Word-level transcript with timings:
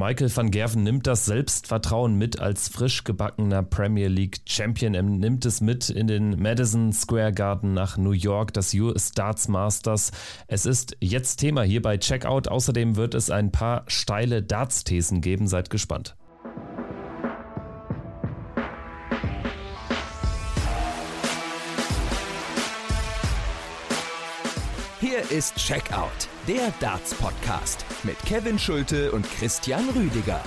Michael 0.00 0.34
van 0.34 0.50
Gerven 0.50 0.82
nimmt 0.82 1.06
das 1.06 1.26
Selbstvertrauen 1.26 2.14
mit 2.14 2.40
als 2.40 2.70
frisch 2.70 3.04
gebackener 3.04 3.62
Premier 3.62 4.08
League 4.08 4.38
Champion. 4.46 4.94
Er 4.94 5.02
nimmt 5.02 5.44
es 5.44 5.60
mit 5.60 5.90
in 5.90 6.06
den 6.06 6.40
Madison 6.40 6.90
Square 6.94 7.34
Garden 7.34 7.74
nach 7.74 7.98
New 7.98 8.12
York, 8.12 8.54
das 8.54 8.72
US 8.72 9.12
Darts 9.12 9.46
Masters. 9.48 10.10
Es 10.46 10.64
ist 10.64 10.96
jetzt 11.00 11.36
Thema 11.36 11.64
hier 11.64 11.82
bei 11.82 11.98
Checkout. 11.98 12.48
Außerdem 12.48 12.96
wird 12.96 13.14
es 13.14 13.28
ein 13.28 13.52
paar 13.52 13.84
steile 13.88 14.42
Darts-Thesen 14.42 15.20
geben. 15.20 15.46
Seid 15.48 15.68
gespannt. 15.68 16.16
Hier 24.98 25.30
ist 25.30 25.56
Checkout, 25.56 26.28
der 26.50 26.72
Darts 26.80 27.14
Podcast 27.14 27.86
mit 28.02 28.18
Kevin 28.26 28.58
Schulte 28.58 29.12
und 29.12 29.24
Christian 29.38 29.88
Rüdiger. 29.90 30.40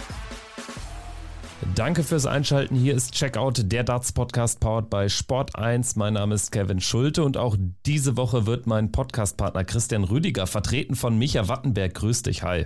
Danke 1.75 2.03
fürs 2.03 2.25
Einschalten. 2.25 2.75
Hier 2.75 2.93
ist 2.93 3.13
Checkout, 3.13 3.71
der 3.71 3.85
Darts 3.85 4.11
Podcast 4.11 4.59
powered 4.59 4.89
by 4.89 5.09
Sport 5.09 5.57
1. 5.57 5.95
Mein 5.95 6.15
Name 6.15 6.35
ist 6.35 6.51
Kevin 6.51 6.81
Schulte 6.81 7.23
und 7.23 7.37
auch 7.37 7.55
diese 7.85 8.17
Woche 8.17 8.45
wird 8.45 8.67
mein 8.67 8.91
Podcastpartner 8.91 9.63
Christian 9.63 10.03
Rüdiger 10.03 10.45
vertreten 10.45 10.95
von 10.95 11.17
Micha 11.17 11.47
Wattenberg. 11.47 11.93
Grüß 11.93 12.23
dich, 12.23 12.43
hi. 12.43 12.65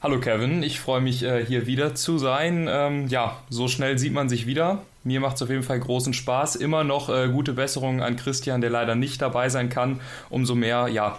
Hallo 0.00 0.20
Kevin, 0.20 0.62
ich 0.62 0.78
freue 0.78 1.00
mich 1.00 1.24
äh, 1.24 1.44
hier 1.44 1.66
wieder 1.66 1.96
zu 1.96 2.18
sein. 2.18 2.68
Ähm, 2.70 3.08
ja, 3.08 3.36
so 3.50 3.66
schnell 3.66 3.98
sieht 3.98 4.12
man 4.12 4.28
sich 4.28 4.46
wieder. 4.46 4.82
Mir 5.02 5.18
macht 5.18 5.34
es 5.34 5.42
auf 5.42 5.50
jeden 5.50 5.64
Fall 5.64 5.80
großen 5.80 6.12
Spaß. 6.12 6.54
Immer 6.54 6.84
noch 6.84 7.08
äh, 7.08 7.30
gute 7.30 7.52
Besserungen 7.52 8.00
an 8.00 8.14
Christian, 8.14 8.60
der 8.60 8.70
leider 8.70 8.94
nicht 8.94 9.20
dabei 9.20 9.48
sein 9.48 9.70
kann. 9.70 10.00
Umso 10.30 10.54
mehr, 10.54 10.86
ja, 10.86 11.18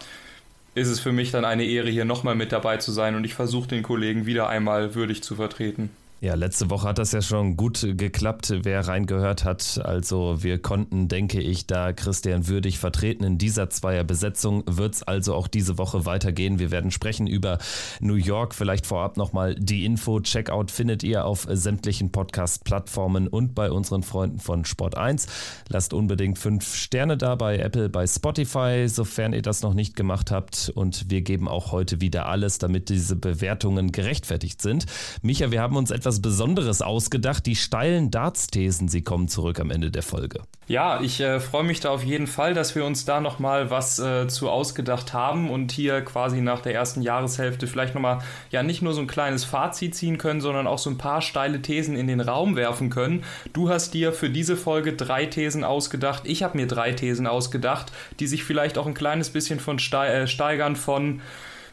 ist 0.77 0.89
es 0.89 0.99
für 0.99 1.11
mich 1.11 1.31
dann 1.31 1.43
eine 1.43 1.65
Ehre, 1.65 1.89
hier 1.89 2.05
nochmal 2.05 2.35
mit 2.35 2.51
dabei 2.51 2.77
zu 2.77 2.91
sein 2.91 3.15
und 3.15 3.23
ich 3.23 3.33
versuche 3.33 3.67
den 3.67 3.81
Kollegen 3.81 4.27
wieder 4.27 4.47
einmal 4.47 4.93
würdig 4.93 5.23
zu 5.23 5.35
vertreten. 5.35 5.89
Ja, 6.19 6.33
letzte 6.33 6.71
Woche 6.71 6.87
hat 6.87 6.97
das 6.97 7.11
ja 7.11 7.21
schon 7.21 7.57
gut 7.57 7.85
geklappt, 7.95 8.51
wer 8.63 8.87
reingehört 8.87 9.43
hat. 9.43 9.79
Also 9.83 10.41
wir 10.41 10.59
konnten, 10.59 11.07
denke 11.07 11.39
ich, 11.39 11.67
da 11.67 11.93
Christian 11.93 12.47
würdig 12.47 12.79
vertreten. 12.79 13.23
In 13.23 13.37
dieser 13.37 13.69
Zweierbesetzung 13.69 14.63
wird 14.65 14.95
es 14.95 15.03
also 15.03 15.35
auch 15.35 15.47
diese 15.47 15.77
Woche 15.77 16.07
weitergehen. 16.07 16.57
Wir 16.57 16.71
werden 16.71 16.89
sprechen 16.89 17.27
über 17.27 17.59
New 17.99 18.15
York. 18.15 18.55
Vielleicht 18.55 18.87
vorab 18.87 19.17
nochmal 19.17 19.53
die 19.59 19.85
Info. 19.85 20.19
Checkout 20.19 20.71
findet 20.71 21.03
ihr 21.03 21.23
auf 21.23 21.45
sämtlichen 21.51 22.11
Podcast-Plattformen 22.11 23.27
und 23.27 23.53
bei 23.53 23.69
unseren 23.69 24.01
Freunden 24.01 24.39
von 24.39 24.65
Sport 24.65 24.97
1. 24.97 25.27
Lasst 25.69 25.93
unbedingt 25.93 26.39
fünf 26.39 26.73
Sterne 26.73 27.17
da 27.17 27.35
bei 27.35 27.59
Apple, 27.59 27.89
bei 27.89 28.07
Spotify, 28.07 28.87
sofern 28.87 29.33
ihr 29.33 29.43
das 29.43 29.61
noch 29.61 29.75
nicht 29.75 29.95
gemacht 29.95 30.31
habt. 30.31 30.71
Und 30.73 31.11
wir 31.11 31.21
geben 31.21 31.47
auch 31.47 31.71
heute 31.71 32.01
wieder 32.01 32.25
alles, 32.25 32.57
damit 32.57 32.89
diese 32.89 33.15
Bewertungen 33.15 33.91
gerechtfertigt 33.91 34.63
sind. 34.63 34.87
Micha, 35.21 35.51
wir 35.51 35.61
haben 35.61 35.75
uns 35.75 35.91
etwas 35.91 36.06
etwas 36.07 36.21
Besonderes 36.21 36.81
ausgedacht. 36.81 37.45
Die 37.45 37.57
steilen 37.57 38.11
Darts-Thesen, 38.11 38.87
sie 38.87 39.01
kommen 39.01 39.27
zurück 39.27 39.59
am 39.59 39.71
Ende 39.71 39.91
der 39.91 40.03
Folge. 40.03 40.39
Ja, 40.69 41.01
ich 41.01 41.19
äh, 41.19 41.41
freue 41.41 41.65
mich 41.65 41.81
da 41.81 41.89
auf 41.89 42.01
jeden 42.01 42.27
Fall, 42.27 42.53
dass 42.53 42.75
wir 42.75 42.85
uns 42.85 43.03
da 43.03 43.19
nochmal 43.19 43.71
was 43.71 43.99
äh, 43.99 44.29
zu 44.29 44.49
ausgedacht 44.49 45.11
haben 45.11 45.49
und 45.49 45.73
hier 45.73 45.99
quasi 45.99 46.39
nach 46.39 46.61
der 46.61 46.73
ersten 46.75 47.01
Jahreshälfte 47.01 47.67
vielleicht 47.67 47.93
nochmal 47.93 48.19
ja 48.51 48.63
nicht 48.63 48.81
nur 48.81 48.93
so 48.93 49.01
ein 49.01 49.07
kleines 49.07 49.43
Fazit 49.43 49.95
ziehen 49.95 50.17
können, 50.17 50.39
sondern 50.39 50.65
auch 50.65 50.77
so 50.77 50.89
ein 50.89 50.97
paar 50.97 51.21
steile 51.21 51.61
Thesen 51.61 51.97
in 51.97 52.07
den 52.07 52.21
Raum 52.21 52.55
werfen 52.55 52.89
können. 52.89 53.25
Du 53.51 53.67
hast 53.67 53.93
dir 53.93 54.13
für 54.13 54.29
diese 54.29 54.55
Folge 54.55 54.93
drei 54.93 55.25
Thesen 55.25 55.65
ausgedacht. 55.65 56.23
Ich 56.23 56.41
habe 56.41 56.55
mir 56.55 56.67
drei 56.67 56.93
Thesen 56.93 57.27
ausgedacht, 57.27 57.91
die 58.21 58.27
sich 58.27 58.45
vielleicht 58.45 58.77
auch 58.77 58.87
ein 58.87 58.93
kleines 58.93 59.29
bisschen 59.29 59.59
von 59.59 59.77
äh, 59.77 60.25
steigern 60.25 60.77
von 60.77 61.21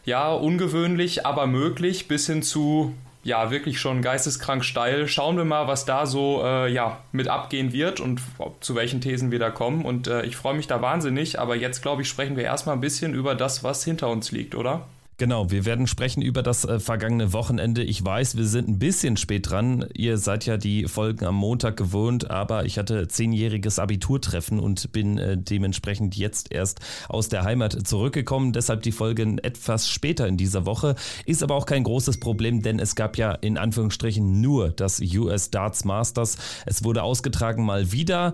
ja, 0.05 0.32
ungewöhnlich, 0.32 1.24
aber 1.24 1.46
möglich 1.46 2.08
bis 2.08 2.27
hin 2.27 2.42
zu 2.42 2.94
ja 3.25 3.50
wirklich 3.50 3.80
schon 3.80 4.03
geisteskrank 4.03 4.64
steil. 4.64 5.08
Schauen 5.08 5.36
wir 5.36 5.44
mal, 5.44 5.67
was 5.67 5.84
da 5.84 6.06
so 6.06 6.42
äh, 6.44 6.70
ja, 6.70 7.00
mit 7.11 7.28
abgehen 7.28 7.72
wird 7.72 7.98
und 7.98 8.20
zu 8.61 8.75
welchen 8.75 9.00
Thesen 9.00 9.30
wir 9.30 9.39
da 9.39 9.50
kommen. 9.50 9.84
Und 9.84 10.06
äh, 10.06 10.22
ich 10.22 10.36
freue 10.36 10.55
mich 10.55 10.67
da 10.67 10.80
wahnsinnig. 10.80 11.40
Aber 11.40 11.57
jetzt, 11.57 11.83
glaube 11.83 12.02
ich, 12.02 12.08
sprechen 12.08 12.36
wir 12.36 12.45
erstmal 12.45 12.77
ein 12.77 12.80
bisschen 12.80 13.14
über 13.14 13.35
das, 13.35 13.64
was 13.64 13.83
hinter 13.83 14.08
uns 14.11 14.30
liegt, 14.30 14.55
oder? 14.55 14.86
Genau, 15.17 15.48
wir 15.52 15.64
werden 15.64 15.86
sprechen 15.86 16.23
über 16.23 16.42
das 16.42 16.64
äh, 16.64 16.80
vergangene 16.80 17.33
Wochenende. 17.33 17.85
Ich 17.85 18.05
weiß, 18.05 18.36
wir 18.36 18.47
sind 18.47 18.69
ein 18.69 18.80
bisschen 18.80 19.17
spät 19.17 19.48
dran. 19.48 19.86
Ihr 19.95 20.19
seid 20.19 20.45
ja 20.45 20.57
die 20.57 20.89
Folgen 20.89 21.25
am 21.25 21.36
Montag 21.36 21.77
gewohnt, 21.77 22.30
aber 22.33 22.64
ich 22.64 22.79
hatte 22.79 23.07
zehnjähriges 23.07 23.79
Abiturtreffen 23.79 24.58
und 24.58 24.91
bin 24.91 25.19
äh, 25.19 25.39
dementsprechend 25.39 26.17
jetzt 26.17 26.53
erst 26.53 26.80
aus 27.08 27.29
der 27.29 27.45
Heimat 27.45 27.86
zurückgekommen. 27.86 28.53
Deshalb 28.53 28.83
die 28.83 28.91
Folgen 28.91 29.39
etwas 29.39 29.89
später 29.89 30.27
in 30.27 30.36
dieser 30.36 30.67
Woche. 30.67 30.97
Ist 31.27 31.45
aber 31.45 31.55
auch 31.55 31.67
kein 31.67 31.85
großes 31.85 32.19
Problem, 32.19 32.63
denn 32.63 32.80
es 32.80 32.97
gab 32.97 33.17
ja 33.17 33.33
in 33.33 33.57
Anführungsstrichen 33.57 34.41
nur 34.41 34.70
das 34.70 35.01
US 35.01 35.51
Darts 35.51 35.85
Masters. 35.85 36.39
Es 36.67 36.83
wurde 36.83 37.05
ausgetragen 37.05 37.64
mal 37.64 37.92
wieder 37.92 38.33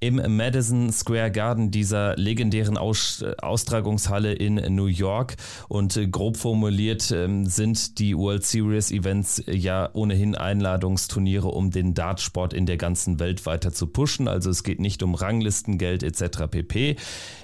im 0.00 0.20
Madison 0.36 0.90
Square 0.90 1.30
Garden, 1.30 1.70
dieser 1.70 2.16
legendären 2.16 2.78
Aus 2.78 3.22
Austragungshalle 3.40 4.32
in 4.32 4.54
New 4.74 4.86
York. 4.86 5.36
Und 5.68 5.96
äh, 5.96 6.08
grob 6.08 6.38
formuliert 6.38 7.10
ähm, 7.12 7.44
sind 7.46 7.98
die 7.98 8.16
World 8.16 8.44
Series 8.44 8.90
Events 8.90 9.40
äh, 9.40 9.54
ja 9.54 9.90
ohnehin 9.92 10.34
Einladungsturniere, 10.34 11.48
um 11.48 11.70
den 11.70 11.92
Dartsport 11.92 12.54
in 12.54 12.64
der 12.64 12.78
ganzen 12.78 13.20
Welt 13.20 13.44
weiter 13.44 13.72
zu 13.72 13.86
pushen. 13.86 14.26
Also 14.26 14.48
es 14.48 14.64
geht 14.64 14.80
nicht 14.80 15.02
um 15.02 15.14
Ranglistengeld 15.14 16.02
etc. 16.02 16.46
pp. 16.50 16.96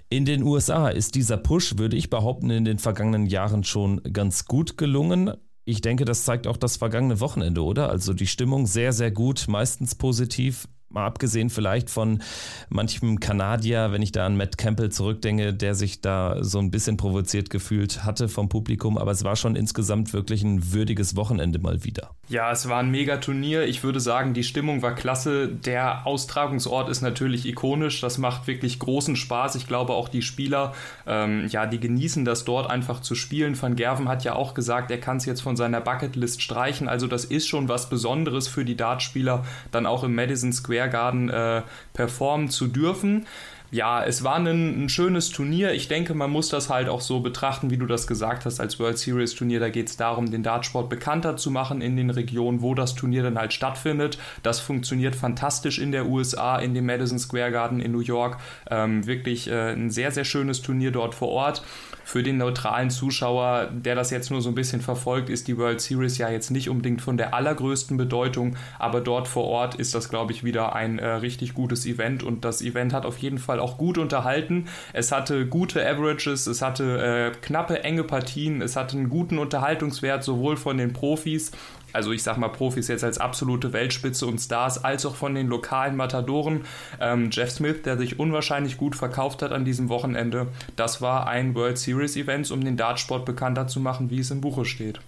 In 0.09 0.25
den 0.25 0.43
USA 0.43 0.89
ist 0.89 1.15
dieser 1.15 1.37
Push, 1.37 1.77
würde 1.77 1.97
ich 1.97 2.09
behaupten, 2.09 2.49
in 2.49 2.65
den 2.65 2.79
vergangenen 2.79 3.27
Jahren 3.27 3.65
schon 3.65 4.03
ganz 4.13 4.47
gut 4.47 4.79
gelungen. 4.79 5.33
Ich 5.67 5.81
denke, 5.81 6.05
das 6.05 6.25
zeigt 6.25 6.47
auch 6.47 6.57
das 6.57 6.77
vergangene 6.77 7.21
Wochenende, 7.21 7.63
oder? 7.63 7.91
Also 7.91 8.15
die 8.15 8.29
Stimmung 8.29 8.67
sehr, 8.67 8.93
sehr 8.93 9.11
gut, 9.11 9.47
meistens 9.49 9.97
positiv. 9.97 10.69
Mal 10.97 11.05
abgesehen 11.05 11.51
vielleicht 11.51 11.91
von 11.91 12.23
manchem 12.71 13.21
Kanadier, 13.21 13.93
wenn 13.93 14.01
ich 14.01 14.13
da 14.13 14.25
an 14.25 14.35
Matt 14.35 14.57
Campbell 14.57 14.91
zurückdenke, 14.91 15.53
der 15.53 15.75
sich 15.75 16.01
da 16.01 16.43
so 16.43 16.59
ein 16.59 16.71
bisschen 16.71 16.97
provoziert 16.97 17.51
gefühlt 17.51 18.05
hatte 18.05 18.31
vom 18.31 18.49
Publikum, 18.49 18.97
aber 18.97 19.11
es 19.11 19.23
war 19.23 19.37
schon 19.37 19.57
insgesamt 19.57 20.15
wirklich 20.15 20.43
ein 20.43 20.73
würdiges 20.73 21.15
Wochenende 21.15 21.59
mal 21.59 21.85
wieder. 21.85 22.13
Ja, 22.31 22.51
es 22.51 22.67
war 22.71 22.79
ein 22.79 22.91
Megaturnier. 22.91 23.67
Ich 23.67 23.85
würde 23.85 24.01
sagen, 24.01 24.33
die 24.33 24.43
Stimmung 24.43 24.81
war 24.81 24.95
klasse. 24.95 25.49
Der 25.49 26.07
Austragungsort 26.07 26.89
ist 26.89 27.03
natürlich 27.03 27.47
ikonisch. 27.47 28.01
Das 28.01 28.17
macht 28.17 28.47
wirklich 28.47 28.79
großen 28.79 29.17
Spaß. 29.17 29.55
Ich 29.55 29.69
glaube 29.69 29.93
auch 29.93 30.09
die 30.09 30.23
Spieler, 30.23 30.73
ähm, 31.07 31.47
ja, 31.51 31.67
die 31.67 31.79
genießen 31.79 32.25
das 32.25 32.45
dort 32.45 32.71
einfach 32.71 33.01
zu 33.01 33.15
spielen. 33.15 33.61
Van 33.61 33.77
Gerven 33.77 34.09
hat 34.09 34.25
ja 34.25 34.35
auch 34.35 34.55
gesagt, 34.55 34.91
er 34.91 34.99
kann 34.99 35.19
es 35.19 35.27
jetzt 35.27 35.43
von 35.43 35.57
seiner 35.57 35.83
Bucketlist 35.83 36.41
streichen. 36.41 36.89
Also 36.89 37.07
das 37.07 37.27
ist 37.27 37.47
schon 37.47 37.69
was 37.69 37.91
Besonderes 37.91 38.49
für 38.49 38.65
die 38.65 38.77
Dartspieler, 38.77 39.45
dann 39.71 39.85
auch 39.85 40.03
im 40.03 40.15
Madison 40.15 40.55
Square 40.55 40.86
Square 40.86 40.86
Garden 40.89 41.29
äh, 41.29 41.63
performen 41.93 42.49
zu 42.49 42.67
dürfen 42.67 43.27
ja, 43.71 44.05
es 44.05 44.23
war 44.23 44.37
ein, 44.37 44.47
ein, 44.85 44.89
schönes 44.89 45.31
Turnier. 45.31 45.73
Ich 45.73 45.89
denke, 45.89 46.15
man 46.15 46.31
muss 46.31 46.49
das 46.49 46.71
halt 46.71 46.89
auch 46.89 47.01
so 47.01 47.21
betrachten, 47.21 47.71
wie 47.71 47.77
du 47.77 47.87
das 47.87 48.07
gesagt 48.07 48.45
hast, 48.45 48.61
als 48.61 48.79
World 48.79 48.97
Series 48.97 49.35
Turnier. 49.35 49.59
Da 49.59 49.71
geht 49.71 49.89
es 49.89 49.97
darum, 49.97 50.31
den 50.31 50.43
Dartsport 50.43 50.89
bekannter 50.89 51.37
zu 51.37 51.51
machen 51.51 51.81
in 51.81 51.97
den 51.97 52.11
Regionen, 52.11 52.63
wo 52.63 52.75
das 52.75 52.95
Turnier 52.95 53.25
dann 53.25 53.39
halt 53.39 53.53
stattfindet. 53.53 54.19
Das 54.43 54.61
funktioniert 54.61 55.17
fantastisch 55.17 55.79
in 55.79 55.91
der 55.91 56.07
USA, 56.07 56.59
in 56.59 56.75
dem 56.75 56.87
Madison 56.87 57.19
Square 57.19 57.51
Garden 57.51 57.81
in 57.81 57.93
New 57.93 58.01
York. 58.01 58.39
Ähm, 58.71 59.05
wirklich 59.07 59.51
äh, 59.51 59.73
ein 59.73 59.91
sehr, 59.91 60.13
sehr 60.13 60.25
schönes 60.25 60.63
Turnier 60.63 60.93
dort 60.93 61.15
vor 61.15 61.29
Ort. 61.29 61.63
Für 62.09 62.23
den 62.23 62.37
neutralen 62.37 62.89
Zuschauer, 62.89 63.69
der 63.73 63.97
das 63.97 64.11
jetzt 64.11 64.31
nur 64.31 64.41
so 64.41 64.49
ein 64.51 64.55
bisschen 64.55 64.81
verfolgt, 64.81 65.29
ist 65.29 65.49
die 65.49 65.59
World 65.59 65.81
Series 65.81 66.19
ja 66.19 66.31
jetzt 66.31 66.51
nicht 66.53 66.71
unbedingt 66.71 67.03
von 67.03 67.17
der 67.17 67.35
allergrößten 67.35 67.97
Bedeutung, 67.97 68.55
aber 68.79 69.01
dort 69.01 69.27
vor 69.27 69.43
Ort 69.43 69.75
ist 69.75 69.93
das, 69.93 70.09
glaube 70.09 70.31
ich, 70.31 70.45
wieder 70.45 70.77
ein 70.77 71.01
äh, 71.01 71.09
richtig 71.09 71.53
gutes 71.53 71.85
Event 71.85 72.23
und 72.23 72.45
das 72.45 72.63
Event 72.63 72.93
hat 72.93 73.07
auf 73.07 73.19
jeden 73.19 73.39
Fall 73.39 73.59
auch 73.59 73.77
gut 73.77 73.99
unterhalten. 73.99 74.67
Es 74.93 75.11
hatte 75.11 75.47
gute 75.49 75.85
Averages, 75.85 76.47
es 76.47 76.63
hatte 76.63 77.33
äh, 77.35 77.39
knappe, 77.45 77.83
enge 77.83 78.05
Partien, 78.05 78.63
es 78.63 78.77
hatte 78.77 78.97
einen 78.97 79.09
guten 79.09 79.39
Unterhaltungswert, 79.39 80.23
sowohl 80.23 80.57
von 80.57 80.79
den 80.79 80.93
Profis 80.93 81.51
also 81.93 82.13
ich 82.13 82.23
sag 82.23 82.37
mal 82.37 82.49
Profis 82.49 82.89
jetzt 82.89 83.05
als 83.05 83.19
absolute 83.19 83.73
Weltspitze 83.73 84.27
und 84.27 84.39
Stars, 84.39 84.83
als 84.83 85.07
auch 85.07 85.17
von 85.17 85.35
den 85.35 85.49
lokalen 85.49 85.97
Matadoren. 85.97 86.65
Ähm, 87.01 87.31
Jeff 87.31 87.51
Smith, 87.51 87.83
der 87.85 87.97
sich 87.97 88.19
unwahrscheinlich 88.19 88.77
gut 88.77 88.97
verkauft 88.97 89.43
hat 89.43 89.53
an 89.53 89.65
diesem 89.65 89.89
Wochenende, 89.89 90.49
das 90.77 91.01
war 91.01 91.27
ein 91.27 91.55
World 91.55 91.79
Series 91.79 92.17
Event, 92.17 92.51
um 92.51 92.65
den 92.65 92.77
Dartsport 92.77 93.25
bekannter 93.25 93.67
zu 93.67 93.81
machen, 93.81 94.11
wie 94.11 94.19
es 94.19 94.31
im 94.31 94.41
Buche 94.41 94.65
steht. 94.65 95.01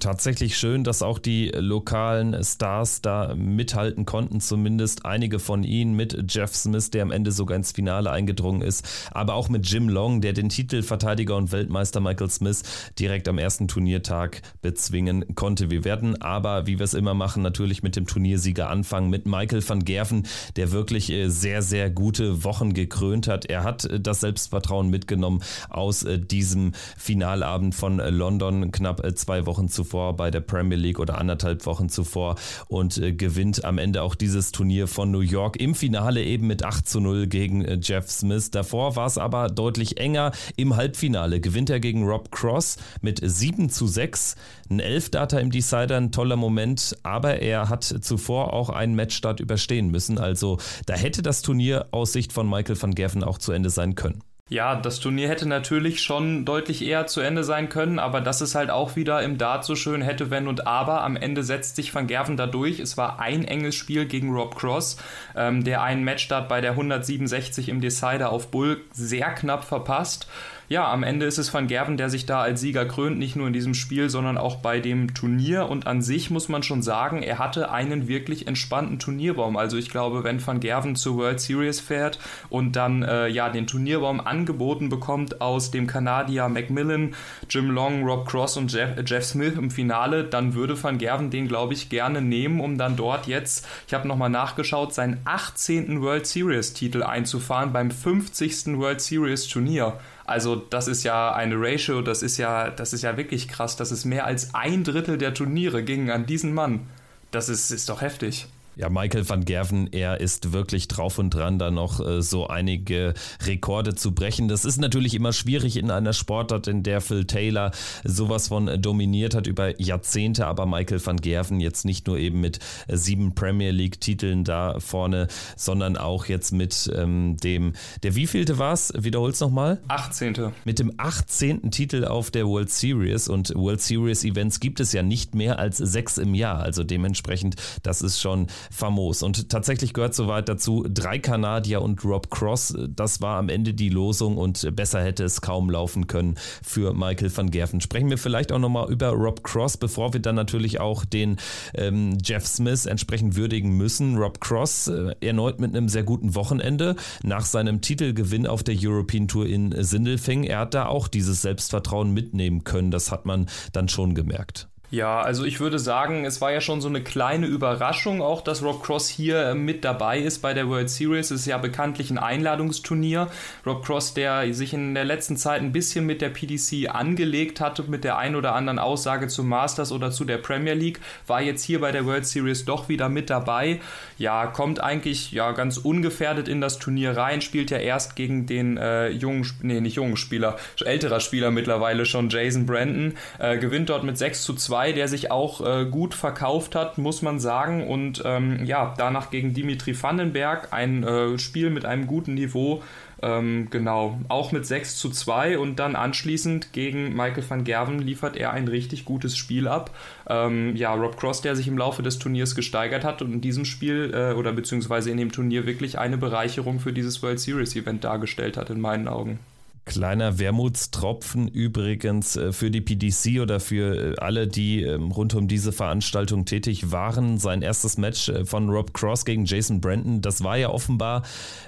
Tatsächlich 0.00 0.58
schön, 0.58 0.82
dass 0.82 1.02
auch 1.02 1.20
die 1.20 1.52
lokalen 1.54 2.42
Stars 2.42 3.02
da 3.02 3.34
mithalten 3.36 4.04
konnten, 4.04 4.40
zumindest 4.40 5.04
einige 5.04 5.38
von 5.38 5.62
ihnen 5.62 5.94
mit 5.94 6.24
Jeff 6.28 6.56
Smith, 6.56 6.90
der 6.90 7.02
am 7.02 7.12
Ende 7.12 7.30
sogar 7.30 7.56
ins 7.56 7.70
Finale 7.70 8.10
eingedrungen 8.10 8.62
ist, 8.62 8.84
aber 9.12 9.34
auch 9.34 9.48
mit 9.48 9.68
Jim 9.70 9.88
Long, 9.88 10.20
der 10.20 10.32
den 10.32 10.48
Titelverteidiger 10.48 11.36
und 11.36 11.52
Weltmeister 11.52 12.00
Michael 12.00 12.30
Smith 12.30 12.64
direkt 12.98 13.28
am 13.28 13.38
ersten 13.38 13.68
Turniertag 13.68 14.42
bezwingen 14.60 15.36
konnte. 15.36 15.70
Wir 15.70 15.84
werden 15.84 16.20
aber, 16.20 16.66
wie 16.66 16.80
wir 16.80 16.84
es 16.84 16.94
immer 16.94 17.14
machen, 17.14 17.42
natürlich 17.42 17.84
mit 17.84 17.94
dem 17.94 18.08
Turniersieger 18.08 18.68
anfangen, 18.68 19.08
mit 19.08 19.26
Michael 19.26 19.66
van 19.68 19.84
Gerven, 19.84 20.26
der 20.56 20.72
wirklich 20.72 21.10
äh, 21.10 21.28
sehr, 21.28 21.62
sehr 21.62 21.90
gute 21.90 22.42
Wochen 22.42 22.74
gekrönt 22.74 23.28
hat. 23.28 23.44
Er 23.44 23.62
hat 23.62 23.84
äh, 23.84 24.00
das 24.00 24.20
Selbstvertrauen 24.20 24.90
mitgenommen 24.90 25.44
aus 25.70 26.02
äh, 26.02 26.18
diesem 26.18 26.72
Finalabend 26.96 27.76
von 27.76 27.98
London 27.98 28.72
knapp 28.72 29.06
zwei 29.14 29.46
Wochen 29.46 29.68
zuvor 29.76 30.16
bei 30.16 30.30
der 30.30 30.40
Premier 30.40 30.76
League 30.76 30.98
oder 30.98 31.18
anderthalb 31.18 31.66
Wochen 31.66 31.88
zuvor 31.88 32.34
und 32.66 32.98
äh, 32.98 33.12
gewinnt 33.12 33.64
am 33.64 33.78
Ende 33.78 34.02
auch 34.02 34.14
dieses 34.16 34.50
Turnier 34.50 34.88
von 34.88 35.10
New 35.10 35.20
York 35.20 35.56
im 35.56 35.74
Finale 35.74 36.24
eben 36.24 36.46
mit 36.46 36.64
8 36.64 36.88
zu 36.88 36.98
0 37.00 37.26
gegen 37.28 37.64
äh, 37.64 37.78
Jeff 37.80 38.10
Smith. 38.10 38.50
Davor 38.50 38.96
war 38.96 39.06
es 39.06 39.18
aber 39.18 39.48
deutlich 39.48 39.98
enger. 39.98 40.32
Im 40.56 40.76
Halbfinale 40.76 41.40
gewinnt 41.40 41.70
er 41.70 41.78
gegen 41.78 42.04
Rob 42.04 42.32
Cross 42.32 42.78
mit 43.02 43.20
7 43.22 43.70
zu 43.70 43.86
6. 43.86 44.34
Ein 44.70 44.80
Elfdata 44.80 45.38
im 45.38 45.50
Decider, 45.50 45.96
ein 45.96 46.10
toller 46.10 46.36
Moment, 46.36 46.96
aber 47.02 47.40
er 47.40 47.68
hat 47.68 47.84
zuvor 47.84 48.52
auch 48.52 48.70
einen 48.70 48.96
Matchstart 48.96 49.38
überstehen 49.38 49.90
müssen. 49.90 50.18
Also 50.18 50.58
da 50.86 50.94
hätte 50.94 51.22
das 51.22 51.42
Turnier 51.42 51.86
aus 51.90 52.12
Sicht 52.12 52.32
von 52.32 52.48
Michael 52.48 52.80
van 52.80 52.94
Gerven 52.94 53.22
auch 53.22 53.38
zu 53.38 53.52
Ende 53.52 53.70
sein 53.70 53.94
können. 53.94 54.22
Ja, 54.48 54.76
das 54.76 55.00
Turnier 55.00 55.28
hätte 55.28 55.48
natürlich 55.48 56.02
schon 56.02 56.44
deutlich 56.44 56.86
eher 56.86 57.08
zu 57.08 57.20
Ende 57.20 57.42
sein 57.42 57.68
können, 57.68 57.98
aber 57.98 58.20
das 58.20 58.40
ist 58.40 58.54
halt 58.54 58.70
auch 58.70 58.94
wieder 58.94 59.20
im 59.22 59.38
Dart 59.38 59.64
so 59.64 59.74
schön 59.74 60.02
hätte, 60.02 60.30
wenn 60.30 60.46
und 60.46 60.68
aber. 60.68 61.02
Am 61.02 61.16
Ende 61.16 61.42
setzt 61.42 61.74
sich 61.74 61.92
Van 61.92 62.06
Gerven 62.06 62.36
da 62.36 62.46
durch. 62.46 62.78
Es 62.78 62.96
war 62.96 63.18
ein 63.18 63.44
enges 63.44 63.74
Spiel 63.74 64.06
gegen 64.06 64.32
Rob 64.32 64.54
Cross, 64.54 64.98
ähm, 65.34 65.64
der 65.64 65.82
einen 65.82 66.04
Matchstart 66.04 66.48
bei 66.48 66.60
der 66.60 66.72
167 66.72 67.68
im 67.68 67.80
Decider 67.80 68.30
auf 68.30 68.52
Bull 68.52 68.84
sehr 68.92 69.34
knapp 69.34 69.64
verpasst 69.64 70.28
ja, 70.68 70.90
am 70.90 71.04
Ende 71.04 71.26
ist 71.26 71.38
es 71.38 71.54
Van 71.54 71.68
Gerven, 71.68 71.96
der 71.96 72.10
sich 72.10 72.26
da 72.26 72.40
als 72.40 72.60
Sieger 72.60 72.86
krönt, 72.86 73.18
nicht 73.18 73.36
nur 73.36 73.46
in 73.46 73.52
diesem 73.52 73.74
Spiel, 73.74 74.10
sondern 74.10 74.36
auch 74.36 74.56
bei 74.56 74.80
dem 74.80 75.14
Turnier. 75.14 75.68
Und 75.68 75.86
an 75.86 76.02
sich 76.02 76.30
muss 76.30 76.48
man 76.48 76.64
schon 76.64 76.82
sagen, 76.82 77.22
er 77.22 77.38
hatte 77.38 77.70
einen 77.70 78.08
wirklich 78.08 78.48
entspannten 78.48 78.98
Turnierbaum. 78.98 79.56
Also 79.56 79.76
ich 79.76 79.90
glaube, 79.90 80.24
wenn 80.24 80.44
Van 80.44 80.58
Gerven 80.58 80.96
zur 80.96 81.18
World 81.18 81.40
Series 81.40 81.78
fährt 81.78 82.18
und 82.48 82.74
dann 82.74 83.04
äh, 83.04 83.28
ja 83.28 83.48
den 83.48 83.68
Turnierbaum 83.68 84.20
angeboten 84.20 84.88
bekommt 84.88 85.40
aus 85.40 85.70
dem 85.70 85.86
Kanadier 85.86 86.48
Macmillan, 86.48 87.14
Jim 87.48 87.70
Long, 87.70 88.04
Rob 88.04 88.28
Cross 88.28 88.56
und 88.56 88.72
Jeff, 88.72 88.90
Jeff 89.06 89.24
Smith 89.24 89.54
im 89.56 89.70
Finale, 89.70 90.24
dann 90.24 90.54
würde 90.54 90.82
Van 90.82 90.98
Gerven 90.98 91.30
den, 91.30 91.46
glaube 91.46 91.74
ich, 91.74 91.90
gerne 91.90 92.20
nehmen, 92.20 92.60
um 92.60 92.76
dann 92.76 92.96
dort 92.96 93.28
jetzt, 93.28 93.66
ich 93.86 93.94
habe 93.94 94.08
nochmal 94.08 94.30
nachgeschaut, 94.30 94.92
seinen 94.92 95.20
18. 95.24 96.02
World 96.02 96.26
Series 96.26 96.72
Titel 96.72 97.04
einzufahren 97.04 97.72
beim 97.72 97.92
50. 97.92 98.78
World 98.78 99.00
Series 99.00 99.46
Turnier. 99.46 99.98
Also 100.26 100.56
das 100.56 100.88
ist 100.88 101.04
ja 101.04 101.32
eine 101.32 101.54
Ratio, 101.56 102.02
das 102.02 102.22
ist 102.22 102.36
ja, 102.36 102.70
das 102.70 102.92
ist 102.92 103.02
ja 103.02 103.16
wirklich 103.16 103.48
krass. 103.48 103.76
Das 103.76 103.92
ist 103.92 104.04
mehr 104.04 104.26
als 104.26 104.54
ein 104.54 104.82
Drittel 104.84 105.18
der 105.18 105.34
Turniere 105.34 105.84
gingen 105.84 106.10
an 106.10 106.26
diesen 106.26 106.52
Mann. 106.52 106.88
Das 107.30 107.48
ist, 107.48 107.70
ist 107.70 107.88
doch 107.88 108.00
heftig. 108.00 108.46
Ja, 108.78 108.90
Michael 108.90 109.26
van 109.26 109.46
Gerven, 109.46 109.90
er 109.90 110.20
ist 110.20 110.52
wirklich 110.52 110.86
drauf 110.86 111.18
und 111.18 111.30
dran, 111.30 111.58
da 111.58 111.70
noch 111.70 111.98
äh, 111.98 112.20
so 112.20 112.46
einige 112.46 113.14
Rekorde 113.46 113.94
zu 113.94 114.12
brechen. 114.14 114.48
Das 114.48 114.66
ist 114.66 114.76
natürlich 114.76 115.14
immer 115.14 115.32
schwierig 115.32 115.78
in 115.78 115.90
einer 115.90 116.12
Sportart, 116.12 116.66
in 116.66 116.82
der 116.82 117.00
Phil 117.00 117.24
Taylor 117.24 117.70
sowas 118.04 118.48
von 118.48 118.68
äh, 118.68 118.78
dominiert 118.78 119.34
hat 119.34 119.46
über 119.46 119.80
Jahrzehnte, 119.80 120.46
aber 120.46 120.66
Michael 120.66 121.04
van 121.04 121.16
Gerven 121.16 121.58
jetzt 121.58 121.86
nicht 121.86 122.06
nur 122.06 122.18
eben 122.18 122.42
mit 122.42 122.58
äh, 122.86 122.98
sieben 122.98 123.34
Premier 123.34 123.70
League-Titeln 123.70 124.44
da 124.44 124.78
vorne, 124.78 125.28
sondern 125.56 125.96
auch 125.96 126.26
jetzt 126.26 126.52
mit 126.52 126.92
ähm, 126.94 127.38
dem, 127.38 127.72
der 128.02 128.14
wievielte 128.14 128.58
war 128.58 128.74
es? 128.74 128.92
Wiederhol's 128.94 129.40
nochmal? 129.40 129.80
18. 129.88 130.52
Mit 130.66 130.80
dem 130.80 130.92
18. 130.98 131.70
Titel 131.70 132.04
auf 132.04 132.30
der 132.30 132.46
World 132.46 132.68
Series 132.68 133.26
und 133.28 133.54
World 133.54 133.80
Series 133.80 134.22
Events 134.22 134.60
gibt 134.60 134.80
es 134.80 134.92
ja 134.92 135.02
nicht 135.02 135.34
mehr 135.34 135.58
als 135.58 135.78
sechs 135.78 136.18
im 136.18 136.34
Jahr. 136.34 136.60
Also 136.60 136.84
dementsprechend, 136.84 137.56
das 137.82 138.02
ist 138.02 138.20
schon 138.20 138.48
famos. 138.70 139.22
Und 139.22 139.48
tatsächlich 139.48 139.92
gehört 139.92 140.14
soweit 140.14 140.48
dazu 140.48 140.84
drei 140.88 141.18
Kanadier 141.18 141.82
und 141.82 142.04
Rob 142.04 142.30
Cross. 142.30 142.76
Das 142.88 143.20
war 143.20 143.38
am 143.38 143.48
Ende 143.48 143.74
die 143.74 143.88
Losung 143.88 144.36
und 144.36 144.74
besser 144.74 145.02
hätte 145.02 145.24
es 145.24 145.40
kaum 145.40 145.70
laufen 145.70 146.06
können 146.06 146.36
für 146.62 146.92
Michael 146.94 147.34
van 147.36 147.50
Gerven. 147.50 147.80
Sprechen 147.80 148.10
wir 148.10 148.18
vielleicht 148.18 148.52
auch 148.52 148.58
nochmal 148.58 148.90
über 148.90 149.10
Rob 149.10 149.42
Cross, 149.44 149.76
bevor 149.76 150.12
wir 150.12 150.20
dann 150.20 150.34
natürlich 150.34 150.80
auch 150.80 151.04
den 151.04 151.36
ähm, 151.74 152.18
Jeff 152.22 152.46
Smith 152.46 152.86
entsprechend 152.86 153.36
würdigen 153.36 153.76
müssen. 153.76 154.16
Rob 154.16 154.40
Cross 154.40 154.88
äh, 154.88 155.14
erneut 155.20 155.60
mit 155.60 155.74
einem 155.74 155.88
sehr 155.88 156.04
guten 156.04 156.34
Wochenende 156.34 156.96
nach 157.22 157.44
seinem 157.44 157.80
Titelgewinn 157.80 158.46
auf 158.46 158.62
der 158.62 158.76
European 158.78 159.28
Tour 159.28 159.46
in 159.46 159.74
Sindelfing. 159.82 160.44
Er 160.44 160.60
hat 160.60 160.74
da 160.74 160.86
auch 160.86 161.08
dieses 161.08 161.42
Selbstvertrauen 161.42 162.12
mitnehmen 162.12 162.64
können. 162.64 162.90
Das 162.90 163.10
hat 163.12 163.26
man 163.26 163.46
dann 163.72 163.88
schon 163.88 164.14
gemerkt. 164.14 164.68
Ja, 164.90 165.20
also 165.20 165.44
ich 165.44 165.58
würde 165.58 165.80
sagen, 165.80 166.24
es 166.24 166.40
war 166.40 166.52
ja 166.52 166.60
schon 166.60 166.80
so 166.80 166.86
eine 166.86 167.02
kleine 167.02 167.46
Überraschung 167.46 168.22
auch, 168.22 168.40
dass 168.40 168.62
Rob 168.62 168.84
Cross 168.84 169.08
hier 169.08 169.48
äh, 169.48 169.54
mit 169.54 169.84
dabei 169.84 170.20
ist 170.20 170.42
bei 170.42 170.54
der 170.54 170.68
World 170.68 170.90
Series. 170.90 171.32
Es 171.32 171.40
ist 171.40 171.46
ja 171.46 171.58
bekanntlich 171.58 172.10
ein 172.10 172.18
Einladungsturnier. 172.18 173.26
Rob 173.66 173.84
Cross, 173.84 174.14
der 174.14 174.54
sich 174.54 174.74
in 174.74 174.94
der 174.94 175.04
letzten 175.04 175.36
Zeit 175.36 175.60
ein 175.60 175.72
bisschen 175.72 176.06
mit 176.06 176.22
der 176.22 176.28
PDC 176.28 176.88
angelegt 176.94 177.60
hatte, 177.60 177.82
mit 177.88 178.04
der 178.04 178.16
ein 178.18 178.36
oder 178.36 178.54
anderen 178.54 178.78
Aussage 178.78 179.26
zum 179.26 179.48
Masters 179.48 179.90
oder 179.90 180.12
zu 180.12 180.24
der 180.24 180.38
Premier 180.38 180.74
League, 180.74 181.00
war 181.26 181.42
jetzt 181.42 181.64
hier 181.64 181.80
bei 181.80 181.90
der 181.90 182.06
World 182.06 182.26
Series 182.26 182.64
doch 182.64 182.88
wieder 182.88 183.08
mit 183.08 183.28
dabei. 183.28 183.80
Ja, 184.18 184.46
kommt 184.46 184.80
eigentlich 184.80 185.32
ja 185.32 185.50
ganz 185.50 185.78
ungefährdet 185.78 186.46
in 186.46 186.60
das 186.60 186.78
Turnier 186.78 187.16
rein, 187.16 187.40
spielt 187.40 187.72
ja 187.72 187.78
erst 187.78 188.14
gegen 188.14 188.46
den 188.46 188.76
äh, 188.76 189.08
jungen, 189.08 189.50
nee, 189.62 189.80
nicht 189.80 189.96
jungen 189.96 190.16
Spieler, 190.16 190.56
älterer 190.84 191.18
Spieler 191.18 191.50
mittlerweile 191.50 192.06
schon, 192.06 192.28
Jason 192.28 192.66
Brandon, 192.66 193.14
äh, 193.40 193.58
gewinnt 193.58 193.88
dort 193.88 194.04
mit 194.04 194.16
6 194.16 194.44
zu 194.44 194.54
2 194.54 194.75
2, 194.76 194.92
der 194.92 195.08
sich 195.08 195.30
auch 195.30 195.64
äh, 195.66 195.86
gut 195.86 196.12
verkauft 196.12 196.74
hat, 196.74 196.98
muss 196.98 197.22
man 197.22 197.40
sagen. 197.40 197.88
Und 197.88 198.22
ähm, 198.26 198.64
ja, 198.66 198.94
danach 198.98 199.30
gegen 199.30 199.54
Dimitri 199.54 200.00
Vandenberg 200.00 200.68
ein 200.72 201.02
äh, 201.02 201.38
Spiel 201.38 201.70
mit 201.70 201.86
einem 201.86 202.06
guten 202.06 202.34
Niveau. 202.34 202.82
Ähm, 203.22 203.68
genau, 203.70 204.20
auch 204.28 204.52
mit 204.52 204.66
6 204.66 204.98
zu 204.98 205.08
2 205.08 205.58
und 205.58 205.76
dann 205.76 205.96
anschließend 205.96 206.74
gegen 206.74 207.16
Michael 207.16 207.48
van 207.48 207.64
Gerven 207.64 208.00
liefert 208.00 208.36
er 208.36 208.52
ein 208.52 208.68
richtig 208.68 209.06
gutes 209.06 209.38
Spiel 209.38 209.66
ab. 209.66 209.90
Ähm, 210.28 210.76
ja, 210.76 210.92
Rob 210.92 211.16
Cross, 211.16 211.40
der 211.40 211.56
sich 211.56 211.68
im 211.68 211.78
Laufe 211.78 212.02
des 212.02 212.18
Turniers 212.18 212.54
gesteigert 212.54 213.04
hat 213.04 213.22
und 213.22 213.32
in 213.32 213.40
diesem 213.40 213.64
Spiel 213.64 214.12
äh, 214.14 214.34
oder 214.34 214.52
beziehungsweise 214.52 215.10
in 215.10 215.16
dem 215.16 215.32
Turnier 215.32 215.64
wirklich 215.64 215.98
eine 215.98 216.18
Bereicherung 216.18 216.80
für 216.80 216.92
dieses 216.92 217.22
World 217.22 217.40
Series 217.40 217.74
Event 217.74 218.04
dargestellt 218.04 218.58
hat, 218.58 218.68
in 218.68 218.82
meinen 218.82 219.08
Augen. 219.08 219.38
Kleiner 219.86 220.40
Wermutstropfen 220.40 221.46
übrigens 221.46 222.34
äh, 222.34 222.52
für 222.52 222.72
die 222.72 222.80
PDC 222.80 223.40
oder 223.40 223.60
für 223.60 224.14
äh, 224.14 224.16
alle, 224.18 224.48
die 224.48 224.82
ähm, 224.82 225.12
rund 225.12 225.32
um 225.34 225.46
diese 225.46 225.70
Veranstaltung 225.70 226.44
tätig 226.44 226.90
waren. 226.90 227.38
Sein 227.38 227.62
erstes 227.62 227.96
Match 227.96 228.28
äh, 228.28 228.44
von 228.44 228.68
Rob 228.68 228.92
Cross 228.94 229.24
gegen 229.24 229.44
Jason 229.44 229.80
Brandon, 229.80 230.20
das 230.20 230.42
war 230.42 230.56
ja 230.56 230.70
offenbar 230.70 231.22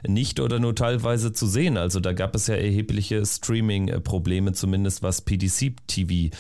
nicht 0.05 0.41
oder 0.41 0.59
nur 0.59 0.75
teilweise 0.75 1.33
zu 1.33 1.47
sehen. 1.47 1.77
Also 1.77 2.01
da 2.01 2.13
gab 2.13 2.35
es 2.35 2.49
ja 2.49 2.57
erhebliche 2.57 3.25
Streaming-Probleme, 3.25 4.53
zumindest 4.53 5.05
was 5.05 5.23
PDC-TV 5.23 6.37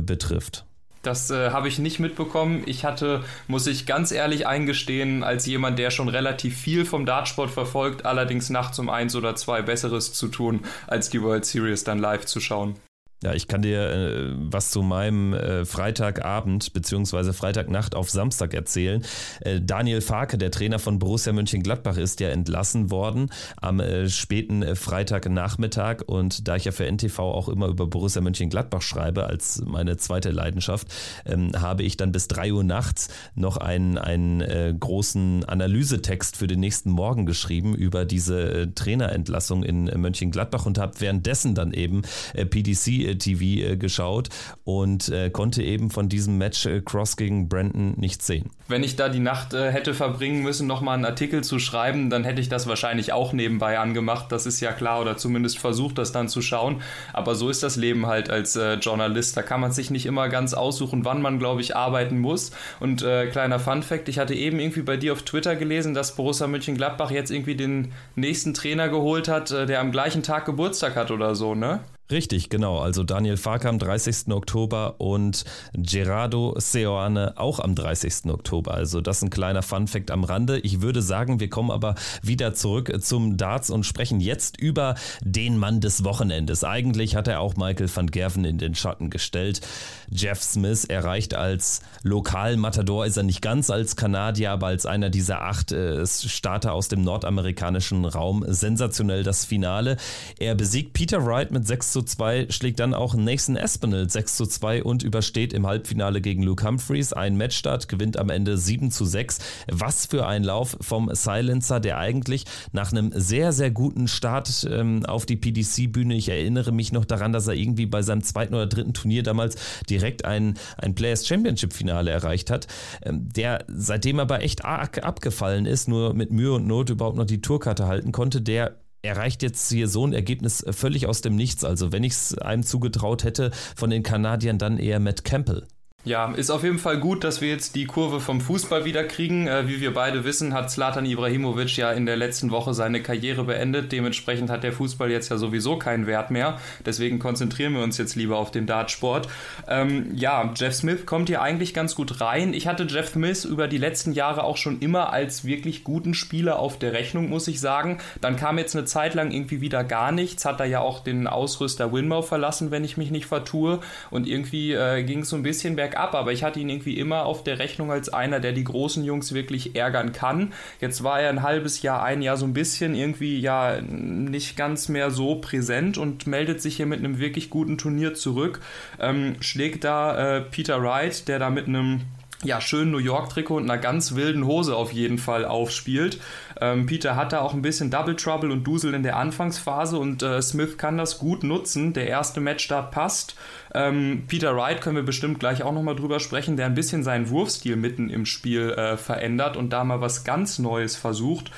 betrifft. 0.00 0.66
Das 1.02 1.30
äh, 1.30 1.50
habe 1.50 1.66
ich 1.66 1.80
nicht 1.80 1.98
mitbekommen. 1.98 2.62
Ich 2.66 2.84
hatte, 2.84 3.24
muss 3.48 3.66
ich 3.66 3.86
ganz 3.86 4.12
ehrlich 4.12 4.46
eingestehen, 4.46 5.24
als 5.24 5.46
jemand, 5.46 5.78
der 5.78 5.90
schon 5.90 6.08
relativ 6.08 6.56
viel 6.56 6.84
vom 6.84 7.06
Dartsport 7.06 7.50
verfolgt, 7.50 8.06
allerdings 8.06 8.50
nachts 8.50 8.78
um 8.78 8.88
eins 8.88 9.16
oder 9.16 9.34
zwei 9.34 9.62
Besseres 9.62 10.12
zu 10.12 10.28
tun, 10.28 10.60
als 10.86 11.10
die 11.10 11.20
World 11.20 11.44
Series 11.44 11.82
dann 11.82 11.98
live 11.98 12.24
zu 12.24 12.38
schauen. 12.38 12.76
Ja, 13.22 13.34
ich 13.34 13.46
kann 13.46 13.62
dir 13.62 13.88
äh, 13.88 14.32
was 14.36 14.70
zu 14.72 14.82
meinem 14.82 15.32
äh, 15.32 15.64
Freitagabend 15.64 16.72
bzw. 16.72 17.32
Freitagnacht 17.32 17.94
auf 17.94 18.10
Samstag 18.10 18.52
erzählen. 18.52 19.04
Äh, 19.40 19.60
Daniel 19.60 20.00
Farke, 20.00 20.38
der 20.38 20.50
Trainer 20.50 20.80
von 20.80 20.98
Borussia 20.98 21.32
Mönchengladbach, 21.32 21.96
ist 21.98 22.18
ja 22.18 22.30
entlassen 22.30 22.90
worden 22.90 23.30
am 23.60 23.78
äh, 23.78 24.08
späten 24.08 24.64
äh, 24.64 24.74
Freitagnachmittag. 24.74 26.02
Und 26.04 26.48
da 26.48 26.56
ich 26.56 26.64
ja 26.64 26.72
für 26.72 26.84
NTV 26.90 27.20
auch 27.20 27.48
immer 27.48 27.68
über 27.68 27.86
Borussia 27.86 28.20
Mönchengladbach 28.20 28.82
schreibe, 28.82 29.26
als 29.26 29.62
meine 29.64 29.96
zweite 29.98 30.32
Leidenschaft, 30.32 30.88
ähm, 31.24 31.52
habe 31.56 31.84
ich 31.84 31.96
dann 31.96 32.10
bis 32.10 32.26
drei 32.26 32.52
Uhr 32.52 32.64
nachts 32.64 33.08
noch 33.36 33.56
einen, 33.56 33.98
einen 33.98 34.40
äh, 34.40 34.74
großen 34.78 35.44
Analysetext 35.44 36.36
für 36.36 36.48
den 36.48 36.58
nächsten 36.58 36.90
Morgen 36.90 37.24
geschrieben 37.24 37.76
über 37.76 38.04
diese 38.04 38.74
Trainerentlassung 38.74 39.62
in 39.62 39.84
Mönchengladbach 39.84 40.66
und 40.66 40.78
habe 40.78 40.94
währenddessen 40.98 41.54
dann 41.54 41.72
eben 41.72 42.02
PDC 42.32 43.11
TV 43.18 43.42
äh, 43.42 43.76
geschaut 43.76 44.28
und 44.64 45.08
äh, 45.08 45.30
konnte 45.30 45.62
eben 45.62 45.90
von 45.90 46.08
diesem 46.08 46.38
Match 46.38 46.66
äh, 46.66 46.80
Cross 46.80 47.16
gegen 47.16 47.48
Brandon 47.48 47.94
nichts 47.96 48.26
sehen. 48.26 48.50
Wenn 48.68 48.82
ich 48.82 48.96
da 48.96 49.08
die 49.08 49.20
Nacht 49.20 49.52
hätte 49.52 49.92
verbringen 49.92 50.42
müssen, 50.42 50.66
nochmal 50.66 50.94
einen 50.94 51.04
Artikel 51.04 51.44
zu 51.44 51.58
schreiben, 51.58 52.08
dann 52.08 52.24
hätte 52.24 52.40
ich 52.40 52.48
das 52.48 52.66
wahrscheinlich 52.66 53.12
auch 53.12 53.34
nebenbei 53.34 53.78
angemacht. 53.78 54.32
Das 54.32 54.46
ist 54.46 54.60
ja 54.60 54.72
klar 54.72 55.00
oder 55.00 55.18
zumindest 55.18 55.58
versucht, 55.58 55.98
das 55.98 56.12
dann 56.12 56.28
zu 56.28 56.40
schauen. 56.40 56.80
Aber 57.12 57.34
so 57.34 57.50
ist 57.50 57.62
das 57.62 57.76
Leben 57.76 58.06
halt 58.06 58.30
als 58.30 58.58
Journalist. 58.80 59.36
Da 59.36 59.42
kann 59.42 59.60
man 59.60 59.72
sich 59.72 59.90
nicht 59.90 60.06
immer 60.06 60.30
ganz 60.30 60.54
aussuchen, 60.54 61.04
wann 61.04 61.20
man, 61.20 61.38
glaube 61.38 61.60
ich, 61.60 61.76
arbeiten 61.76 62.18
muss. 62.18 62.52
Und 62.80 63.02
äh, 63.02 63.26
kleiner 63.26 63.58
Fun 63.58 63.82
Fact, 63.82 64.08
ich 64.08 64.18
hatte 64.18 64.34
eben 64.34 64.58
irgendwie 64.58 64.82
bei 64.82 64.96
dir 64.96 65.12
auf 65.12 65.22
Twitter 65.22 65.54
gelesen, 65.54 65.92
dass 65.92 66.16
Borussia 66.16 66.46
Mönchengladbach 66.46 67.10
jetzt 67.10 67.30
irgendwie 67.30 67.56
den 67.56 67.92
nächsten 68.14 68.54
Trainer 68.54 68.88
geholt 68.88 69.28
hat, 69.28 69.50
der 69.50 69.80
am 69.80 69.92
gleichen 69.92 70.22
Tag 70.22 70.46
Geburtstag 70.46 70.96
hat 70.96 71.10
oder 71.10 71.34
so, 71.34 71.54
ne? 71.54 71.80
Richtig, 72.12 72.50
genau. 72.50 72.78
Also 72.78 73.04
Daniel 73.04 73.38
Farka 73.38 73.70
am 73.70 73.78
30. 73.78 74.30
Oktober 74.32 74.96
und 74.98 75.46
Gerardo 75.72 76.54
Seoane 76.58 77.32
auch 77.36 77.58
am 77.58 77.74
30. 77.74 78.26
Oktober. 78.26 78.74
Also 78.74 79.00
das 79.00 79.16
ist 79.16 79.22
ein 79.22 79.30
kleiner 79.30 79.62
Fun-Fact 79.62 80.10
am 80.10 80.22
Rande. 80.22 80.58
Ich 80.58 80.82
würde 80.82 81.00
sagen, 81.00 81.40
wir 81.40 81.48
kommen 81.48 81.70
aber 81.70 81.94
wieder 82.20 82.52
zurück 82.52 82.92
zum 83.00 83.38
Darts 83.38 83.70
und 83.70 83.84
sprechen 83.84 84.20
jetzt 84.20 84.60
über 84.60 84.94
den 85.22 85.56
Mann 85.56 85.80
des 85.80 86.04
Wochenendes. 86.04 86.64
Eigentlich 86.64 87.16
hat 87.16 87.28
er 87.28 87.40
auch 87.40 87.56
Michael 87.56 87.88
van 87.92 88.10
Gerven 88.10 88.44
in 88.44 88.58
den 88.58 88.74
Schatten 88.74 89.08
gestellt. 89.08 89.62
Jeff 90.10 90.42
Smith 90.42 90.84
erreicht 90.84 91.32
als 91.32 91.80
Lokalmatador, 92.02 93.06
ist 93.06 93.16
er 93.16 93.22
nicht 93.22 93.40
ganz 93.40 93.70
als 93.70 93.96
Kanadier, 93.96 94.50
aber 94.52 94.66
als 94.66 94.84
einer 94.84 95.08
dieser 95.08 95.40
acht 95.40 95.72
äh, 95.72 96.06
Starter 96.06 96.74
aus 96.74 96.88
dem 96.88 97.02
nordamerikanischen 97.04 98.04
Raum 98.04 98.44
sensationell 98.46 99.22
das 99.22 99.46
Finale. 99.46 99.96
Er 100.38 100.54
besiegt 100.54 100.92
Peter 100.92 101.24
Wright 101.24 101.50
mit 101.50 101.66
6 101.66 101.92
zu 101.92 102.01
2, 102.04 102.46
schlägt 102.50 102.80
dann 102.80 102.94
auch 102.94 103.14
Nathan 103.14 103.56
Espinel 103.56 104.08
6 104.08 104.36
zu 104.36 104.46
2 104.46 104.82
und 104.82 105.02
übersteht 105.02 105.52
im 105.52 105.66
Halbfinale 105.66 106.20
gegen 106.20 106.42
Luke 106.42 106.66
Humphreys 106.66 107.12
einen 107.12 107.36
Matchstart, 107.36 107.88
gewinnt 107.88 108.16
am 108.16 108.30
Ende 108.30 108.58
7 108.58 108.90
zu 108.90 109.04
6. 109.04 109.38
Was 109.70 110.06
für 110.06 110.26
ein 110.26 110.44
Lauf 110.44 110.76
vom 110.80 111.14
Silencer, 111.14 111.80
der 111.80 111.98
eigentlich 111.98 112.44
nach 112.72 112.92
einem 112.92 113.12
sehr, 113.14 113.52
sehr 113.52 113.70
guten 113.70 114.08
Start 114.08 114.66
ähm, 114.70 115.04
auf 115.06 115.26
die 115.26 115.36
PDC-Bühne, 115.36 116.14
ich 116.14 116.28
erinnere 116.28 116.72
mich 116.72 116.92
noch 116.92 117.04
daran, 117.04 117.32
dass 117.32 117.46
er 117.46 117.54
irgendwie 117.54 117.86
bei 117.86 118.02
seinem 118.02 118.22
zweiten 118.22 118.54
oder 118.54 118.66
dritten 118.66 118.94
Turnier 118.94 119.22
damals 119.22 119.56
direkt 119.88 120.24
ein, 120.24 120.54
ein 120.76 120.94
Players 120.94 121.26
Championship-Finale 121.26 122.10
erreicht 122.10 122.50
hat, 122.50 122.66
ähm, 123.04 123.28
der 123.32 123.64
seitdem 123.68 124.20
aber 124.20 124.42
echt 124.42 124.64
arg 124.64 125.02
abgefallen 125.04 125.66
ist, 125.66 125.88
nur 125.88 126.14
mit 126.14 126.30
Mühe 126.30 126.52
und 126.52 126.66
Not 126.66 126.90
überhaupt 126.90 127.16
noch 127.16 127.26
die 127.26 127.40
Tourkarte 127.42 127.86
halten 127.86 128.12
konnte, 128.12 128.42
der 128.42 128.81
erreicht 129.02 129.42
jetzt 129.42 129.68
hier 129.68 129.88
so 129.88 130.06
ein 130.06 130.12
Ergebnis 130.12 130.64
völlig 130.70 131.06
aus 131.06 131.20
dem 131.20 131.34
Nichts. 131.36 131.64
Also 131.64 131.92
wenn 131.92 132.04
ich 132.04 132.12
es 132.12 132.38
einem 132.38 132.62
zugetraut 132.62 133.24
hätte 133.24 133.50
von 133.76 133.90
den 133.90 134.02
Kanadiern, 134.02 134.58
dann 134.58 134.78
eher 134.78 135.00
Matt 135.00 135.24
Campbell. 135.24 135.66
Ja, 136.04 136.32
ist 136.32 136.50
auf 136.50 136.64
jeden 136.64 136.80
Fall 136.80 136.98
gut, 136.98 137.22
dass 137.22 137.40
wir 137.40 137.48
jetzt 137.48 137.76
die 137.76 137.84
Kurve 137.84 138.18
vom 138.18 138.40
Fußball 138.40 138.84
wieder 138.84 139.04
kriegen. 139.04 139.46
Äh, 139.46 139.68
wie 139.68 139.80
wir 139.80 139.94
beide 139.94 140.24
wissen, 140.24 140.52
hat 140.52 140.68
Zlatan 140.68 141.06
Ibrahimovic 141.06 141.76
ja 141.76 141.92
in 141.92 142.06
der 142.06 142.16
letzten 142.16 142.50
Woche 142.50 142.74
seine 142.74 143.00
Karriere 143.00 143.44
beendet. 143.44 143.92
Dementsprechend 143.92 144.50
hat 144.50 144.64
der 144.64 144.72
Fußball 144.72 145.12
jetzt 145.12 145.28
ja 145.28 145.36
sowieso 145.36 145.76
keinen 145.76 146.08
Wert 146.08 146.32
mehr. 146.32 146.58
Deswegen 146.84 147.20
konzentrieren 147.20 147.74
wir 147.74 147.84
uns 147.84 147.98
jetzt 147.98 148.16
lieber 148.16 148.38
auf 148.38 148.50
den 148.50 148.66
Dartsport. 148.66 149.28
Ähm, 149.68 150.10
ja, 150.16 150.52
Jeff 150.56 150.74
Smith 150.74 151.06
kommt 151.06 151.28
hier 151.28 151.40
eigentlich 151.40 151.72
ganz 151.72 151.94
gut 151.94 152.20
rein. 152.20 152.52
Ich 152.52 152.66
hatte 152.66 152.82
Jeff 152.82 153.10
Smith 153.10 153.44
über 153.44 153.68
die 153.68 153.78
letzten 153.78 154.10
Jahre 154.10 154.42
auch 154.42 154.56
schon 154.56 154.80
immer 154.80 155.12
als 155.12 155.44
wirklich 155.44 155.84
guten 155.84 156.14
Spieler 156.14 156.58
auf 156.58 156.80
der 156.80 156.94
Rechnung, 156.94 157.28
muss 157.28 157.46
ich 157.46 157.60
sagen. 157.60 157.98
Dann 158.20 158.34
kam 158.34 158.58
jetzt 158.58 158.74
eine 158.74 158.86
Zeit 158.86 159.14
lang 159.14 159.30
irgendwie 159.30 159.60
wieder 159.60 159.84
gar 159.84 160.10
nichts. 160.10 160.44
Hat 160.46 160.58
er 160.58 160.66
ja 160.66 160.80
auch 160.80 160.98
den 160.98 161.28
Ausrüster 161.28 161.92
Winmau 161.92 162.22
verlassen, 162.22 162.72
wenn 162.72 162.82
ich 162.82 162.96
mich 162.96 163.12
nicht 163.12 163.26
vertue. 163.26 163.78
Und 164.10 164.26
irgendwie 164.26 164.72
äh, 164.72 165.04
ging 165.04 165.20
es 165.20 165.28
so 165.28 165.36
ein 165.36 165.44
bisschen 165.44 165.76
bergab 165.76 165.91
bergab, 165.92 166.14
aber 166.14 166.32
ich 166.32 166.42
hatte 166.42 166.60
ihn 166.60 166.68
irgendwie 166.68 166.98
immer 166.98 167.24
auf 167.26 167.44
der 167.44 167.58
Rechnung 167.58 167.90
als 167.90 168.08
einer, 168.08 168.40
der 168.40 168.52
die 168.52 168.64
großen 168.64 169.04
Jungs 169.04 169.34
wirklich 169.34 169.76
ärgern 169.76 170.12
kann. 170.12 170.52
Jetzt 170.80 171.04
war 171.04 171.20
er 171.20 171.28
ein 171.28 171.42
halbes 171.42 171.82
Jahr, 171.82 172.02
ein 172.02 172.22
Jahr 172.22 172.36
so 172.36 172.46
ein 172.46 172.54
bisschen 172.54 172.94
irgendwie 172.94 173.38
ja 173.38 173.80
nicht 173.80 174.56
ganz 174.56 174.88
mehr 174.88 175.10
so 175.10 175.36
präsent 175.36 175.98
und 175.98 176.26
meldet 176.26 176.60
sich 176.60 176.76
hier 176.76 176.86
mit 176.86 177.00
einem 177.00 177.18
wirklich 177.18 177.50
guten 177.50 177.78
Turnier 177.78 178.14
zurück. 178.14 178.60
Ähm, 179.00 179.36
schlägt 179.40 179.84
da 179.84 180.36
äh, 180.36 180.40
Peter 180.40 180.82
Wright, 180.82 181.28
der 181.28 181.38
da 181.38 181.50
mit 181.50 181.68
einem 181.68 182.02
ja, 182.44 182.60
schönen 182.60 182.90
New 182.90 182.98
York-Trikot 182.98 183.56
und 183.56 183.70
einer 183.70 183.80
ganz 183.80 184.14
wilden 184.14 184.46
Hose 184.46 184.74
auf 184.74 184.92
jeden 184.92 185.18
Fall 185.18 185.44
aufspielt. 185.44 186.18
Ähm, 186.60 186.86
Peter 186.86 187.16
hat 187.16 187.32
da 187.32 187.40
auch 187.40 187.54
ein 187.54 187.62
bisschen 187.62 187.90
Double 187.90 188.16
Trouble 188.16 188.50
und 188.50 188.64
Dusel 188.64 188.94
in 188.94 189.02
der 189.02 189.16
Anfangsphase 189.16 189.96
und 189.98 190.22
äh, 190.22 190.42
Smith 190.42 190.76
kann 190.76 190.98
das 190.98 191.18
gut 191.18 191.44
nutzen. 191.44 191.92
Der 191.92 192.08
erste 192.08 192.40
Matchstart 192.40 192.90
passt. 192.90 193.36
Ähm, 193.74 194.24
Peter 194.26 194.56
Wright 194.56 194.80
können 194.80 194.96
wir 194.96 195.04
bestimmt 195.04 195.40
gleich 195.40 195.62
auch 195.62 195.72
nochmal 195.72 195.96
drüber 195.96 196.20
sprechen, 196.20 196.56
der 196.56 196.66
ein 196.66 196.74
bisschen 196.74 197.04
seinen 197.04 197.30
Wurfstil 197.30 197.76
mitten 197.76 198.10
im 198.10 198.26
Spiel 198.26 198.70
äh, 198.70 198.96
verändert 198.96 199.56
und 199.56 199.70
da 199.72 199.84
mal 199.84 200.00
was 200.00 200.24
ganz 200.24 200.58
Neues 200.58 200.96
versucht. 200.96 201.50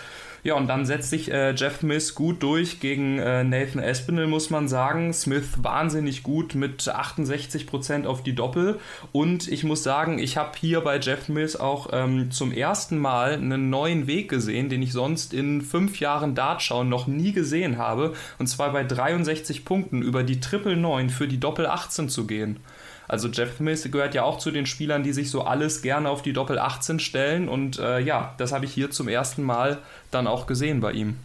Ja, 0.45 0.57
und 0.57 0.67
dann 0.67 0.85
setzt 0.85 1.09
sich 1.09 1.33
äh, 1.33 1.55
Jeff 1.55 1.79
Smith 1.79 2.15
gut 2.15 2.43
durch 2.43 2.79
gegen 2.79 3.19
äh, 3.19 3.43
Nathan 3.45 3.83
Espinel, 3.83 4.27
muss 4.27 4.51
man 4.51 4.69
sagen. 4.69 5.15
Smith 5.15 5.63
wahnsinnig 5.63 6.23
gut 6.23 6.55
mit 6.55 6.83
68% 6.83 8.05
auf 8.05 8.23
die 8.23 8.35
Doppel. 8.35 8.79
Und 9.11 9.49
ich 9.49 9.65
muss 9.65 9.83
sagen, 9.83 10.19
ich 10.19 10.37
habe 10.37 10.51
hier 10.61 10.83
bei 10.83 10.99
Jeff 10.99 11.25
Smith 11.25 11.57
auch 11.57 11.89
ähm, 11.95 12.31
zum 12.31 12.53
ersten 12.53 12.99
Mal 12.99 13.33
einen 13.33 13.71
neuen 13.71 14.07
Weg 14.07 14.29
gesehen, 14.29 14.69
den 14.69 14.83
ich 14.83 14.93
sonst 14.93 15.33
in 15.33 15.63
fünf 15.63 15.99
Jahren 15.99 16.35
Dartschauen 16.35 16.91
noch 16.91 17.07
nie 17.07 17.33
gesehen 17.33 17.79
habe. 17.79 18.13
Und 18.39 18.47
zwar 18.47 18.71
bei 18.71 18.85
63 18.85 19.65
Punkten 19.65 20.03
über 20.03 20.25
die 20.25 20.41
Triple 20.41 20.77
9 20.77 21.09
für 21.09 21.27
die 21.27 21.41
Doppel 21.41 21.67
18 21.67 22.11
zu 22.11 22.27
gehen. 22.27 22.61
Also 23.09 23.29
Jeff 23.29 23.57
Smith 23.57 23.89
gehört 23.91 24.15
ja 24.15 24.23
auch 24.25 24.39
zu 24.39 24.51
den 24.51 24.67
Spielern, 24.67 25.03
die 25.03 25.13
sich 25.13 25.31
so 25.31 25.43
alles 25.43 25.83
gerne 25.83 26.09
auf 26.09 26.23
die 26.23 26.33
Doppel 26.33 26.59
18 26.59 27.01
stellen. 27.01 27.49
Und 27.49 27.79
äh, 27.79 28.01
ja, 28.01 28.35
das 28.39 28.53
habe 28.53 28.65
ich 28.65 28.73
hier 28.73 28.91
zum 28.91 29.09
ersten 29.09 29.43
Mal 29.43 29.79
dann 30.11 30.27
auch 30.27 30.47
gesehen 30.47 30.81
bei 30.81 30.93
ihm 30.93 31.17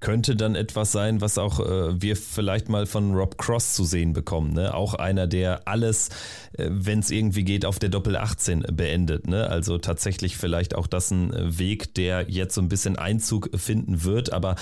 könnte 0.00 0.36
dann 0.36 0.54
etwas 0.54 0.92
sein, 0.92 1.20
was 1.20 1.38
auch 1.38 1.60
äh, 1.60 2.00
wir 2.00 2.16
vielleicht 2.16 2.68
mal 2.68 2.86
von 2.86 3.14
Rob 3.14 3.38
Cross 3.38 3.74
zu 3.74 3.84
sehen 3.84 4.12
bekommen. 4.12 4.52
Ne? 4.52 4.74
Auch 4.74 4.94
einer, 4.94 5.26
der 5.26 5.66
alles, 5.66 6.08
äh, 6.52 6.68
wenn 6.70 7.00
es 7.00 7.10
irgendwie 7.10 7.44
geht, 7.44 7.64
auf 7.64 7.78
der 7.78 7.88
Doppel 7.88 8.16
18 8.16 8.64
beendet. 8.72 9.26
Ne? 9.26 9.48
Also 9.48 9.78
tatsächlich 9.78 10.36
vielleicht 10.36 10.74
auch 10.74 10.86
das 10.86 11.10
ein 11.10 11.32
Weg, 11.58 11.94
der 11.94 12.26
jetzt 12.28 12.54
so 12.54 12.60
ein 12.60 12.68
bisschen 12.68 12.96
Einzug 12.96 13.50
finden 13.58 14.04
wird. 14.04 14.32
Aber 14.32 14.56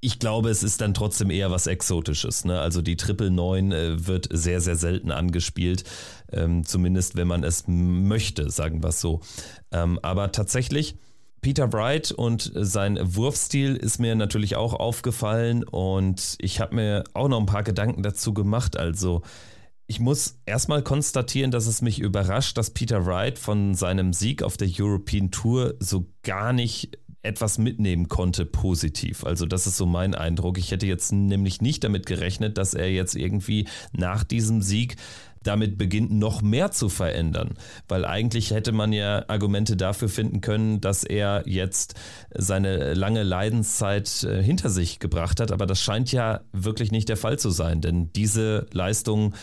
ich 0.00 0.18
glaube, 0.18 0.50
es 0.50 0.62
ist 0.62 0.80
dann 0.80 0.94
trotzdem 0.94 1.30
eher 1.30 1.50
was 1.50 1.66
Exotisches. 1.66 2.44
Ne? 2.44 2.60
Also 2.60 2.82
die 2.82 2.96
Triple 2.96 3.30
9 3.30 3.72
äh, 3.72 4.06
wird 4.06 4.28
sehr, 4.30 4.60
sehr 4.60 4.76
selten 4.76 5.10
angespielt. 5.12 5.84
Ähm, 6.32 6.64
zumindest 6.64 7.16
wenn 7.16 7.28
man 7.28 7.44
es 7.44 7.64
möchte, 7.66 8.50
sagen 8.50 8.82
wir 8.82 8.90
es 8.90 9.00
so. 9.00 9.20
Ähm, 9.72 9.98
aber 10.02 10.32
tatsächlich 10.32 10.96
Peter 11.40 11.72
Wright 11.72 12.12
und 12.12 12.52
sein 12.54 12.98
Wurfstil 13.00 13.74
ist 13.76 13.98
mir 13.98 14.14
natürlich 14.14 14.56
auch 14.56 14.74
aufgefallen 14.74 15.64
und 15.64 16.36
ich 16.38 16.60
habe 16.60 16.74
mir 16.74 17.04
auch 17.14 17.28
noch 17.28 17.40
ein 17.40 17.46
paar 17.46 17.62
Gedanken 17.62 18.02
dazu 18.02 18.34
gemacht. 18.34 18.76
Also 18.76 19.22
ich 19.86 20.00
muss 20.00 20.38
erstmal 20.46 20.82
konstatieren, 20.82 21.50
dass 21.50 21.66
es 21.66 21.82
mich 21.82 21.98
überrascht, 21.98 22.56
dass 22.58 22.70
Peter 22.70 23.06
Wright 23.06 23.38
von 23.38 23.74
seinem 23.74 24.12
Sieg 24.12 24.42
auf 24.42 24.56
der 24.56 24.68
European 24.78 25.30
Tour 25.30 25.74
so 25.80 26.06
gar 26.22 26.52
nicht 26.52 26.98
etwas 27.22 27.58
mitnehmen 27.58 28.08
konnte 28.08 28.46
positiv. 28.46 29.24
Also 29.24 29.46
das 29.46 29.66
ist 29.66 29.76
so 29.76 29.86
mein 29.86 30.14
Eindruck. 30.14 30.58
Ich 30.58 30.70
hätte 30.70 30.86
jetzt 30.86 31.12
nämlich 31.12 31.60
nicht 31.60 31.84
damit 31.84 32.06
gerechnet, 32.06 32.56
dass 32.56 32.72
er 32.74 32.90
jetzt 32.90 33.14
irgendwie 33.14 33.66
nach 33.92 34.24
diesem 34.24 34.62
Sieg 34.62 34.96
damit 35.42 35.78
beginnt, 35.78 36.10
noch 36.10 36.42
mehr 36.42 36.70
zu 36.70 36.88
verändern. 36.88 37.54
Weil 37.88 38.04
eigentlich 38.04 38.50
hätte 38.50 38.72
man 38.72 38.92
ja 38.92 39.24
Argumente 39.28 39.76
dafür 39.76 40.08
finden 40.08 40.40
können, 40.40 40.80
dass 40.80 41.04
er 41.04 41.42
jetzt 41.46 41.94
seine 42.34 42.94
lange 42.94 43.22
Leidenszeit 43.22 44.24
äh, 44.24 44.42
hinter 44.42 44.70
sich 44.70 44.98
gebracht 44.98 45.40
hat. 45.40 45.52
Aber 45.52 45.66
das 45.66 45.80
scheint 45.80 46.12
ja 46.12 46.40
wirklich 46.52 46.92
nicht 46.92 47.08
der 47.08 47.16
Fall 47.16 47.38
zu 47.38 47.50
sein, 47.50 47.80
denn 47.80 48.12
diese 48.12 48.66
Leistung 48.72 49.34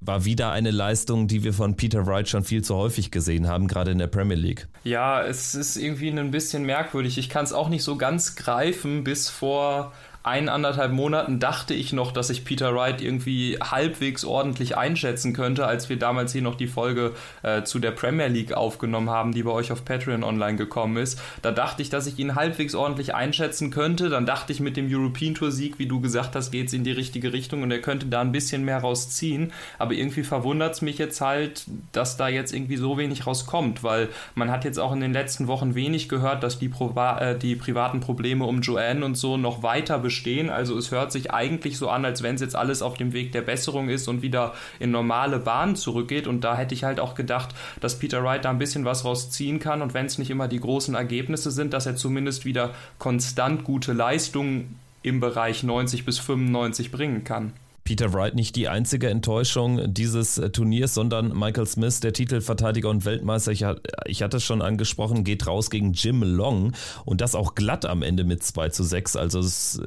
war 0.00 0.24
wieder 0.24 0.52
eine 0.52 0.70
Leistung, 0.70 1.28
die 1.28 1.42
wir 1.42 1.52
von 1.52 1.76
Peter 1.76 2.06
Wright 2.06 2.28
schon 2.28 2.44
viel 2.44 2.62
zu 2.62 2.76
häufig 2.76 3.10
gesehen 3.10 3.48
haben, 3.48 3.66
gerade 3.66 3.90
in 3.90 3.98
der 3.98 4.06
Premier 4.06 4.36
League. 4.36 4.68
Ja, 4.84 5.22
es 5.22 5.54
ist 5.54 5.76
irgendwie 5.76 6.10
ein 6.10 6.30
bisschen 6.30 6.64
merkwürdig. 6.64 7.18
Ich 7.18 7.28
kann 7.28 7.44
es 7.44 7.52
auch 7.52 7.68
nicht 7.68 7.82
so 7.82 7.96
ganz 7.96 8.36
greifen, 8.36 9.04
bis 9.04 9.28
vor 9.28 9.92
ein, 10.26 10.48
anderthalb 10.48 10.90
Monaten 10.90 11.38
dachte 11.38 11.72
ich 11.72 11.92
noch, 11.92 12.10
dass 12.10 12.30
ich 12.30 12.44
Peter 12.44 12.74
Wright 12.74 13.00
irgendwie 13.00 13.58
halbwegs 13.62 14.24
ordentlich 14.24 14.76
einschätzen 14.76 15.32
könnte, 15.32 15.66
als 15.66 15.88
wir 15.88 15.98
damals 15.98 16.32
hier 16.32 16.42
noch 16.42 16.56
die 16.56 16.66
Folge 16.66 17.12
äh, 17.44 17.62
zu 17.62 17.78
der 17.78 17.92
Premier 17.92 18.26
League 18.26 18.52
aufgenommen 18.52 19.08
haben, 19.08 19.32
die 19.32 19.44
bei 19.44 19.52
euch 19.52 19.70
auf 19.70 19.84
Patreon 19.84 20.24
online 20.24 20.56
gekommen 20.56 20.96
ist. 20.96 21.20
Da 21.42 21.52
dachte 21.52 21.80
ich, 21.80 21.90
dass 21.90 22.08
ich 22.08 22.18
ihn 22.18 22.34
halbwegs 22.34 22.74
ordentlich 22.74 23.14
einschätzen 23.14 23.70
könnte. 23.70 24.08
Dann 24.08 24.26
dachte 24.26 24.52
ich, 24.52 24.58
mit 24.58 24.76
dem 24.76 24.88
European 24.90 25.36
Tour 25.36 25.52
Sieg, 25.52 25.78
wie 25.78 25.86
du 25.86 26.00
gesagt 26.00 26.34
hast, 26.34 26.50
geht 26.50 26.66
es 26.66 26.72
in 26.72 26.82
die 26.82 26.90
richtige 26.90 27.32
Richtung 27.32 27.62
und 27.62 27.70
er 27.70 27.80
könnte 27.80 28.06
da 28.06 28.20
ein 28.20 28.32
bisschen 28.32 28.64
mehr 28.64 28.78
rausziehen. 28.78 29.52
Aber 29.78 29.92
irgendwie 29.92 30.24
verwundert 30.24 30.74
es 30.74 30.82
mich 30.82 30.98
jetzt 30.98 31.20
halt, 31.20 31.66
dass 31.92 32.16
da 32.16 32.26
jetzt 32.26 32.52
irgendwie 32.52 32.78
so 32.78 32.98
wenig 32.98 33.28
rauskommt, 33.28 33.84
weil 33.84 34.08
man 34.34 34.50
hat 34.50 34.64
jetzt 34.64 34.78
auch 34.78 34.92
in 34.92 35.00
den 35.00 35.12
letzten 35.12 35.46
Wochen 35.46 35.76
wenig 35.76 36.08
gehört, 36.08 36.42
dass 36.42 36.58
die, 36.58 36.68
Pro 36.68 36.92
äh, 36.98 37.38
die 37.38 37.54
privaten 37.54 38.00
Probleme 38.00 38.44
um 38.44 38.60
Joanne 38.60 39.04
und 39.04 39.16
so 39.16 39.36
noch 39.36 39.62
weiter 39.62 40.00
bestehen 40.00 40.15
bestehen. 40.16 40.50
Also 40.50 40.76
es 40.78 40.90
hört 40.90 41.12
sich 41.12 41.30
eigentlich 41.30 41.76
so 41.76 41.88
an, 41.88 42.04
als 42.04 42.22
wenn 42.22 42.36
es 42.36 42.40
jetzt 42.40 42.56
alles 42.56 42.82
auf 42.82 42.94
dem 42.94 43.12
Weg 43.12 43.32
der 43.32 43.42
Besserung 43.42 43.88
ist 43.88 44.08
und 44.08 44.22
wieder 44.22 44.54
in 44.78 44.90
normale 44.90 45.38
Bahnen 45.38 45.76
zurückgeht. 45.76 46.26
Und 46.26 46.42
da 46.42 46.56
hätte 46.56 46.74
ich 46.74 46.84
halt 46.84 47.00
auch 47.00 47.14
gedacht, 47.14 47.54
dass 47.80 47.98
Peter 47.98 48.24
Wright 48.24 48.44
da 48.44 48.50
ein 48.50 48.58
bisschen 48.58 48.84
was 48.84 49.04
rausziehen 49.04 49.58
kann. 49.58 49.82
Und 49.82 49.94
wenn 49.94 50.06
es 50.06 50.18
nicht 50.18 50.30
immer 50.30 50.48
die 50.48 50.60
großen 50.60 50.94
Ergebnisse 50.94 51.50
sind, 51.50 51.72
dass 51.72 51.86
er 51.86 51.96
zumindest 51.96 52.44
wieder 52.44 52.72
konstant 52.98 53.64
gute 53.64 53.92
Leistungen 53.92 54.78
im 55.02 55.20
Bereich 55.20 55.62
90 55.62 56.04
bis 56.04 56.18
95 56.18 56.90
bringen 56.90 57.24
kann. 57.24 57.52
Peter 57.86 58.12
Wright 58.12 58.34
nicht 58.34 58.56
die 58.56 58.68
einzige 58.68 59.08
Enttäuschung 59.08 59.94
dieses 59.94 60.36
äh, 60.36 60.50
Turniers, 60.50 60.92
sondern 60.92 61.32
Michael 61.38 61.66
Smith, 61.66 62.00
der 62.00 62.12
Titelverteidiger 62.12 62.90
und 62.90 63.06
Weltmeister, 63.06 63.52
ich, 63.52 63.64
ich 64.04 64.22
hatte 64.22 64.36
es 64.38 64.44
schon 64.44 64.60
angesprochen, 64.60 65.24
geht 65.24 65.46
raus 65.46 65.70
gegen 65.70 65.92
Jim 65.92 66.22
Long 66.22 66.72
und 67.04 67.20
das 67.20 67.34
auch 67.34 67.54
glatt 67.54 67.86
am 67.86 68.02
Ende 68.02 68.24
mit 68.24 68.42
2 68.42 68.68
zu 68.70 68.82
6. 68.82 69.16
Also 69.16 69.38
es 69.38 69.80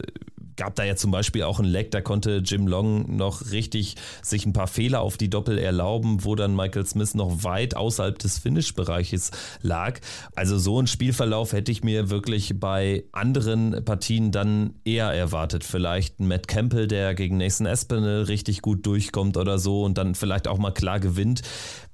gab 0.59 0.75
da 0.75 0.83
ja 0.83 0.97
zum 0.97 1.09
Beispiel 1.09 1.43
auch 1.43 1.59
ein 1.59 1.65
Leck, 1.65 1.89
da 1.91 2.01
konnte 2.01 2.41
Jim 2.43 2.67
Long 2.67 3.15
noch 3.15 3.49
richtig 3.51 3.95
sich 4.21 4.45
ein 4.45 4.51
paar 4.51 4.67
Fehler 4.67 4.99
auf 4.99 5.15
die 5.15 5.29
Doppel 5.29 5.57
erlauben, 5.57 6.25
wo 6.25 6.35
dann 6.35 6.53
Michael 6.53 6.85
Smith 6.85 7.15
noch 7.15 7.45
weit 7.45 7.77
außerhalb 7.77 8.19
des 8.19 8.39
Finish-Bereiches 8.39 9.31
lag. 9.61 10.01
Also 10.35 10.57
so 10.57 10.81
ein 10.81 10.87
Spielverlauf 10.87 11.53
hätte 11.53 11.71
ich 11.71 11.81
mir 11.85 12.09
wirklich 12.09 12.59
bei 12.59 13.05
anderen 13.13 13.85
Partien 13.85 14.33
dann 14.33 14.73
eher 14.83 15.13
erwartet. 15.13 15.63
Vielleicht 15.63 16.19
ein 16.19 16.27
Matt 16.27 16.49
Campbell, 16.49 16.87
der 16.87 17.15
gegen 17.15 17.37
Nathan 17.37 17.65
Espinel 17.65 18.23
richtig 18.23 18.61
gut 18.61 18.85
durchkommt 18.85 19.37
oder 19.37 19.59
so 19.59 19.83
und 19.83 19.97
dann 19.97 20.13
vielleicht 20.13 20.49
auch 20.49 20.57
mal 20.57 20.71
klar 20.71 20.99
gewinnt 20.99 21.41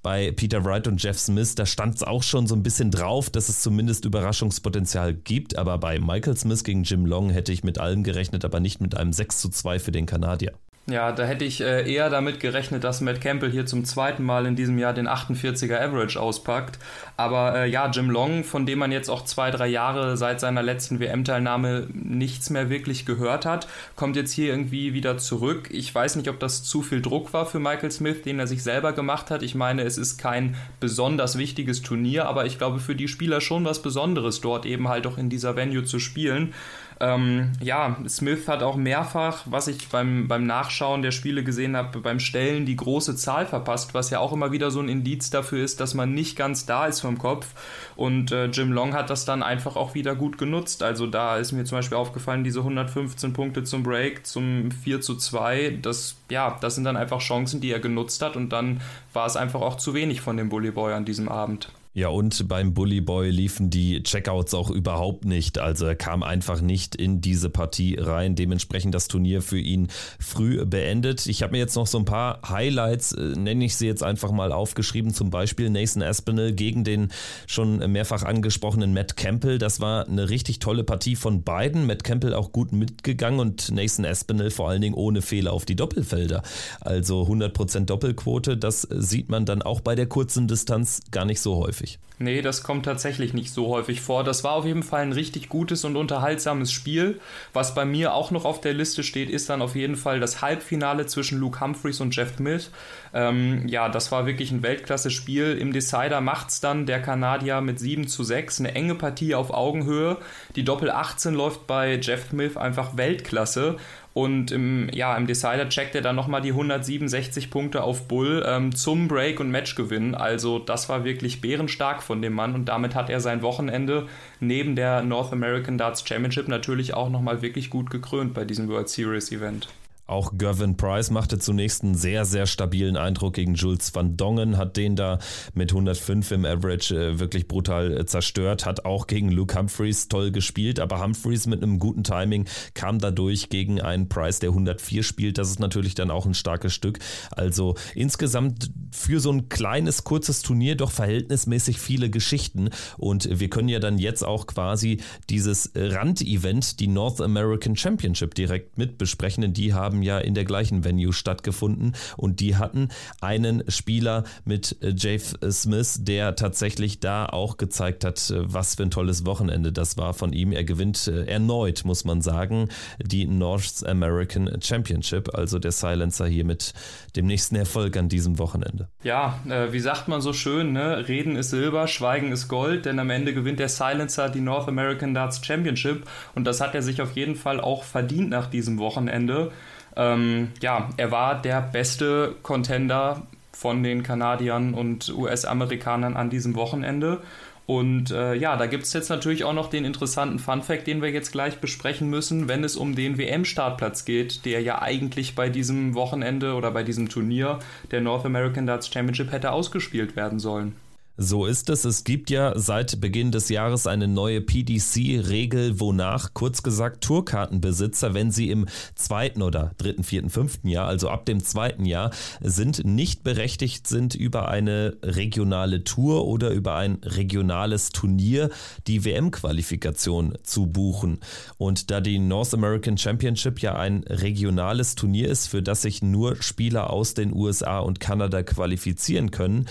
bei 0.06 0.32
Peter 0.32 0.64
Wright 0.64 0.88
und 0.88 1.02
Jeff 1.02 1.18
Smith, 1.18 1.56
da 1.56 1.66
stand 1.66 1.96
es 1.96 2.04
auch 2.04 2.22
schon 2.22 2.46
so 2.46 2.54
ein 2.54 2.62
bisschen 2.62 2.92
drauf, 2.92 3.32
dass 3.32 3.50
es 3.50 3.62
zumindest 3.62 4.06
Überraschungspotenzial 4.06 5.16
gibt. 5.16 5.58
Aber 5.58 5.80
bei 5.80 5.98
Michael 5.98 6.38
Smith 6.38 6.64
gegen 6.64 6.84
Jim 6.84 7.08
Long 7.08 7.32
hätte 7.32 7.52
ich 7.52 7.64
mit 7.64 7.80
allem 7.80 8.04
gerechnet, 8.04 8.46
aber 8.46 8.60
nicht 8.60 8.80
mit 8.80 8.96
einem 8.96 9.12
6 9.12 9.42
zu 9.42 9.50
2 9.50 9.80
für 9.80 9.92
den 9.92 10.06
Kanadier. 10.06 10.54
Ja, 10.88 11.12
da 11.12 11.24
hätte 11.24 11.46
ich 11.46 11.62
äh, 11.62 11.92
eher 11.92 12.12
damit 12.12 12.40
gerechnet, 12.40 12.84
dass 12.84 13.02
Matt 13.02 13.20
Campbell 13.20 13.50
hier 13.50 13.66
zum 13.66 13.86
zweiten 13.86 14.24
Mal 14.24 14.46
in 14.46 14.56
diesem 14.56 14.78
Jahr 14.78 14.94
den 14.94 15.08
48er 15.08 15.80
Average 15.80 16.22
auspackt. 16.22 16.78
Aber 17.18 17.56
äh, 17.56 17.68
ja, 17.68 17.90
Jim 17.90 18.12
Long, 18.12 18.44
von 18.44 18.68
dem 18.68 18.78
man 18.78 18.92
jetzt 18.92 19.10
auch 19.10 19.24
zwei, 19.24 19.50
drei 19.50 19.66
Jahre 19.66 20.16
seit 20.16 20.40
seiner 20.40 20.62
letzten 20.62 21.00
WM-Teilnahme 21.00 21.88
nichts 21.92 22.52
mehr 22.52 22.70
wirklich 22.70 23.08
gehört 23.08 23.48
hat, 23.48 23.68
kommt 23.96 24.16
jetzt 24.16 24.32
hier 24.32 24.50
irgendwie 24.52 24.94
wieder 24.94 25.18
zurück. 25.18 25.70
Ich 25.72 25.94
weiß 25.94 26.18
nicht, 26.18 26.30
ob 26.30 26.40
das 26.40 26.64
zu 26.64 26.84
viel 26.84 27.02
Druck 27.02 27.34
war 27.34 27.48
für 27.48 27.60
Michael 27.60 27.90
Smith, 27.90 28.22
den 28.22 28.38
er 28.38 28.46
sich 28.46 28.62
selber 28.62 28.94
gemacht 28.94 29.32
hat. 29.32 29.42
Ich 29.42 29.56
meine, 29.56 29.82
es 29.82 29.98
ist 29.98 30.20
kein 30.20 30.56
besonders 30.80 31.36
wichtiges 31.36 31.82
Turnier, 31.82 32.28
aber 32.28 32.46
ich 32.46 32.60
glaube 32.60 32.80
für 32.80 32.94
die 32.94 33.08
Spieler 33.08 33.42
schon 33.42 33.66
was 33.66 33.82
Besonderes, 33.82 34.40
dort 34.40 34.68
eben 34.68 34.88
halt 34.88 35.08
auch 35.08 35.18
in 35.18 35.32
dieser 35.32 35.56
Venue 35.56 35.84
zu 35.84 35.98
spielen. 35.98 36.54
Ähm, 37.00 37.52
ja, 37.62 37.98
Smith 38.08 38.48
hat 38.48 38.64
auch 38.64 38.78
mehrfach, 38.78 39.44
was 39.46 39.68
ich 39.68 39.90
beim, 39.90 40.28
beim 40.28 40.46
Nachschauen 40.46 41.02
der 41.02 41.12
Spiele 41.12 41.44
gesehen 41.44 41.76
habe, 41.76 42.00
beim 42.00 42.20
Stellen 42.20 42.66
die 42.66 42.76
große 42.76 43.16
Zahl 43.16 43.46
verpasst, 43.46 43.94
was 43.94 44.10
ja 44.10 44.20
auch 44.20 44.32
immer 44.32 44.52
wieder 44.52 44.72
so 44.72 44.80
ein 44.80 44.88
Indiz 44.88 45.30
dafür 45.30 45.64
ist, 45.64 45.80
dass 45.80 45.94
man 45.94 46.14
nicht 46.14 46.38
ganz 46.38 46.66
da 46.66 46.86
ist 46.86 47.02
vom 47.02 47.18
Kopf. 47.18 47.48
Und 47.96 48.32
äh, 48.32 48.46
Jim 48.46 48.72
Long 48.72 48.94
hat 48.94 49.10
das 49.10 49.26
dann 49.26 49.44
einfach 49.44 49.76
auch 49.76 49.94
wieder 49.94 50.16
gut 50.16 50.38
genutzt. 50.38 50.84
Also 50.84 51.08
da 51.08 51.38
ist 51.38 51.52
mir 51.52 51.66
zum 51.66 51.80
Beispiel 51.80 51.98
aufgefallen, 51.98 52.44
diese 52.44 52.60
115 52.60 53.34
Punkte 53.34 53.64
zum 53.64 53.84
Break, 53.84 54.26
zum 54.26 54.72
4 54.72 55.02
zu 55.02 55.16
2, 55.16 55.80
das, 55.82 56.16
ja, 56.30 56.58
das 56.62 56.76
sind 56.76 56.86
dann 56.86 56.98
einfach 56.98 57.20
Chancen, 57.20 57.60
die 57.60 57.72
er 57.72 57.80
genutzt 57.80 58.22
hat 58.22 58.36
und 58.36 58.50
dann 58.50 58.82
war 59.14 59.26
es 59.26 59.36
einfach 59.36 59.62
auch 59.62 59.76
zu 59.76 59.94
wenig 59.94 60.22
von 60.22 60.38
dem 60.38 60.50
Bully 60.50 60.72
Boy 60.72 60.94
an 60.94 61.06
diesem 61.06 61.30
Abend. 61.30 61.70
Ja, 61.98 62.10
und 62.10 62.50
beim 62.50 62.74
Bully 62.74 63.00
Boy 63.00 63.30
liefen 63.30 63.70
die 63.70 64.04
Checkouts 64.04 64.54
auch 64.54 64.70
überhaupt 64.70 65.24
nicht. 65.24 65.60
Also 65.60 65.86
er 65.86 65.96
kam 65.96 66.24
einfach 66.24 66.60
nicht 66.60 66.94
in 66.94 67.22
diese 67.22 67.50
Partie 67.50 67.96
rein. 67.98 68.36
Dementsprechend 68.36 68.94
das 68.94 69.08
Turnier 69.08 69.42
für 69.42 69.60
ihn 69.60 69.88
früh 70.20 70.66
beendet. 70.66 71.26
Ich 71.26 71.42
habe 71.42 71.54
mir 71.54 71.60
jetzt 71.60 71.76
noch 71.78 71.88
so 71.88 71.98
ein 71.98 72.04
paar 72.04 72.42
Highlights, 72.50 73.14
äh, 73.14 73.38
nenne 73.38 73.64
ich 73.64 73.78
sie 73.78 73.88
jetzt 73.88 74.04
einfach 74.04 74.32
mal 74.32 74.52
aufgeschrieben. 74.52 75.14
Zum 75.14 75.30
Beispiel 75.30 75.70
Nathan 75.70 76.04
Aspinall 76.04 76.52
gegen 76.52 76.84
den 76.84 77.14
schon 77.48 77.78
mehrfach 77.90 78.24
angesprochenen 78.24 78.94
Matt 78.94 79.16
Campbell. 79.16 79.58
Das 79.58 79.80
war 79.80 80.06
eine 80.06 80.28
richtig 80.28 80.60
tolle 80.60 80.84
Partie 80.84 81.16
von 81.16 81.44
beiden. 81.44 81.88
Matt 81.88 82.04
Campbell 82.04 82.34
auch 82.34 82.52
gut 82.52 82.74
mitgegangen 82.74 83.40
und 83.40 83.72
Nathan 83.72 84.04
Aspinall 84.04 84.52
vor 84.52 84.68
allen 84.68 84.82
Dingen 84.82 84.96
ohne 84.96 85.22
Fehler 85.22 85.54
auf 85.54 85.64
die 85.64 85.78
Doppelfelder. 85.78 86.44
Also 86.82 87.22
100% 87.22 87.86
Doppelquote, 87.86 88.58
das 88.58 88.82
sieht 88.82 89.30
man 89.30 89.46
dann 89.46 89.62
auch 89.62 89.80
bei 89.80 89.96
der 89.96 90.08
kurzen 90.08 90.50
Distanz 90.50 91.00
gar 91.12 91.24
nicht 91.24 91.40
so 91.40 91.56
häufig 91.56 91.85
häufig. 91.86 92.00
Nee, 92.18 92.42
das 92.42 92.64
kommt 92.64 92.86
tatsächlich 92.86 93.34
nicht 93.34 93.52
so 93.52 93.68
häufig 93.68 94.00
vor. 94.00 94.24
Das 94.24 94.46
war 94.46 94.54
auf 94.54 94.66
jeden 94.66 94.84
Fall 94.84 95.02
ein 95.02 95.12
richtig 95.12 95.50
gutes 95.50 95.84
und 95.84 95.98
unterhaltsames 95.98 96.72
Spiel. 96.72 97.20
Was 97.52 97.76
bei 97.76 97.84
mir 97.84 98.14
auch 98.14 98.32
noch 98.32 98.46
auf 98.46 98.62
der 98.62 98.74
Liste 98.74 99.04
steht, 99.04 99.30
ist 99.30 99.50
dann 99.50 99.62
auf 99.62 99.76
jeden 99.76 99.98
Fall 99.98 100.22
das 100.22 100.42
Halbfinale 100.42 101.08
zwischen 101.08 101.40
Luke 101.40 101.60
Humphreys 101.60 102.00
und 102.00 102.16
Jeff 102.16 102.38
Smith. 102.38 102.72
Ähm, 103.14 103.68
ja, 103.68 103.90
das 103.90 104.14
war 104.14 104.26
wirklich 104.26 104.52
ein 104.52 104.64
Weltklasse-Spiel. 104.64 105.58
Im 105.58 105.74
Decider 105.74 106.22
macht 106.22 106.52
es 106.52 106.62
dann 106.62 106.86
der 106.86 107.02
Kanadier 107.02 107.60
mit 107.60 107.80
7 107.80 108.08
zu 108.08 108.24
6. 108.24 108.62
Eine 108.62 108.76
enge 108.76 108.96
Partie 108.96 109.36
auf 109.36 109.54
Augenhöhe. 109.54 110.18
Die 110.56 110.64
Doppel 110.64 110.92
18 110.92 111.34
läuft 111.34 111.68
bei 111.68 112.00
Jeff 112.02 112.30
Smith 112.30 112.56
einfach 112.56 112.96
Weltklasse. 112.96 113.76
Und 114.16 114.52
im, 114.52 114.90
ja, 114.94 115.18
im 115.18 115.28
Decider 115.28 115.68
checkt 115.68 115.94
er 115.94 116.02
dann 116.02 116.16
nochmal 116.16 116.40
die 116.40 116.52
167 116.52 117.50
Punkte 117.50 117.84
auf 117.84 118.08
Bull 118.08 118.46
ähm, 118.48 118.74
zum 118.74 119.10
Break- 119.10 119.42
und 119.42 119.52
Matchgewinn. 119.52 120.16
Also 120.16 120.58
das 120.58 120.88
war 120.88 121.04
wirklich 121.04 121.42
bärenstark 121.42 122.02
von 122.02 122.22
dem 122.22 122.32
Mann 122.32 122.56
und 122.56 122.64
damit 122.64 122.96
hat 122.96 123.10
er 123.10 123.20
sein 123.20 123.42
Wochenende 123.42 124.08
neben 124.40 124.78
der 124.78 125.02
North 125.02 125.34
American 125.34 125.78
Darts 125.78 126.08
Championship 126.08 126.48
natürlich 126.48 126.94
auch 126.94 127.10
nochmal 127.10 127.42
wirklich 127.42 127.70
gut 127.70 127.90
gekrönt 127.90 128.34
bei 128.34 128.46
diesem 128.46 128.70
World 128.70 128.88
Series 128.88 129.34
Event. 129.34 129.68
Auch 130.08 130.34
Gervin 130.38 130.78
Price 130.78 131.10
machte 131.10 131.40
zunächst 131.40 131.84
einen 131.84 131.96
sehr, 131.96 132.26
sehr 132.26 132.46
stabilen 132.46 132.96
Eindruck 132.96 133.34
gegen 133.34 133.56
Jules 133.56 133.94
van 133.96 134.18
Dongen, 134.18 134.58
hat 134.58 134.78
den 134.78 134.96
da 134.96 135.18
mit 135.56 135.72
105 135.72 136.32
im 136.32 136.46
Average 136.46 136.96
äh, 136.96 137.20
wirklich 137.20 137.48
brutal 137.48 137.98
äh, 137.98 138.06
zerstört, 138.06 138.66
hat 138.66 138.86
auch 138.86 139.08
gegen 139.08 139.32
Luke 139.32 139.58
Humphreys 139.58 140.08
toll 140.08 140.32
gespielt, 140.32 140.80
aber 140.80 141.02
Humphreys 141.02 141.48
mit 141.48 141.64
einem 141.64 141.80
guten 141.80 142.04
Timing 142.04 142.46
kam 142.76 143.00
dadurch 143.00 143.50
gegen 143.50 143.82
einen 143.82 144.08
Price, 144.08 144.40
der 144.40 144.50
104 144.50 145.02
spielt. 145.02 145.40
Das 145.40 145.50
ist 145.50 145.60
natürlich 145.60 145.96
dann 145.96 146.12
auch 146.12 146.28
ein 146.28 146.36
starkes 146.36 146.74
Stück. 146.74 147.00
Also 147.32 147.76
insgesamt 147.96 148.70
für 148.92 149.20
so 149.20 149.32
ein 149.32 149.50
kleines, 149.50 150.04
kurzes 150.04 150.44
Turnier 150.44 150.76
doch 150.76 150.92
verhältnismäßig 150.92 151.80
viele 151.80 152.10
Geschichten 152.10 152.70
und 152.98 153.28
wir 153.40 153.50
können 153.50 153.70
ja 153.70 153.80
dann 153.80 153.98
jetzt 153.98 154.24
auch 154.24 154.46
quasi 154.46 155.02
dieses 155.30 155.72
Randevent, 155.76 156.80
die 156.80 156.88
North 156.88 157.22
American 157.22 157.76
Championship 157.76 158.36
direkt 158.36 158.78
mit 158.78 158.98
besprechen, 158.98 159.42
denn 159.42 159.54
die 159.54 159.74
haben 159.74 159.95
haben 159.96 160.04
ja 160.04 160.20
in 160.20 160.34
der 160.34 160.44
gleichen 160.44 160.84
Venue 160.84 161.14
stattgefunden 161.14 161.96
und 162.18 162.42
die 162.42 162.58
hatten 162.58 162.90
einen 163.22 163.64
Spieler 163.70 164.26
mit 164.44 164.76
äh, 164.82 164.94
Jave 164.96 165.52
Smith, 165.52 166.00
der 166.02 166.36
tatsächlich 166.36 167.00
da 167.00 167.26
auch 167.26 167.56
gezeigt 167.56 168.04
hat, 168.04 168.30
äh, 168.30 168.54
was 168.54 168.76
für 168.76 168.84
ein 168.84 168.92
tolles 168.92 169.26
Wochenende 169.26 169.72
das 169.72 169.98
war 169.98 170.14
von 170.14 170.34
ihm. 170.34 170.52
Er 170.52 170.66
gewinnt 170.66 171.08
äh, 171.08 171.26
erneut, 171.26 171.86
muss 171.86 172.04
man 172.04 172.22
sagen, 172.22 172.68
die 173.02 173.26
North 173.26 173.86
American 173.86 174.62
Championship, 174.62 175.34
also 175.34 175.60
der 175.60 175.72
Silencer 175.72 176.28
hier 176.28 176.44
mit 176.44 176.74
dem 177.16 177.26
nächsten 177.26 177.56
Erfolg 177.56 177.96
an 177.96 178.10
diesem 178.10 178.38
Wochenende. 178.38 178.90
Ja, 179.04 179.40
äh, 179.48 179.72
wie 179.72 179.80
sagt 179.80 180.10
man 180.10 180.20
so 180.20 180.34
schön, 180.34 180.74
ne? 180.74 181.08
Reden 181.08 181.38
ist 181.38 181.52
Silber, 181.52 181.88
Schweigen 181.88 182.34
ist 182.34 182.50
Gold, 182.50 182.86
denn 182.86 183.00
am 183.00 183.10
Ende 183.10 183.34
gewinnt 183.34 183.60
der 183.60 183.70
Silencer 183.70 184.28
die 184.30 184.42
North 184.42 184.68
American 184.68 185.14
Darts 185.14 185.46
Championship 185.46 186.06
und 186.34 186.44
das 186.46 186.60
hat 186.60 186.76
er 186.76 186.82
sich 186.82 187.02
auf 187.02 187.14
jeden 187.14 187.36
Fall 187.36 187.62
auch 187.62 187.84
verdient 187.84 188.30
nach 188.30 188.48
diesem 188.48 188.78
Wochenende. 188.78 189.52
Ähm, 189.96 190.50
ja, 190.62 190.90
er 190.98 191.12
war 191.12 191.42
der 191.42 191.62
beste 191.62 192.36
Contender 192.44 193.22
von 193.52 193.84
den 193.84 194.04
Kanadiern 194.04 194.74
und 194.74 195.10
US-Amerikanern 195.16 196.16
an 196.16 196.30
diesem 196.30 196.56
Wochenende. 196.56 197.22
Und 197.68 198.12
äh, 198.12 198.36
ja, 198.36 198.58
da 198.58 198.68
gibt 198.68 198.84
es 198.84 198.94
jetzt 198.94 199.10
natürlich 199.10 199.44
auch 199.44 199.54
noch 199.54 199.72
den 199.72 199.86
interessanten 199.86 200.38
Fun-Fact, 200.38 200.86
den 200.86 201.02
wir 201.02 201.10
jetzt 201.10 201.32
gleich 201.32 201.58
besprechen 201.58 202.10
müssen, 202.10 202.48
wenn 202.48 202.64
es 202.64 202.76
um 202.76 202.96
den 202.96 203.18
WM-Startplatz 203.18 204.06
geht, 204.06 204.46
der 204.46 204.62
ja 204.62 204.82
eigentlich 204.82 205.34
bei 205.34 205.50
diesem 205.50 205.96
Wochenende 205.96 206.54
oder 206.54 206.70
bei 206.70 206.84
diesem 206.84 207.10
Turnier 207.10 207.60
der 207.90 208.02
North 208.02 208.26
American 208.26 208.68
Darts 208.68 208.88
Championship 208.94 209.32
hätte 209.32 209.52
ausgespielt 209.52 210.16
werden 210.16 210.38
sollen. 210.38 210.76
So 211.18 211.46
ist 211.46 211.70
es. 211.70 211.86
Es 211.86 212.04
gibt 212.04 212.30
ja 212.30 212.60
seit 212.60 213.00
Beginn 213.00 213.32
des 213.32 213.48
Jahres 213.48 213.88
eine 213.88 214.08
neue 214.08 214.42
PDC-Regel, 214.42 215.80
wonach, 215.80 216.34
kurz 216.34 216.62
gesagt, 216.62 217.06
Tourkartenbesitzer, 217.06 218.14
wenn 218.14 218.32
sie 218.32 218.50
im 218.50 218.66
zweiten 218.96 219.42
oder 219.42 219.72
dritten, 219.78 220.04
vierten, 220.04 220.30
fünften 220.30 220.68
Jahr, 220.68 220.88
also 220.88 221.10
ab 221.10 221.26
dem 221.26 221.42
zweiten 221.42 221.86
Jahr, 221.86 222.12
sind, 222.42 222.84
nicht 222.84 223.24
berechtigt 223.24 223.88
sind, 223.88 224.14
über 224.14 224.50
eine 224.50 224.98
regionale 225.04 225.86
Tour 225.86 226.26
oder 226.28 226.50
über 226.50 226.76
ein 226.76 226.96
regionales 227.04 227.90
Turnier 227.92 228.50
die 228.88 229.06
WM-Qualifikation 229.06 230.38
zu 230.44 230.68
buchen. 230.68 231.20
Und 231.58 231.92
da 231.92 232.02
die 232.02 232.20
North 232.20 232.54
American 232.54 232.98
Championship 232.98 233.60
ja 233.62 233.76
ein 233.76 234.04
regionales 234.04 234.96
Turnier 234.96 235.30
ist, 235.30 235.48
für 235.48 235.64
das 235.64 235.82
sich 235.82 236.02
nur 236.02 236.42
Spieler 236.42 236.90
aus 236.90 237.14
den 237.14 237.34
USA 237.34 237.80
und 237.80 238.02
Kanada 238.02 238.44
qualifizieren 238.44 239.32
können, 239.32 239.68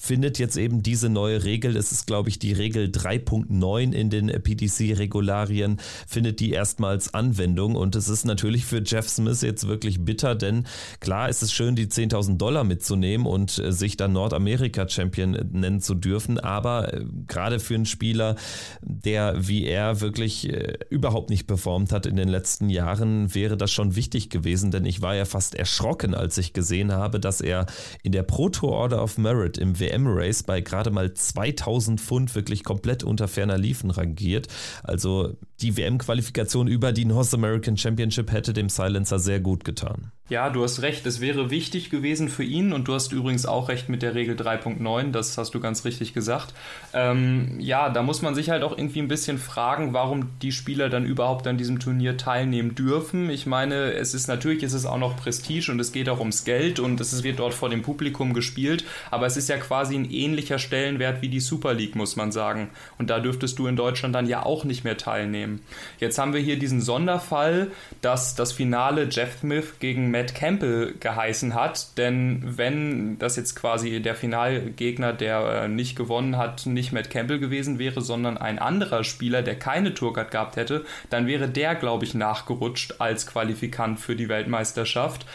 findet 0.00 0.38
jetzt 0.38 0.56
eben 0.56 0.82
diese 0.82 1.08
neue 1.08 1.44
Regel, 1.44 1.76
es 1.76 1.92
ist 1.92 2.06
glaube 2.06 2.30
ich 2.30 2.38
die 2.38 2.52
Regel 2.52 2.86
3.9 2.86 3.92
in 3.92 4.10
den 4.10 4.26
PDC-Regularien, 4.28 5.78
findet 6.08 6.40
die 6.40 6.50
erstmals 6.50 7.12
Anwendung. 7.12 7.76
Und 7.76 7.94
es 7.94 8.08
ist 8.08 8.24
natürlich 8.24 8.64
für 8.64 8.82
Jeff 8.84 9.08
Smith 9.08 9.42
jetzt 9.42 9.68
wirklich 9.68 10.04
bitter, 10.04 10.34
denn 10.34 10.66
klar 11.00 11.28
ist 11.28 11.42
es 11.42 11.52
schön, 11.52 11.76
die 11.76 11.86
10.000 11.86 12.38
Dollar 12.38 12.64
mitzunehmen 12.64 13.26
und 13.26 13.58
äh, 13.58 13.72
sich 13.72 13.96
dann 13.96 14.12
Nordamerika-Champion 14.12 15.50
nennen 15.52 15.80
zu 15.80 15.94
dürfen, 15.94 16.38
aber 16.38 16.94
äh, 16.94 17.04
gerade 17.26 17.60
für 17.60 17.74
einen 17.74 17.86
Spieler, 17.86 18.36
der 18.80 19.34
wie 19.38 19.66
er 19.66 20.00
wirklich 20.00 20.48
äh, 20.48 20.78
überhaupt 20.88 21.30
nicht 21.30 21.46
performt 21.46 21.92
hat 21.92 22.06
in 22.06 22.16
den 22.16 22.28
letzten 22.28 22.70
Jahren, 22.70 23.34
wäre 23.34 23.56
das 23.56 23.70
schon 23.70 23.96
wichtig 23.96 24.30
gewesen, 24.30 24.70
denn 24.70 24.86
ich 24.86 25.02
war 25.02 25.14
ja 25.14 25.26
fast 25.26 25.54
erschrocken, 25.54 26.14
als 26.14 26.38
ich 26.38 26.54
gesehen 26.54 26.92
habe, 26.92 27.20
dass 27.20 27.40
er 27.40 27.66
in 28.02 28.12
der 28.12 28.22
Pro 28.22 28.48
Tour 28.48 28.72
Order 28.72 29.02
of 29.02 29.18
Merit 29.18 29.58
im 29.58 29.78
WM 29.78 29.89
WM-Race 29.90 30.42
bei 30.42 30.60
gerade 30.60 30.90
mal 30.90 31.12
2000 31.12 32.00
Pfund 32.00 32.34
wirklich 32.34 32.64
komplett 32.64 33.04
unter 33.04 33.28
ferner 33.28 33.58
Liefen 33.58 33.90
rangiert. 33.90 34.48
Also 34.82 35.36
die 35.60 35.76
WM-Qualifikation 35.76 36.68
über 36.68 36.92
die 36.92 37.04
North 37.04 37.34
American 37.34 37.76
Championship 37.76 38.32
hätte 38.32 38.52
dem 38.52 38.68
Silencer 38.68 39.18
sehr 39.18 39.40
gut 39.40 39.64
getan. 39.64 40.12
Ja, 40.30 40.48
du 40.48 40.62
hast 40.62 40.80
recht, 40.82 41.04
es 41.06 41.20
wäre 41.20 41.50
wichtig 41.50 41.90
gewesen 41.90 42.28
für 42.28 42.44
ihn 42.44 42.72
und 42.72 42.86
du 42.86 42.94
hast 42.94 43.10
übrigens 43.10 43.46
auch 43.46 43.68
recht 43.68 43.88
mit 43.88 44.00
der 44.00 44.14
Regel 44.14 44.36
3.9, 44.36 45.10
das 45.10 45.36
hast 45.36 45.54
du 45.54 45.58
ganz 45.58 45.84
richtig 45.84 46.14
gesagt. 46.14 46.54
Ähm, 46.92 47.56
ja, 47.58 47.88
da 47.88 48.04
muss 48.04 48.22
man 48.22 48.36
sich 48.36 48.48
halt 48.48 48.62
auch 48.62 48.78
irgendwie 48.78 49.00
ein 49.00 49.08
bisschen 49.08 49.38
fragen, 49.38 49.92
warum 49.92 50.28
die 50.40 50.52
Spieler 50.52 50.88
dann 50.88 51.04
überhaupt 51.04 51.48
an 51.48 51.56
diesem 51.58 51.80
Turnier 51.80 52.16
teilnehmen 52.16 52.76
dürfen. 52.76 53.28
Ich 53.28 53.46
meine, 53.46 53.92
es 53.94 54.14
ist 54.14 54.28
natürlich, 54.28 54.62
es 54.62 54.72
ist 54.72 54.86
auch 54.86 54.98
noch 54.98 55.16
Prestige 55.16 55.72
und 55.72 55.80
es 55.80 55.90
geht 55.90 56.08
auch 56.08 56.20
ums 56.20 56.44
Geld 56.44 56.78
und 56.78 57.00
es 57.00 57.24
wird 57.24 57.40
dort 57.40 57.52
vor 57.52 57.68
dem 57.68 57.82
Publikum 57.82 58.32
gespielt, 58.32 58.84
aber 59.10 59.26
es 59.26 59.36
ist 59.36 59.48
ja 59.48 59.56
quasi 59.56 59.96
ein 59.96 60.08
ähnlicher 60.12 60.60
Stellenwert 60.60 61.22
wie 61.22 61.28
die 61.28 61.40
Super 61.40 61.74
League, 61.74 61.96
muss 61.96 62.14
man 62.14 62.30
sagen. 62.30 62.70
Und 62.98 63.10
da 63.10 63.18
dürftest 63.18 63.58
du 63.58 63.66
in 63.66 63.74
Deutschland 63.74 64.14
dann 64.14 64.28
ja 64.28 64.46
auch 64.46 64.62
nicht 64.62 64.84
mehr 64.84 64.96
teilnehmen. 64.96 65.60
Jetzt 65.98 66.20
haben 66.20 66.34
wir 66.34 66.40
hier 66.40 66.56
diesen 66.56 66.80
Sonderfall, 66.80 67.72
dass 68.00 68.36
das 68.36 68.52
Finale 68.52 69.08
Jeff 69.10 69.40
Smith 69.40 69.80
gegen 69.80 70.12
Matt 70.12 70.19
Campbell 70.28 70.94
geheißen 70.98 71.54
hat, 71.54 71.98
denn 71.98 72.42
wenn 72.44 73.18
das 73.18 73.36
jetzt 73.36 73.54
quasi 73.54 74.00
der 74.00 74.14
Finalgegner, 74.14 75.12
der 75.12 75.64
äh, 75.64 75.68
nicht 75.68 75.96
gewonnen 75.96 76.36
hat, 76.36 76.66
nicht 76.66 76.92
Matt 76.92 77.10
Campbell 77.10 77.38
gewesen 77.38 77.78
wäre, 77.78 78.00
sondern 78.00 78.38
ein 78.38 78.58
anderer 78.58 79.04
Spieler, 79.04 79.42
der 79.42 79.58
keine 79.58 79.94
Tourcard 79.94 80.30
gehabt 80.30 80.56
hätte, 80.56 80.84
dann 81.08 81.26
wäre 81.26 81.48
der, 81.48 81.74
glaube 81.74 82.04
ich, 82.04 82.14
nachgerutscht 82.14 82.96
als 82.98 83.26
Qualifikant 83.26 84.00
für 84.00 84.16
die 84.16 84.28
Weltmeisterschaft. 84.28 85.26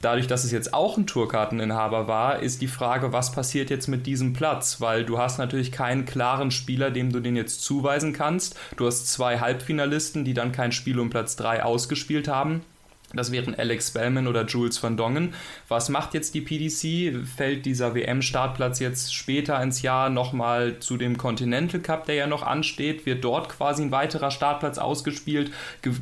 Dadurch, 0.00 0.28
dass 0.28 0.44
es 0.44 0.52
jetzt 0.52 0.74
auch 0.74 0.96
ein 0.96 1.08
Tourkarteninhaber 1.08 2.06
war, 2.06 2.40
ist 2.40 2.62
die 2.62 2.68
Frage, 2.68 3.12
was 3.12 3.32
passiert 3.32 3.68
jetzt 3.68 3.88
mit 3.88 4.06
diesem 4.06 4.32
Platz? 4.32 4.80
Weil 4.80 5.04
du 5.04 5.18
hast 5.18 5.38
natürlich 5.38 5.72
keinen 5.72 6.04
klaren 6.04 6.52
Spieler, 6.52 6.92
dem 6.92 7.12
du 7.12 7.18
den 7.18 7.34
jetzt 7.34 7.64
zuweisen 7.64 8.12
kannst. 8.12 8.56
Du 8.76 8.86
hast 8.86 9.08
zwei 9.08 9.40
Halbfinalisten, 9.40 10.24
die 10.24 10.34
dann 10.34 10.52
kein 10.52 10.70
Spiel 10.70 11.00
um 11.00 11.10
Platz 11.10 11.34
3 11.36 11.64
ausgespielt 11.64 12.28
haben. 12.28 12.62
Das 13.14 13.32
wären 13.32 13.54
Alex 13.54 13.88
Spellman 13.88 14.26
oder 14.26 14.44
Jules 14.44 14.82
van 14.82 14.98
Dongen. 14.98 15.32
Was 15.66 15.88
macht 15.88 16.12
jetzt 16.12 16.34
die 16.34 16.42
PDC? 16.42 17.26
Fällt 17.26 17.64
dieser 17.64 17.94
WM-Startplatz 17.94 18.80
jetzt 18.80 19.14
später 19.14 19.62
ins 19.62 19.80
Jahr 19.80 20.10
nochmal 20.10 20.78
zu 20.80 20.98
dem 20.98 21.16
Continental 21.16 21.80
Cup, 21.80 22.04
der 22.04 22.16
ja 22.16 22.26
noch 22.26 22.42
ansteht? 22.42 23.06
Wird 23.06 23.24
dort 23.24 23.48
quasi 23.48 23.82
ein 23.82 23.92
weiterer 23.92 24.30
Startplatz 24.30 24.76
ausgespielt? 24.76 25.50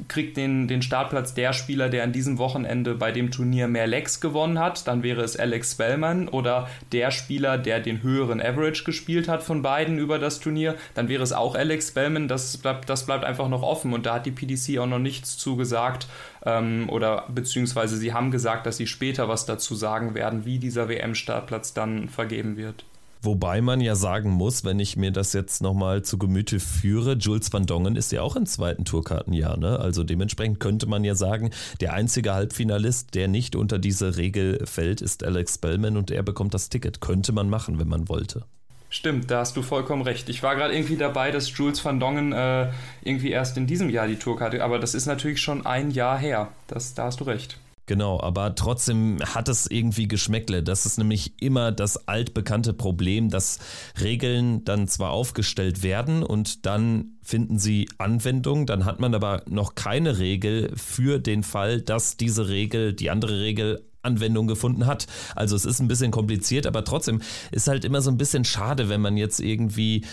Kriegt 0.09 0.37
den, 0.37 0.67
den 0.67 0.83
Startplatz 0.83 1.33
der 1.33 1.53
Spieler, 1.53 1.89
der 1.89 2.03
an 2.03 2.13
diesem 2.13 2.39
Wochenende 2.39 2.97
bei 2.97 3.13
dem 3.13 3.31
Turnier 3.31 3.69
mehr 3.69 3.87
Legs 3.87 4.21
gewonnen 4.21 4.59
hat? 4.59 4.89
Dann 4.89 5.05
wäre 5.05 5.23
es 5.23 5.37
Alex 5.37 5.73
Spellman 5.73 6.27
oder 6.27 6.69
der 6.91 7.13
Spieler, 7.13 7.57
der 7.57 7.79
den 7.79 8.03
höheren 8.03 8.41
Average 8.41 8.83
gespielt 8.83 9.29
hat 9.29 9.45
von 9.45 9.63
beiden 9.63 9.99
über 9.99 10.19
das 10.19 10.41
Turnier. 10.41 10.75
Dann 10.95 11.09
wäre 11.09 11.23
es 11.23 11.33
auch 11.33 11.55
Alex 11.55 11.89
Spellman. 11.89 12.27
Das 12.27 12.57
bleibt, 12.57 12.91
das 12.91 13.07
bleibt 13.07 13.25
einfach 13.25 13.49
noch 13.49 13.63
offen 13.63 13.93
und 13.93 14.07
da 14.07 14.15
hat 14.15 14.27
die 14.27 14.33
PDC 14.33 14.81
auch 14.81 14.87
noch 14.87 14.99
nichts 14.99 15.39
zugesagt 15.39 16.09
ähm, 16.45 16.89
oder 16.89 17.25
beziehungsweise 17.29 17.97
sie 17.97 18.13
haben 18.13 18.31
gesagt, 18.31 18.67
dass 18.67 18.77
sie 18.77 18.87
später 18.87 19.29
was 19.29 19.47
dazu 19.47 19.75
sagen 19.75 20.15
werden, 20.15 20.45
wie 20.45 20.59
dieser 20.59 20.89
WM-Startplatz 20.89 21.75
dann 21.75 22.09
vergeben 22.09 22.57
wird. 22.57 22.85
Wobei 23.23 23.61
man 23.61 23.81
ja 23.81 23.97
sagen 23.97 24.31
muss, 24.31 24.65
wenn 24.65 24.79
ich 24.79 24.97
mir 24.97 25.11
das 25.11 25.33
jetzt 25.33 25.61
nochmal 25.61 26.03
zu 26.03 26.17
Gemüte 26.17 26.61
führe, 26.61 27.15
Jules 27.15 27.53
van 27.53 27.67
Dongen 27.67 27.97
ist 27.97 28.13
ja 28.13 28.23
auch 28.23 28.37
im 28.37 28.47
zweiten 28.47 28.85
Tourkartenjahr. 28.85 29.57
Ne? 29.57 29.81
Also 29.81 30.05
dementsprechend 30.05 30.61
könnte 30.61 30.87
man 30.87 31.03
ja 31.03 31.15
sagen, 31.15 31.51
der 31.81 31.95
einzige 31.95 32.35
Halbfinalist, 32.35 33.15
der 33.15 33.27
nicht 33.27 33.57
unter 33.57 33.81
diese 33.81 34.17
Regel 34.17 34.65
fällt, 34.67 35.01
ist 35.01 35.25
Alex 35.25 35.55
Spellman 35.55 35.97
und 35.97 36.11
er 36.11 36.23
bekommt 36.23 36.55
das 36.55 36.69
Ticket. 36.69 37.01
Könnte 37.01 37.33
man 37.33 37.51
machen, 37.51 37.81
wenn 37.81 37.89
man 37.89 38.09
wollte. 38.09 38.45
Stimmt, 38.89 39.31
da 39.31 39.41
hast 39.41 39.57
du 39.57 39.63
vollkommen 39.63 40.03
recht. 40.03 40.29
Ich 40.29 40.43
war 40.43 40.55
gerade 40.55 40.75
irgendwie 40.75 40.97
dabei, 40.97 41.31
dass 41.31 41.57
Jules 41.57 41.85
van 41.85 41.99
Dongen 41.99 42.33
äh, 42.33 42.71
irgendwie 43.03 43.31
erst 43.31 43.57
in 43.57 43.67
diesem 43.67 43.91
Jahr 43.91 44.07
die 44.07 44.17
Tourkarte, 44.17 44.63
aber 44.63 44.79
das 44.79 44.95
ist 44.95 45.07
natürlich 45.07 45.41
schon 45.41 45.67
ein 45.67 45.91
Jahr 45.91 46.19
her. 46.19 46.49
Das, 46.69 46.95
da 46.95 47.05
hast 47.05 47.21
du 47.21 47.25
recht. 47.25 47.59
Genau, 47.87 48.21
aber 48.21 48.57
trotzdem 48.57 49.19
hat 49.25 49.49
es 49.49 49.71
irgendwie 49.71 50.09
Geschmäckle. 50.09 50.65
Das 50.65 50.87
ist 50.87 50.99
nämlich 50.99 51.41
immer 51.41 51.71
das 51.71 52.09
altbekannte 52.09 52.73
Problem, 52.73 53.31
dass 53.31 53.61
Regeln 54.01 54.65
dann 54.65 54.89
zwar 54.89 55.11
aufgestellt 55.11 55.85
werden 55.85 56.25
und 56.25 56.67
dann 56.67 57.13
finden 57.23 57.61
sie 57.61 57.89
Anwendung, 57.99 58.67
dann 58.67 58.85
hat 58.85 58.99
man 58.99 59.15
aber 59.15 59.43
noch 59.49 59.77
keine 59.77 60.19
Regel 60.19 60.73
für 60.77 61.21
den 61.21 61.45
Fall, 61.45 61.81
dass 61.81 62.17
diese 62.17 62.49
Regel, 62.49 62.93
die 62.93 63.11
andere 63.11 63.41
Regel 63.41 63.85
Anwendung 64.07 64.47
gefunden 64.47 64.87
hat. 64.87 65.07
Also 65.35 65.57
es 65.57 65.65
ist 65.65 65.81
ein 65.81 65.89
bisschen 65.89 66.11
kompliziert, 66.11 66.67
aber 66.67 66.85
trotzdem 66.85 67.21
ist 67.51 67.69
halt 67.69 67.85
immer 67.85 68.01
so 68.01 68.11
ein 68.11 68.17
bisschen 68.19 68.45
schade, 68.45 68.89
wenn 68.89 69.01
man 69.01 69.17
jetzt 69.17 69.41
irgendwie 69.41 70.05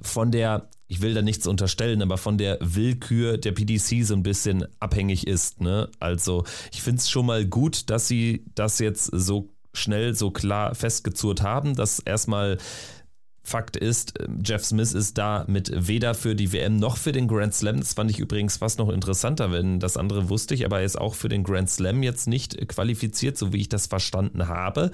von 0.00 0.30
der, 0.30 0.68
ich 0.88 1.02
will 1.02 1.14
da 1.14 1.22
nichts 1.22 1.46
unterstellen, 1.46 2.02
aber 2.02 2.16
von 2.16 2.38
der 2.38 2.58
Willkür 2.60 3.38
der 3.38 3.52
PDC 3.52 4.04
so 4.04 4.14
ein 4.14 4.22
bisschen 4.22 4.66
abhängig 4.80 5.26
ist. 5.26 5.60
Ne? 5.60 5.88
Also 6.00 6.44
ich 6.72 6.82
finde 6.82 6.98
es 6.98 7.10
schon 7.10 7.26
mal 7.26 7.44
gut, 7.44 7.90
dass 7.90 8.08
sie 8.08 8.44
das 8.54 8.78
jetzt 8.78 9.10
so 9.12 9.50
schnell, 9.74 10.14
so 10.14 10.30
klar 10.30 10.74
festgezurrt 10.74 11.42
haben, 11.42 11.74
dass 11.74 11.98
erstmal 11.98 12.58
Fakt 13.44 13.76
ist, 13.76 14.14
ähm, 14.20 14.42
Jeff 14.44 14.64
Smith 14.64 14.92
ist 14.92 15.18
da 15.18 15.44
mit 15.48 15.72
weder 15.74 16.14
für 16.14 16.34
die 16.34 16.52
WM 16.52 16.76
noch 16.76 16.96
für 16.96 17.12
den 17.12 17.26
Grand 17.28 17.54
Slam. 17.54 17.80
Das 17.80 17.94
fand 17.94 18.10
ich 18.10 18.18
übrigens 18.18 18.58
fast 18.58 18.78
noch 18.78 18.88
interessanter, 18.88 19.50
wenn 19.50 19.80
das 19.80 19.96
andere 19.96 20.28
wusste 20.28 20.54
ich, 20.54 20.64
aber 20.64 20.80
er 20.80 20.86
ist 20.86 21.00
auch 21.00 21.14
für 21.14 21.28
den 21.28 21.42
Grand 21.42 21.68
Slam 21.68 22.02
jetzt 22.02 22.28
nicht 22.28 22.68
qualifiziert, 22.68 23.36
so 23.36 23.52
wie 23.52 23.60
ich 23.60 23.68
das 23.68 23.86
verstanden 23.86 24.48
habe. 24.48 24.90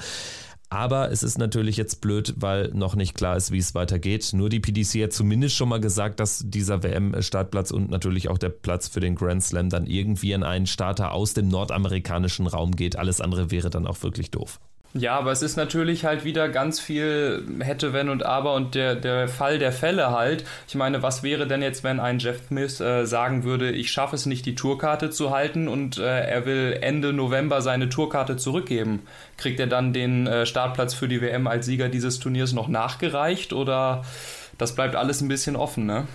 Aber 0.71 1.11
es 1.11 1.23
ist 1.23 1.39
natürlich 1.39 1.79
jetzt 1.79 2.03
blöd, 2.03 2.35
weil 2.37 2.69
noch 2.75 2.95
nicht 2.95 3.15
klar 3.15 3.37
ist, 3.37 3.51
wie 3.53 3.59
es 3.59 3.75
weitergeht. 3.75 4.31
Nur 4.35 4.51
die 4.51 4.61
PDC 4.61 5.03
hat 5.05 5.13
zumindest 5.15 5.57
schon 5.57 5.71
mal 5.71 5.81
gesagt, 5.81 6.21
dass 6.21 6.43
dieser 6.45 6.83
WM-Startplatz 6.83 7.71
und 7.71 7.91
natürlich 7.91 8.29
auch 8.29 8.37
der 8.37 8.51
Platz 8.51 8.87
für 8.87 9.01
den 9.01 9.15
Grand 9.15 9.43
Slam 9.43 9.71
dann 9.71 9.87
irgendwie 9.87 10.35
an 10.35 10.43
einen 10.43 10.67
Starter 10.67 11.13
aus 11.13 11.33
dem 11.33 11.49
nordamerikanischen 11.49 12.47
Raum 12.47 12.77
geht. 12.77 12.97
Alles 12.97 13.23
andere 13.23 13.51
wäre 13.51 13.71
dann 13.71 13.87
auch 13.87 14.03
wirklich 14.03 14.31
doof. 14.31 14.61
Ja, 14.95 15.19
aber 15.19 15.33
es 15.33 15.43
ist 15.43 15.57
natürlich 15.57 16.07
halt 16.07 16.25
wieder 16.25 16.49
ganz 16.49 16.81
viel 16.81 17.45
hätte, 17.61 17.93
wenn 17.93 18.09
und 18.09 18.23
aber 18.25 18.55
und 18.55 18.75
der, 18.75 18.95
der 18.95 19.29
Fall 19.29 19.59
der 19.59 19.71
Fälle 19.71 20.11
halt. 20.11 20.45
Ich 20.67 20.75
meine, 20.77 21.03
was 21.03 21.23
wäre 21.23 21.47
denn 21.47 21.61
jetzt, 21.61 21.85
wenn 21.85 22.01
ein 22.01 22.19
Jeff 22.19 22.47
Smith 22.49 22.81
äh, 22.81 23.05
sagen 23.05 23.45
würde, 23.45 23.71
ich 23.71 23.91
schaffe 23.93 24.17
es 24.17 24.25
nicht, 24.25 24.47
die 24.47 24.55
Tourkarte 24.55 25.11
zu 25.11 25.31
halten 25.31 25.69
und 25.69 25.99
äh, 25.99 26.21
er 26.27 26.47
will 26.47 26.79
Ende 26.81 27.13
November 27.13 27.61
seine 27.61 27.91
Tourkarte 27.91 28.39
zurückgeben? 28.39 29.03
Kriegt 29.37 29.61
er 29.61 29.67
dann 29.67 29.93
den 29.93 30.27
äh, 30.27 30.47
Startplatz 30.47 30.95
für 30.95 31.07
die 31.07 31.21
WM 31.21 31.47
als 31.47 31.67
Sieger 31.67 31.91
dieses 31.91 32.19
Turniers 32.19 32.55
noch 32.55 32.69
nachgereicht 32.69 33.53
oder 33.53 34.05
das 34.57 34.75
bleibt 34.75 34.97
alles 34.97 35.21
ein 35.21 35.29
bisschen 35.29 35.55
offen, 35.55 35.85
ne? 35.85 36.09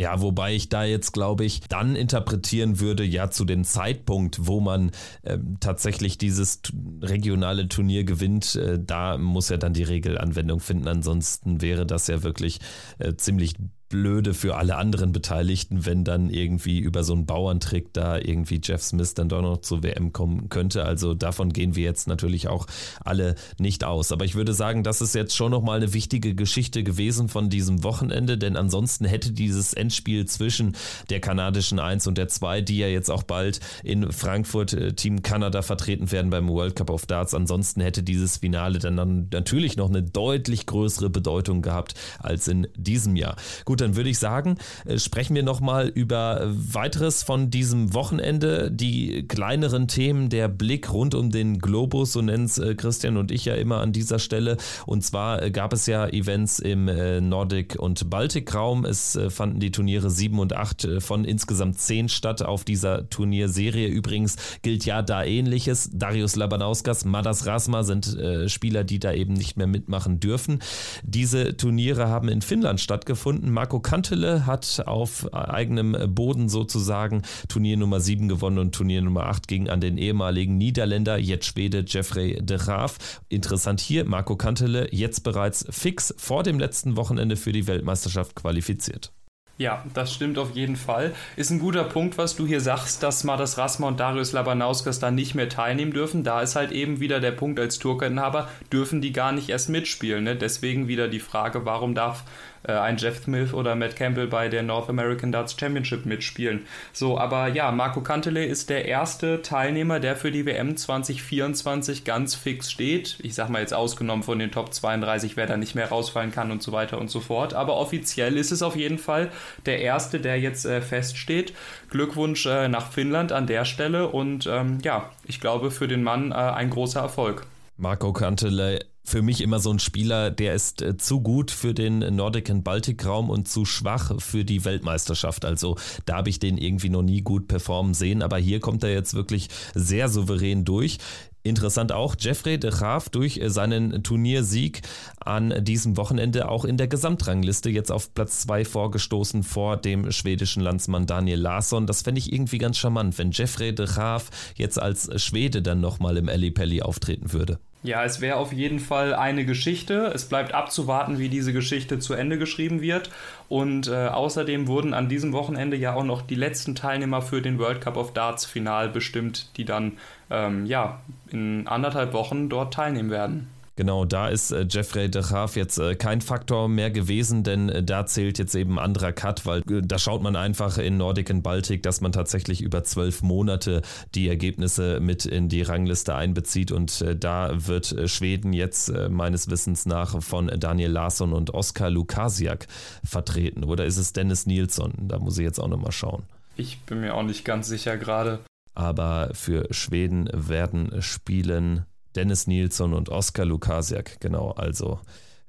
Ja, 0.00 0.22
wobei 0.22 0.54
ich 0.54 0.70
da 0.70 0.82
jetzt, 0.84 1.12
glaube 1.12 1.44
ich, 1.44 1.60
dann 1.68 1.94
interpretieren 1.94 2.80
würde, 2.80 3.04
ja, 3.04 3.28
zu 3.30 3.44
dem 3.44 3.64
Zeitpunkt, 3.64 4.46
wo 4.46 4.58
man 4.58 4.92
äh, 5.24 5.36
tatsächlich 5.60 6.16
dieses 6.16 6.62
regionale 7.02 7.68
Turnier 7.68 8.04
gewinnt, 8.04 8.56
äh, 8.56 8.78
da 8.82 9.18
muss 9.18 9.50
er 9.50 9.58
dann 9.58 9.74
die 9.74 9.82
Regelanwendung 9.82 10.60
finden. 10.60 10.88
Ansonsten 10.88 11.60
wäre 11.60 11.84
das 11.84 12.06
ja 12.06 12.22
wirklich 12.22 12.60
äh, 12.98 13.14
ziemlich 13.16 13.56
blöde 13.90 14.34
für 14.34 14.56
alle 14.56 14.76
anderen 14.76 15.12
Beteiligten, 15.12 15.84
wenn 15.84 16.04
dann 16.04 16.30
irgendwie 16.30 16.78
über 16.78 17.04
so 17.04 17.12
einen 17.12 17.26
Bauerntrick 17.26 17.92
da 17.92 18.16
irgendwie 18.16 18.60
Jeff 18.62 18.82
Smith 18.82 19.14
dann 19.14 19.28
doch 19.28 19.42
noch 19.42 19.58
zur 19.58 19.82
WM 19.82 20.12
kommen 20.12 20.48
könnte. 20.48 20.84
Also 20.84 21.12
davon 21.12 21.52
gehen 21.52 21.74
wir 21.74 21.84
jetzt 21.84 22.06
natürlich 22.06 22.48
auch 22.48 22.66
alle 23.04 23.34
nicht 23.58 23.84
aus. 23.84 24.12
Aber 24.12 24.24
ich 24.24 24.36
würde 24.36 24.54
sagen, 24.54 24.84
das 24.84 25.00
ist 25.00 25.14
jetzt 25.14 25.34
schon 25.36 25.50
nochmal 25.50 25.78
eine 25.78 25.92
wichtige 25.92 26.34
Geschichte 26.34 26.84
gewesen 26.84 27.28
von 27.28 27.50
diesem 27.50 27.82
Wochenende, 27.82 28.38
denn 28.38 28.56
ansonsten 28.56 29.04
hätte 29.04 29.32
dieses 29.32 29.74
Endspiel 29.74 30.24
zwischen 30.26 30.76
der 31.10 31.20
kanadischen 31.20 31.80
1 31.80 32.06
und 32.06 32.16
der 32.16 32.28
2, 32.28 32.62
die 32.62 32.78
ja 32.78 32.86
jetzt 32.86 33.10
auch 33.10 33.24
bald 33.24 33.58
in 33.82 34.12
Frankfurt 34.12 34.72
äh, 34.72 34.92
Team 34.92 35.22
Kanada 35.22 35.62
vertreten 35.62 36.12
werden 36.12 36.30
beim 36.30 36.48
World 36.48 36.76
Cup 36.76 36.90
of 36.90 37.06
Darts, 37.06 37.34
ansonsten 37.34 37.80
hätte 37.80 38.04
dieses 38.04 38.36
Finale 38.36 38.78
dann, 38.78 38.96
dann 38.96 39.28
natürlich 39.32 39.76
noch 39.76 39.88
eine 39.88 40.02
deutlich 40.04 40.66
größere 40.66 41.10
Bedeutung 41.10 41.60
gehabt 41.60 41.94
als 42.20 42.46
in 42.46 42.68
diesem 42.76 43.16
Jahr. 43.16 43.34
Gut, 43.64 43.79
dann 43.80 43.96
würde 43.96 44.10
ich 44.10 44.18
sagen, 44.18 44.56
äh, 44.84 44.98
sprechen 44.98 45.34
wir 45.34 45.42
nochmal 45.42 45.88
über 45.88 46.42
weiteres 46.50 47.22
von 47.22 47.50
diesem 47.50 47.94
Wochenende, 47.94 48.70
die 48.70 49.26
kleineren 49.26 49.88
Themen, 49.88 50.28
der 50.28 50.48
Blick 50.48 50.92
rund 50.92 51.14
um 51.14 51.30
den 51.30 51.58
Globus, 51.58 52.12
so 52.12 52.22
nennen 52.22 52.44
es 52.44 52.58
äh, 52.58 52.74
Christian 52.74 53.16
und 53.16 53.30
ich 53.30 53.44
ja 53.44 53.54
immer 53.54 53.80
an 53.80 53.92
dieser 53.92 54.18
Stelle. 54.18 54.56
Und 54.86 55.02
zwar 55.04 55.42
äh, 55.42 55.50
gab 55.50 55.72
es 55.72 55.86
ja 55.86 56.06
Events 56.08 56.58
im 56.58 56.86
Nordic- 57.28 57.78
und 57.78 58.10
Baltikraum. 58.10 58.84
Es 58.84 59.18
fanden 59.28 59.60
die 59.60 59.70
Turniere 59.70 60.10
7 60.10 60.38
und 60.38 60.54
8 60.54 60.88
von 60.98 61.24
insgesamt 61.24 61.78
10 61.78 62.08
statt 62.08 62.42
auf 62.42 62.64
dieser 62.64 63.08
Turnierserie. 63.08 63.88
Übrigens 63.88 64.36
gilt 64.62 64.84
ja 64.84 65.02
da 65.02 65.24
ähnliches. 65.24 65.90
Darius 65.92 66.36
Labanauskas, 66.36 67.04
Madas 67.04 67.46
Rasma 67.46 67.82
sind 67.82 68.16
Spieler, 68.46 68.84
die 68.84 68.98
da 68.98 69.12
eben 69.12 69.34
nicht 69.34 69.56
mehr 69.56 69.66
mitmachen 69.66 70.20
dürfen. 70.20 70.60
Diese 71.02 71.56
Turniere 71.56 72.08
haben 72.08 72.28
in 72.28 72.42
Finnland 72.42 72.80
stattgefunden. 72.80 73.50
Marc 73.50 73.69
Marco 73.70 73.78
Kantele 73.78 74.46
hat 74.46 74.82
auf 74.86 75.32
eigenem 75.32 75.96
Boden 76.12 76.48
sozusagen 76.48 77.22
Turnier 77.48 77.76
Nummer 77.76 78.00
7 78.00 78.26
gewonnen 78.26 78.58
und 78.58 78.74
Turnier 78.74 79.00
Nummer 79.00 79.26
8 79.26 79.46
ging 79.46 79.68
an 79.68 79.80
den 79.80 79.96
ehemaligen 79.96 80.58
Niederländer, 80.58 81.18
jetzt 81.18 81.46
Schwede 81.46 81.84
Jeffrey 81.86 82.42
de 82.42 82.58
Graaf. 82.58 83.20
Interessant 83.28 83.78
hier, 83.80 84.04
Marco 84.06 84.34
Kantele 84.34 84.88
jetzt 84.90 85.22
bereits 85.22 85.64
fix 85.70 86.12
vor 86.18 86.42
dem 86.42 86.58
letzten 86.58 86.96
Wochenende 86.96 87.36
für 87.36 87.52
die 87.52 87.68
Weltmeisterschaft 87.68 88.34
qualifiziert. 88.34 89.12
Ja, 89.60 89.84
das 89.92 90.14
stimmt 90.14 90.38
auf 90.38 90.56
jeden 90.56 90.74
Fall. 90.74 91.12
Ist 91.36 91.50
ein 91.50 91.58
guter 91.58 91.84
Punkt, 91.84 92.16
was 92.16 92.34
du 92.34 92.46
hier 92.46 92.62
sagst, 92.62 93.02
dass 93.02 93.24
Madas 93.24 93.58
Rasma 93.58 93.88
und 93.88 94.00
Darius 94.00 94.32
Labanauskas 94.32 95.00
da 95.00 95.10
nicht 95.10 95.34
mehr 95.34 95.50
teilnehmen 95.50 95.92
dürfen. 95.92 96.24
Da 96.24 96.40
ist 96.40 96.56
halt 96.56 96.72
eben 96.72 96.98
wieder 96.98 97.20
der 97.20 97.32
Punkt 97.32 97.60
als 97.60 97.78
Tourkarteninhaber, 97.78 98.48
dürfen 98.72 99.02
die 99.02 99.12
gar 99.12 99.32
nicht 99.32 99.50
erst 99.50 99.68
mitspielen. 99.68 100.24
Ne? 100.24 100.34
Deswegen 100.34 100.88
wieder 100.88 101.08
die 101.08 101.20
Frage, 101.20 101.66
warum 101.66 101.94
darf 101.94 102.24
äh, 102.62 102.72
ein 102.72 102.96
Jeff 102.96 103.24
Smith 103.24 103.52
oder 103.52 103.74
Matt 103.74 103.96
Campbell 103.96 104.26
bei 104.26 104.48
der 104.48 104.62
North 104.62 104.88
American 104.88 105.32
Darts 105.32 105.56
Championship 105.58 106.06
mitspielen. 106.06 106.66
So, 106.92 107.18
aber 107.18 107.48
ja, 107.48 107.70
Marco 107.72 108.00
Cantele 108.00 108.44
ist 108.44 108.70
der 108.70 108.86
erste 108.86 109.42
Teilnehmer, 109.42 110.00
der 110.00 110.16
für 110.16 110.30
die 110.30 110.46
WM 110.46 110.76
2024 110.76 112.04
ganz 112.04 112.34
fix 112.34 112.70
steht. 112.70 113.18
Ich 113.22 113.34
sag 113.34 113.48
mal 113.48 113.60
jetzt 113.60 113.74
ausgenommen 113.74 114.22
von 114.22 114.38
den 114.38 114.50
Top 114.50 114.72
32, 114.72 115.36
wer 115.36 115.46
da 115.46 115.56
nicht 115.56 115.74
mehr 115.74 115.88
rausfallen 115.88 116.32
kann 116.32 116.50
und 116.50 116.62
so 116.62 116.72
weiter 116.72 116.98
und 116.98 117.10
so 117.10 117.20
fort. 117.20 117.54
Aber 117.54 117.76
offiziell 117.76 118.36
ist 118.36 118.52
es 118.52 118.62
auf 118.62 118.76
jeden 118.76 118.98
Fall 118.98 119.30
der 119.66 119.80
erste, 119.80 120.20
der 120.20 120.38
jetzt 120.38 120.64
äh, 120.66 120.80
feststeht. 120.80 121.54
Glückwunsch 121.90 122.46
äh, 122.46 122.68
nach 122.68 122.90
Finnland 122.92 123.32
an 123.32 123.46
der 123.46 123.64
Stelle 123.64 124.08
und 124.08 124.46
ähm, 124.46 124.78
ja, 124.82 125.10
ich 125.26 125.40
glaube 125.40 125.70
für 125.70 125.88
den 125.88 126.02
Mann 126.02 126.32
äh, 126.32 126.34
ein 126.34 126.70
großer 126.70 127.00
Erfolg. 127.00 127.46
Marco 127.76 128.12
Cantele 128.12 128.80
für 129.10 129.22
mich 129.22 129.40
immer 129.40 129.58
so 129.58 129.70
ein 129.70 129.80
Spieler, 129.80 130.30
der 130.30 130.54
ist 130.54 130.82
äh, 130.82 130.96
zu 130.96 131.20
gut 131.20 131.50
für 131.50 131.74
den 131.74 131.98
Nordic 132.14 132.48
and 132.48 132.62
Baltic 132.62 133.04
Raum 133.04 133.28
und 133.28 133.48
zu 133.48 133.64
schwach 133.64 134.12
für 134.20 134.44
die 134.44 134.64
Weltmeisterschaft. 134.64 135.44
Also 135.44 135.76
da 136.06 136.18
habe 136.18 136.30
ich 136.30 136.38
den 136.38 136.56
irgendwie 136.56 136.90
noch 136.90 137.02
nie 137.02 137.20
gut 137.20 137.48
performen 137.48 137.92
sehen, 137.92 138.22
aber 138.22 138.38
hier 138.38 138.60
kommt 138.60 138.84
er 138.84 138.92
jetzt 138.92 139.14
wirklich 139.14 139.48
sehr 139.74 140.08
souverän 140.08 140.64
durch. 140.64 140.98
Interessant 141.42 141.90
auch, 141.90 142.16
Jeffrey 142.18 142.60
de 142.60 142.70
Graaf 142.70 143.08
durch 143.08 143.38
äh, 143.38 143.50
seinen 143.50 144.02
Turniersieg 144.04 144.82
an 145.18 145.64
diesem 145.64 145.96
Wochenende 145.96 146.48
auch 146.48 146.64
in 146.64 146.76
der 146.76 146.86
Gesamtrangliste 146.86 147.70
jetzt 147.70 147.90
auf 147.90 148.14
Platz 148.14 148.40
2 148.42 148.64
vorgestoßen 148.64 149.42
vor 149.42 149.76
dem 149.76 150.12
schwedischen 150.12 150.62
Landsmann 150.62 151.06
Daniel 151.06 151.40
Larsson. 151.40 151.86
Das 151.86 152.02
fände 152.02 152.20
ich 152.20 152.32
irgendwie 152.32 152.58
ganz 152.58 152.78
charmant, 152.78 153.18
wenn 153.18 153.32
Jeffrey 153.32 153.74
de 153.74 153.86
Graaf 153.86 154.30
jetzt 154.54 154.80
als 154.80 155.10
Schwede 155.20 155.62
dann 155.62 155.80
nochmal 155.80 156.16
im 156.16 156.28
Ali 156.28 156.50
Pelli 156.50 156.82
auftreten 156.82 157.32
würde. 157.32 157.58
Ja, 157.82 158.04
es 158.04 158.20
wäre 158.20 158.36
auf 158.36 158.52
jeden 158.52 158.78
Fall 158.78 159.14
eine 159.14 159.46
Geschichte. 159.46 160.12
Es 160.14 160.28
bleibt 160.28 160.52
abzuwarten, 160.52 161.18
wie 161.18 161.30
diese 161.30 161.54
Geschichte 161.54 161.98
zu 161.98 162.12
Ende 162.12 162.36
geschrieben 162.36 162.82
wird. 162.82 163.10
Und 163.48 163.88
äh, 163.88 164.08
außerdem 164.08 164.66
wurden 164.66 164.92
an 164.92 165.08
diesem 165.08 165.32
Wochenende 165.32 165.78
ja 165.78 165.94
auch 165.94 166.04
noch 166.04 166.20
die 166.20 166.34
letzten 166.34 166.74
Teilnehmer 166.74 167.22
für 167.22 167.40
den 167.40 167.58
World 167.58 167.80
Cup 167.80 167.96
of 167.96 168.12
Darts 168.12 168.44
Final 168.44 168.90
bestimmt, 168.90 169.56
die 169.56 169.64
dann 169.64 169.92
ähm, 170.28 170.66
ja 170.66 171.00
in 171.30 171.66
anderthalb 171.66 172.12
Wochen 172.12 172.50
dort 172.50 172.74
teilnehmen 172.74 173.10
werden. 173.10 173.48
Genau, 173.80 174.04
da 174.04 174.28
ist 174.28 174.50
äh, 174.50 174.66
Jeffrey 174.68 175.10
de 175.10 175.22
Graaf 175.22 175.56
jetzt 175.56 175.78
äh, 175.78 175.94
kein 175.94 176.20
Faktor 176.20 176.68
mehr 176.68 176.90
gewesen, 176.90 177.44
denn 177.44 177.70
äh, 177.70 177.82
da 177.82 178.04
zählt 178.04 178.38
jetzt 178.38 178.54
eben 178.54 178.78
anderer 178.78 179.10
Cut, 179.10 179.46
weil 179.46 179.62
da 179.64 179.98
schaut 179.98 180.22
man 180.22 180.36
einfach 180.36 180.76
in 180.76 180.98
Nordic 180.98 181.30
und 181.30 181.40
Baltic, 181.40 181.82
dass 181.82 182.02
man 182.02 182.12
tatsächlich 182.12 182.60
über 182.60 182.84
zwölf 182.84 183.22
Monate 183.22 183.80
die 184.14 184.28
Ergebnisse 184.28 185.00
mit 185.00 185.24
in 185.24 185.48
die 185.48 185.62
Rangliste 185.62 186.14
einbezieht 186.14 186.72
und 186.72 187.02
da 187.20 187.52
wird 187.54 187.96
Schweden 188.04 188.52
jetzt 188.52 188.92
meines 189.08 189.48
Wissens 189.48 189.86
nach 189.86 190.22
von 190.22 190.48
Daniel 190.48 190.90
Larsson 190.90 191.32
und 191.32 191.54
Oskar 191.54 191.88
Lukasiak 191.88 192.66
vertreten. 193.02 193.64
Oder 193.64 193.86
ist 193.86 193.96
es 193.96 194.12
Dennis 194.12 194.44
Nilsson? 194.44 194.92
Da 194.98 195.18
muss 195.18 195.38
ich 195.38 195.44
jetzt 195.44 195.58
auch 195.58 195.68
nochmal 195.68 195.92
schauen. 195.92 196.24
Ich 196.56 196.80
bin 196.80 197.00
mir 197.00 197.14
auch 197.14 197.22
nicht 197.22 197.46
ganz 197.46 197.66
sicher 197.66 197.96
gerade. 197.96 198.40
Aber 198.74 199.30
für 199.32 199.66
Schweden 199.72 200.28
werden 200.32 201.00
spielen 201.00 201.86
Dennis 202.16 202.46
Nilsson 202.46 202.94
und 202.94 203.08
Oskar 203.08 203.46
Lukasiak, 203.46 204.20
genau, 204.20 204.50
also 204.50 205.00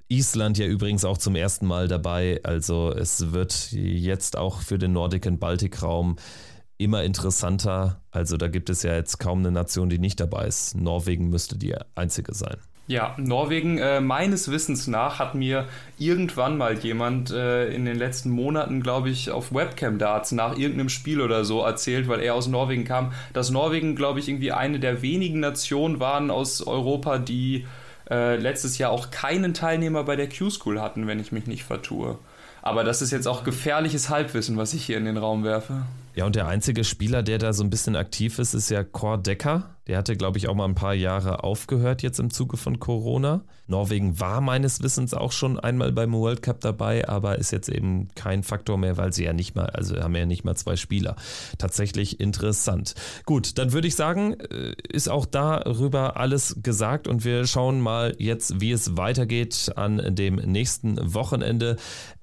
Island 0.07 0.57
ja 0.57 0.65
übrigens 0.65 1.05
auch 1.05 1.17
zum 1.17 1.35
ersten 1.35 1.65
Mal 1.65 1.87
dabei, 1.87 2.39
also 2.43 2.91
es 2.91 3.31
wird 3.31 3.71
jetzt 3.71 4.37
auch 4.37 4.61
für 4.61 4.77
den 4.77 4.93
Nordic- 4.93 5.25
und 5.25 5.39
Baltikraum 5.39 6.17
immer 6.77 7.03
interessanter, 7.03 8.01
also 8.11 8.37
da 8.37 8.47
gibt 8.47 8.69
es 8.69 8.83
ja 8.83 8.95
jetzt 8.95 9.19
kaum 9.19 9.39
eine 9.39 9.51
Nation, 9.51 9.89
die 9.89 9.99
nicht 9.99 10.19
dabei 10.19 10.47
ist. 10.47 10.75
Norwegen 10.75 11.29
müsste 11.29 11.57
die 11.57 11.75
einzige 11.95 12.33
sein. 12.33 12.57
Ja, 12.91 13.15
Norwegen, 13.17 13.77
äh, 13.77 14.01
meines 14.01 14.51
Wissens 14.51 14.85
nach, 14.87 15.17
hat 15.17 15.33
mir 15.33 15.65
irgendwann 15.97 16.57
mal 16.57 16.77
jemand 16.77 17.31
äh, 17.31 17.73
in 17.73 17.85
den 17.85 17.97
letzten 17.97 18.31
Monaten, 18.31 18.83
glaube 18.83 19.09
ich, 19.09 19.31
auf 19.31 19.53
Webcam-Darts 19.53 20.33
nach 20.33 20.57
irgendeinem 20.57 20.89
Spiel 20.89 21.21
oder 21.21 21.45
so 21.45 21.61
erzählt, 21.61 22.09
weil 22.09 22.19
er 22.19 22.35
aus 22.35 22.47
Norwegen 22.47 22.83
kam, 22.83 23.13
dass 23.31 23.49
Norwegen, 23.49 23.95
glaube 23.95 24.19
ich, 24.19 24.27
irgendwie 24.27 24.51
eine 24.51 24.77
der 24.77 25.01
wenigen 25.01 25.39
Nationen 25.39 26.01
waren 26.01 26.29
aus 26.29 26.67
Europa, 26.67 27.17
die 27.17 27.65
äh, 28.09 28.35
letztes 28.35 28.77
Jahr 28.77 28.91
auch 28.91 29.09
keinen 29.09 29.53
Teilnehmer 29.53 30.03
bei 30.03 30.17
der 30.17 30.27
Q-School 30.27 30.81
hatten, 30.81 31.07
wenn 31.07 31.21
ich 31.21 31.31
mich 31.31 31.47
nicht 31.47 31.63
vertue. 31.63 32.19
Aber 32.61 32.83
das 32.83 33.01
ist 33.01 33.11
jetzt 33.11 33.27
auch 33.27 33.43
gefährliches 33.43 34.09
Halbwissen, 34.09 34.57
was 34.57 34.73
ich 34.73 34.85
hier 34.85 34.97
in 34.97 35.05
den 35.05 35.17
Raum 35.17 35.43
werfe. 35.43 35.83
Ja, 36.13 36.25
und 36.25 36.35
der 36.35 36.47
einzige 36.47 36.83
Spieler, 36.83 37.23
der 37.23 37.37
da 37.37 37.53
so 37.53 37.63
ein 37.63 37.69
bisschen 37.69 37.95
aktiv 37.95 38.37
ist, 38.37 38.53
ist 38.53 38.69
ja 38.69 38.83
Cor 38.83 39.17
Decker. 39.17 39.69
Der 39.87 39.97
hatte, 39.97 40.15
glaube 40.15 40.37
ich, 40.37 40.47
auch 40.47 40.55
mal 40.55 40.65
ein 40.65 40.75
paar 40.75 40.93
Jahre 40.93 41.43
aufgehört 41.43 42.01
jetzt 42.01 42.19
im 42.19 42.29
Zuge 42.29 42.57
von 42.57 42.79
Corona. 42.79 43.43
Norwegen 43.67 44.19
war 44.19 44.41
meines 44.41 44.83
Wissens 44.83 45.13
auch 45.13 45.31
schon 45.31 45.59
einmal 45.59 45.91
beim 45.93 46.13
World 46.13 46.41
Cup 46.41 46.59
dabei, 46.59 47.07
aber 47.07 47.39
ist 47.39 47.51
jetzt 47.51 47.69
eben 47.69 48.09
kein 48.15 48.43
Faktor 48.43 48.77
mehr, 48.77 48.97
weil 48.97 49.13
sie 49.13 49.23
ja 49.23 49.33
nicht 49.33 49.55
mal, 49.55 49.67
also 49.67 49.95
haben 49.97 50.15
ja 50.15 50.25
nicht 50.25 50.43
mal 50.43 50.55
zwei 50.55 50.75
Spieler. 50.75 51.15
Tatsächlich 51.57 52.19
interessant. 52.19 52.93
Gut, 53.25 53.57
dann 53.57 53.71
würde 53.71 53.87
ich 53.87 53.95
sagen, 53.95 54.39
äh, 54.39 54.75
ist 54.89 55.09
auch 55.09 55.25
darüber 55.25 56.17
alles 56.17 56.57
gesagt 56.61 57.07
und 57.07 57.23
wir 57.23 57.47
schauen 57.47 57.79
mal 57.79 58.15
jetzt, 58.19 58.59
wie 58.59 58.71
es 58.71 58.97
weitergeht 58.97 59.71
an 59.75 60.15
dem 60.15 60.35
nächsten 60.35 61.13
Wochenende. 61.13 61.77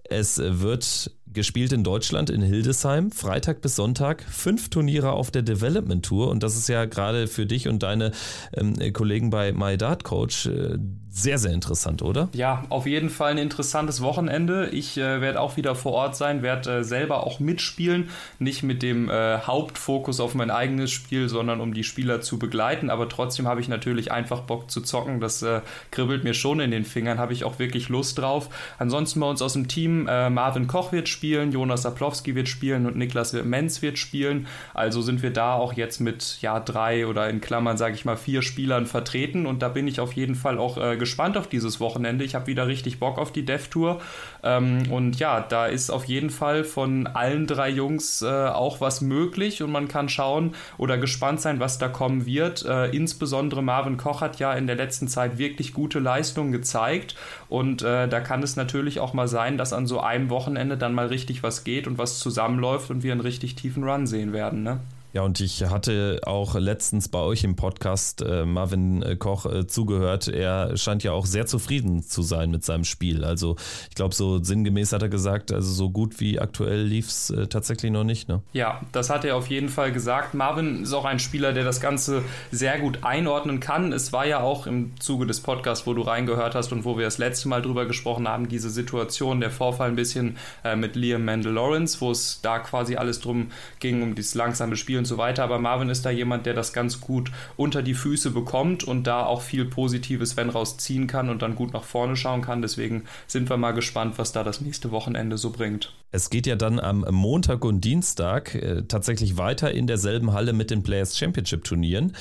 Es 0.09 0.39
wird 0.39 1.11
gespielt 1.33 1.73
in 1.73 1.85
Deutschland, 1.85 2.31
in 2.31 2.43
Hildesheim, 2.43 3.11
Freitag 3.11 3.61
bis 3.61 3.77
Sonntag, 3.77 4.23
fünf 4.23 4.71
Turniere 4.71 5.13
auf 5.13 5.31
der 5.31 5.43
Development 5.43 6.05
Tour. 6.05 6.29
Und 6.29 6.43
das 6.43 6.57
ist 6.57 6.69
ja 6.69 6.87
gerade 6.87 7.27
für 7.27 7.47
dich 7.47 7.69
und 7.69 7.83
deine 7.83 8.13
ähm, 8.55 8.75
Kollegen 8.93 9.31
bei 9.31 9.53
My 9.53 9.77
Dart 9.77 10.05
Coach 10.05 10.47
äh, 10.47 10.79
sehr, 11.11 11.39
sehr 11.39 11.53
interessant, 11.53 12.03
oder? 12.03 12.29
Ja, 12.35 12.65
auf 12.69 12.87
jeden 12.87 13.09
Fall 13.09 13.33
ein 13.33 13.39
interessantes 13.39 14.03
Wochenende. 14.03 14.69
Ich 14.69 14.99
äh, 14.99 15.21
werde 15.21 15.41
auch 15.41 15.57
wieder 15.57 15.75
vor 15.75 15.93
Ort 15.93 16.17
sein, 16.17 16.43
werde 16.43 16.79
äh, 16.79 16.85
selber 16.85 17.27
auch 17.27 17.41
mitspielen, 17.41 18.11
nicht 18.39 18.63
mit 18.63 18.83
dem 18.83 19.09
äh, 19.09 19.39
Hauptfokus 19.39 20.21
auf 20.21 20.35
mein 20.35 20.51
eigenes 20.51 20.91
Spiel, 20.91 21.29
sondern 21.29 21.61
um 21.61 21.73
die 21.73 21.83
Spieler 21.83 22.21
zu 22.21 22.39
begleiten, 22.39 22.91
aber 22.91 23.09
trotzdem 23.09 23.49
habe 23.49 23.61
ich 23.61 23.69
natürlich 23.69 24.13
einfach 24.13 24.43
Bock 24.43 24.71
zu 24.71 24.83
zocken, 24.83 25.19
das 25.19 25.43
äh, 25.43 25.63
kribbelt 25.91 26.25
mir 26.25 26.35
schon 26.35 26.61
in 26.61 26.71
den 26.71 26.85
Fingern, 26.85 27.19
habe 27.19 27.33
ich 27.33 27.45
auch 27.45 27.59
wirklich 27.59 27.89
Lust 27.89 28.19
drauf. 28.19 28.51
Ansonsten 28.79 29.21
bei 29.21 29.27
uns 29.27 29.41
aus 29.41 29.55
dem 29.55 29.67
Team, 29.67 30.07
äh, 30.09 30.29
Marvin 30.29 30.67
Koch 30.67 30.93
wird 30.93 31.09
spielen, 31.09 31.53
Jonas 31.53 31.83
Saplowski 31.83 32.35
wird 32.35 32.49
spielen 32.49 32.87
und 32.87 32.97
Niklas 32.97 33.33
Menz 33.33 33.81
wird 33.81 33.99
spielen, 33.99 34.47
also 34.75 35.01
sind 35.01 35.23
wir 35.23 35.33
da 35.33 35.55
auch 35.55 35.73
jetzt 35.73 36.01
mit 36.01 36.39
ja 36.43 36.61
drei 36.61 37.07
oder 37.07 37.31
in 37.31 37.41
Klammern 37.41 37.79
sage 37.79 37.95
ich 37.95 38.05
mal 38.05 38.17
vier 38.17 38.43
Spielern 38.43 38.87
vertreten 38.87 39.47
und 39.47 39.63
da 39.63 39.69
bin 39.69 39.89
ich 39.89 40.01
auf 40.01 40.13
jeden 40.13 40.35
Fall 40.35 40.59
auch 40.59 40.77
äh, 40.77 40.98
gespannt 40.99 41.37
auf 41.37 41.49
dieses 41.49 41.81
Wochenende. 41.81 42.25
Ich 42.25 42.35
habe 42.35 42.47
wieder 42.47 42.67
richtig 42.67 43.01
Bock 43.01 43.19
auf 43.19 43.33
die 43.33 43.45
Dev 43.45 43.69
Tour. 43.71 44.01
Ähm, 44.43 44.91
und 44.91 45.19
ja, 45.19 45.41
da 45.41 45.67
ist 45.67 45.91
auf 45.91 46.05
jeden 46.05 46.31
Fall 46.31 46.65
von 46.65 47.07
allen 47.07 47.47
drei 47.47 47.71
Jungs 47.71 48.23
äh, 48.23 48.27
auch 48.27 48.81
was 48.81 49.01
möglich 49.01 49.63
und 49.63 49.73
man 49.73 49.89
kann 49.89 50.09
schauen 50.09 50.55
oder 50.77 50.99
gespannt 50.99 51.41
sein, 51.41 51.61
was 51.61 51.79
da 51.79 51.89
kommen 51.89 52.27
wird. 52.27 52.65
Äh, 52.65 52.91
insbesondere 52.91 53.63
Marvin 53.63 53.97
Koch 53.97 54.21
hat 54.21 54.39
ja 54.39 54.53
in 54.53 54.67
der 54.67 54.77
letzten 54.77 55.09
Zeit 55.09 55.39
wirklich 55.39 55.73
gute 55.73 55.99
Leistungen 55.99 56.53
gezeigt 56.53 57.15
und 57.49 57.83
äh, 57.83 58.09
da 58.09 58.21
kann 58.21 58.43
es 58.43 58.57
natürlich 58.57 59.01
auch 59.01 59.15
mal 59.15 59.29
sein, 59.29 59.59
dass 59.59 59.73
an 59.73 59.87
so 59.87 60.01
einem 60.01 60.31
Wochenende 60.31 60.77
dann 60.77 60.95
mal 60.95 61.07
richtig 61.07 61.43
was 61.43 61.65
geht 61.65 61.87
und 61.87 61.99
was 61.99 62.19
zusammenläuft 62.19 62.91
und 62.91 63.03
wir 63.03 63.13
einen 63.13 63.21
richtig 63.21 63.55
tiefen 63.55 63.85
Run 63.85 64.07
sehen 64.07 64.33
werden. 64.33 64.63
Ne? 64.63 64.81
Ja, 65.15 65.23
und 65.23 65.41
ich 65.41 65.65
hatte 65.65 66.21
auch 66.25 66.55
letztens 66.55 67.09
bei 67.09 67.21
euch 67.21 67.43
im 67.43 67.57
Podcast 67.57 68.21
äh, 68.21 68.45
Marvin 68.45 69.03
äh, 69.03 69.17
Koch 69.17 69.47
äh, 69.47 69.67
zugehört. 69.67 70.29
Er 70.29 70.77
scheint 70.77 71.03
ja 71.03 71.13
auch 71.13 71.25
sehr 71.25 71.47
zufrieden 71.47 72.03
zu 72.03 72.21
sein 72.21 72.51
mit 72.51 72.63
seinem 72.63 72.85
Spiel. 72.85 73.25
Also 73.25 73.57
ich 73.89 73.95
glaube, 73.95 74.15
so 74.15 74.43
sinngemäß 74.45 74.93
hat 74.93 75.01
er 75.01 75.09
gesagt, 75.09 75.51
also 75.51 75.73
so 75.73 75.89
gut 75.89 76.21
wie 76.21 76.39
aktuell 76.39 76.83
lief 76.83 77.09
es 77.09 77.31
äh, 77.31 77.47
tatsächlich 77.47 77.91
noch 77.91 78.05
nicht. 78.05 78.29
Ne? 78.29 78.43
Ja, 78.53 78.83
das 78.93 79.09
hat 79.09 79.25
er 79.25 79.37
auf 79.37 79.47
jeden 79.47 79.71
Fall 79.71 79.93
gesagt. 79.93 80.35
Marvin 80.35 80.83
ist 80.83 80.93
auch 80.93 81.07
ein 81.07 81.21
Spieler, 81.21 81.55
der 81.55 81.65
das 81.65 81.81
Ganze 81.81 82.23
sehr 82.51 82.79
gut 82.79 83.03
einordnen 83.03 83.61
kann. 83.61 83.95
Es 83.95 84.13
war 84.13 84.27
ja 84.27 84.41
auch 84.41 84.67
im 84.67 85.01
Zuge 85.01 85.25
des 85.25 85.41
Podcasts, 85.41 85.87
wo 85.87 85.95
du 85.95 86.03
reingehört 86.03 86.55
hast 86.55 86.71
und 86.71 86.85
wo 86.85 86.99
wir 86.99 87.07
das 87.07 87.17
letzte 87.17 87.49
Mal 87.49 87.63
drüber 87.63 87.87
gesprochen 87.87 88.29
haben, 88.29 88.51
diese 88.51 88.69
Situation, 88.69 89.41
der 89.41 89.51
Vorfall 89.51 89.89
ein 89.89 89.97
bisschen 89.97 90.37
äh, 90.65 90.77
mit 90.77 90.97
Liam 90.97 91.25
Mandel 91.25 91.55
Lawrence, 91.55 91.99
wo 92.03 92.11
es 92.11 92.41
da 92.43 92.59
quasi 92.59 92.97
alles 92.97 93.21
drum 93.21 93.53
ging, 93.81 94.03
um 94.03 94.15
dieses 94.15 94.35
langsame 94.35 94.77
Spiel 94.77 94.98
und 94.99 95.05
so 95.05 95.19
weiter. 95.19 95.45
Aber 95.45 95.59
Marvin 95.59 95.89
ist 95.89 96.05
da 96.05 96.11
jemand, 96.11 96.47
der 96.47 96.55
das 96.55 96.73
ganz 96.73 97.01
gut 97.01 97.31
unter 97.57 97.83
die 97.83 97.95
Füße 97.95 98.31
bekommt 98.31 98.85
und 98.85 99.07
da 99.07 99.25
auch 99.25 99.43
viel 99.43 99.65
Positives, 99.65 100.37
wenn 100.37 100.51
rausziehen 100.51 101.07
kann 101.07 101.31
und 101.31 101.43
dann 101.43 101.55
gut 101.55 101.73
nach 101.73 101.85
vorne 101.85 102.17
schauen 102.17 102.43
kann. 102.43 102.63
Deswegen 102.63 103.05
sind 103.27 103.49
wir 103.49 103.57
mal 103.57 103.73
gespannt, 103.73 104.19
was 104.19 104.33
da 104.33 104.45
das 104.45 104.61
nächste 104.61 104.91
Wochenende 104.91 105.39
so 105.39 105.51
bringt. 105.51 105.93
Es 106.11 106.31
geht 106.31 106.47
ja 106.47 106.57
dann 106.57 106.81
am 106.81 107.05
Montag 107.11 107.65
und 107.65 107.83
Dienstag 107.83 108.55
äh, 108.55 108.83
tatsächlich 108.89 109.37
weiter 109.37 109.73
in 109.73 109.87
derselben 109.87 110.33
Halle 110.33 110.53
mit 110.53 110.71
den 110.71 110.83
Players 110.83 111.19
Championship 111.19 111.65
Turnieren. 111.65 112.15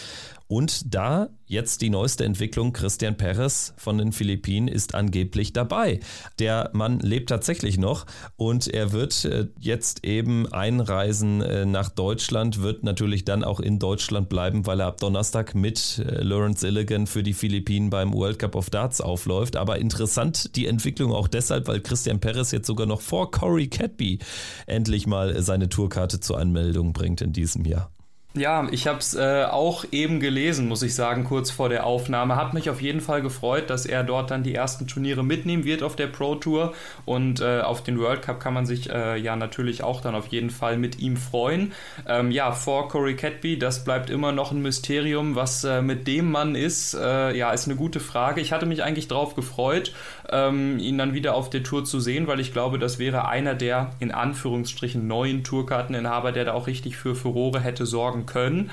Und 0.48 0.94
da 0.94 1.30
jetzt 1.46 1.82
die 1.82 1.90
neueste 1.90 2.24
Entwicklung, 2.24 2.72
Christian 2.72 3.18
Perez 3.18 3.74
von 3.78 3.98
den 3.98 4.12
Philippinen 4.12 4.68
ist 4.68 4.96
angeblich 4.96 5.54
dabei. 5.54 6.00
Der 6.40 6.70
Mann 6.74 7.00
lebt 7.00 7.30
tatsächlich 7.30 7.78
noch 7.78 8.06
und 8.38 8.68
er 8.68 8.92
wird 8.94 9.26
äh, 9.26 9.48
jetzt 9.60 10.06
eben 10.06 10.52
einreisen 10.52 11.42
äh, 11.42 11.66
nach 11.66 11.90
Deutschland, 11.90 12.62
wird 12.62 12.84
natürlich 12.84 13.26
dann 13.26 13.44
auch 13.44 13.60
in 13.60 13.80
Deutschland 13.80 14.30
bleiben, 14.30 14.66
weil 14.66 14.80
er 14.80 14.88
ab 14.88 15.00
Donnerstag 15.00 15.54
mit 15.54 16.00
äh, 16.00 16.22
Lawrence 16.22 16.66
Illigan 16.66 17.08
für 17.08 17.24
die 17.24 17.34
Philippinen 17.34 17.90
beim 17.90 18.14
World 18.14 18.40
Cup 18.40 18.56
of 18.56 18.70
Darts 18.70 19.02
aufläuft. 19.02 19.58
Aber 19.58 19.80
interessant 19.80 20.56
die 20.56 20.68
Entwicklung 20.68 21.12
auch 21.12 21.28
deshalb, 21.28 21.68
weil 21.68 21.82
Christian 21.82 22.20
Perez 22.20 22.52
jetzt 22.52 22.68
sogar 22.68 22.88
noch 22.88 23.02
vor 23.02 23.32
Corey 23.32 23.68
Cadby 23.68 24.20
endlich 24.66 25.08
mal 25.08 25.42
seine 25.42 25.68
Tourkarte 25.68 26.20
zur 26.22 26.40
Anmeldung 26.40 26.94
bringt 26.94 27.22
in 27.22 27.34
diesem 27.34 27.66
Jahr. 27.66 27.92
Ja, 28.38 28.68
ich 28.72 28.86
habe 28.86 29.00
es 29.00 29.16
äh, 29.16 29.46
auch 29.50 29.84
eben 29.92 30.20
gelesen, 30.20 30.68
muss 30.68 30.84
ich 30.84 30.94
sagen, 30.94 31.24
kurz 31.24 31.50
vor 31.50 31.70
der 31.70 31.86
Aufnahme. 31.86 32.36
Hat 32.36 32.54
mich 32.54 32.70
auf 32.70 32.82
jeden 32.82 33.02
Fall 33.02 33.24
gefreut, 33.24 33.70
dass 33.70 33.86
er 33.88 34.04
dort 34.04 34.30
dann 34.30 34.44
die 34.44 34.54
ersten 34.54 34.86
Turniere 34.86 35.24
mitnehmen 35.24 35.64
wird 35.64 35.82
auf 35.82 35.96
der 35.96 36.08
Pro 36.08 36.36
Tour. 36.36 36.74
Und 37.06 37.42
äh, 37.42 37.62
auf 37.62 37.82
den 37.82 38.00
World 38.00 38.22
Cup 38.22 38.40
kann 38.40 38.54
man 38.54 38.68
sich 38.68 38.92
äh, 38.92 39.18
ja 39.18 39.36
natürlich 39.36 39.84
auch 39.84 40.02
dann 40.02 40.14
auf 40.14 40.28
jeden 40.28 40.52
Fall 40.52 40.78
mit 40.78 41.00
ihm 41.00 41.18
freuen. 41.18 41.74
Ähm, 42.08 42.30
ja, 42.32 42.52
vor 42.52 42.90
Corey 42.90 43.16
Catby, 43.16 43.58
das 43.58 43.84
bleibt 43.84 44.10
immer 44.12 44.32
noch 44.32 44.52
ein 44.52 44.62
Mysterium. 44.62 45.36
Was 45.36 45.64
äh, 45.64 45.82
mit 45.82 46.08
dem 46.08 46.30
Mann 46.30 46.54
ist, 46.54 46.94
äh, 46.94 47.36
ja, 47.36 47.52
ist 47.52 47.66
eine 47.66 47.76
gute 47.76 48.00
Frage. 48.00 48.40
Ich 48.42 48.54
hatte 48.54 48.68
mich 48.68 48.84
eigentlich 48.84 49.08
drauf 49.08 49.34
gefreut, 49.34 49.94
ähm, 50.30 50.78
ihn 50.78 50.98
dann 51.00 51.16
wieder 51.16 51.34
auf 51.34 51.50
der 51.50 51.64
Tour 51.64 51.86
zu 51.86 52.00
sehen, 52.00 52.28
weil 52.28 52.40
ich 52.40 52.54
glaube, 52.54 52.78
das 52.78 53.00
wäre 53.00 53.28
einer 53.28 53.56
der 53.56 53.92
in 54.00 54.12
Anführungsstrichen 54.12 55.08
neuen 55.08 55.44
Tourkarteninhaber, 55.44 56.32
der 56.32 56.46
da 56.46 56.54
auch 56.54 56.68
richtig 56.68 56.98
für 56.98 57.16
Furore 57.16 57.62
hätte 57.62 57.88
sorgen 57.88 58.27
können. 58.28 58.70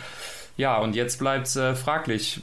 Ja, 0.58 0.78
und 0.78 0.94
jetzt 0.94 1.18
bleibt 1.18 1.46
es 1.46 1.56
äh, 1.56 1.74
fraglich. 1.74 2.40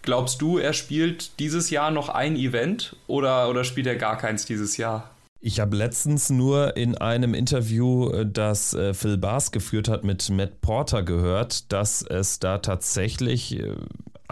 Glaubst 0.00 0.40
du, 0.40 0.58
er 0.58 0.72
spielt 0.72 1.38
dieses 1.38 1.68
Jahr 1.70 1.90
noch 1.90 2.08
ein 2.08 2.34
Event 2.34 2.96
oder, 3.06 3.48
oder 3.50 3.62
spielt 3.62 3.86
er 3.86 3.96
gar 3.96 4.16
keins 4.16 4.46
dieses 4.46 4.76
Jahr? 4.76 5.10
Ich 5.44 5.58
habe 5.58 5.76
letztens 5.76 6.30
nur 6.30 6.76
in 6.76 6.96
einem 6.96 7.34
Interview, 7.34 8.10
äh, 8.10 8.26
das 8.26 8.74
äh, 8.74 8.94
Phil 8.94 9.18
Bars 9.18 9.50
geführt 9.50 9.88
hat 9.88 10.04
mit 10.04 10.30
Matt 10.30 10.60
Porter 10.60 11.02
gehört, 11.02 11.72
dass 11.72 12.02
es 12.02 12.38
da 12.38 12.58
tatsächlich 12.58 13.58
äh, 13.58 13.74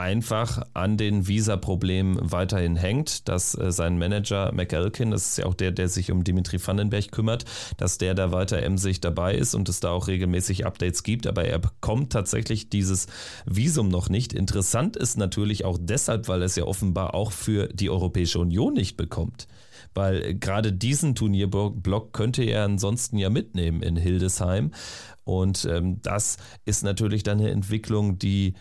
einfach 0.01 0.63
an 0.73 0.97
den 0.97 1.29
Visa-Problemen 1.29 2.19
weiterhin 2.21 2.75
hängt, 2.75 3.29
dass 3.29 3.55
äh, 3.55 3.71
sein 3.71 3.99
Manager 3.99 4.51
McElkin, 4.53 5.11
das 5.11 5.31
ist 5.31 5.39
ja 5.39 5.47
auch 5.47 5.55
der, 5.55 5.73
der 5.73 5.89
sich 5.89 6.11
um 6.11 6.25
Dimitri 6.25 6.59
Vandenberg 6.59 7.13
kümmert, 7.13 7.45
dass 7.77 7.99
der 7.99 8.15
da 8.15 8.33
weiter 8.33 8.63
emsig 8.63 9.01
dabei 9.01 9.35
ist 9.35 9.55
und 9.55 9.69
es 9.69 9.81
da 9.81 9.91
auch 9.91 10.09
regelmäßig 10.09 10.65
Updates 10.65 11.03
gibt, 11.03 11.27
aber 11.27 11.45
er 11.45 11.59
bekommt 11.59 12.13
tatsächlich 12.13 12.71
dieses 12.71 13.07
Visum 13.45 13.89
noch 13.89 14.09
nicht. 14.09 14.33
Interessant 14.33 14.97
ist 14.97 15.19
natürlich 15.19 15.67
auch 15.67 15.79
deshalb, 15.79 16.29
weil 16.29 16.41
er 16.41 16.47
es 16.47 16.57
ja 16.57 16.65
offenbar 16.65 17.15
auch 17.15 17.31
für 17.31 17.69
die 17.69 17.91
Europäische 17.91 18.39
Union 18.41 18.75
nicht 18.75 18.97
bekommt 18.97 19.47
weil 19.93 20.35
gerade 20.35 20.73
diesen 20.73 21.17
Turnierblock 21.17 22.13
könnte 22.13 22.45
er 22.45 22.65
ansonsten 22.65 23.19
ja 23.19 23.29
mitnehmen 23.29 23.83
in 23.83 23.97
Hildesheim. 23.97 24.71
Und 25.25 25.65
ähm, 25.65 26.01
das 26.03 26.37
ist 26.65 26.85
natürlich 26.85 27.25
dann 27.25 27.41
eine 27.41 27.51
Entwicklung, 27.51 28.17
die 28.17 28.55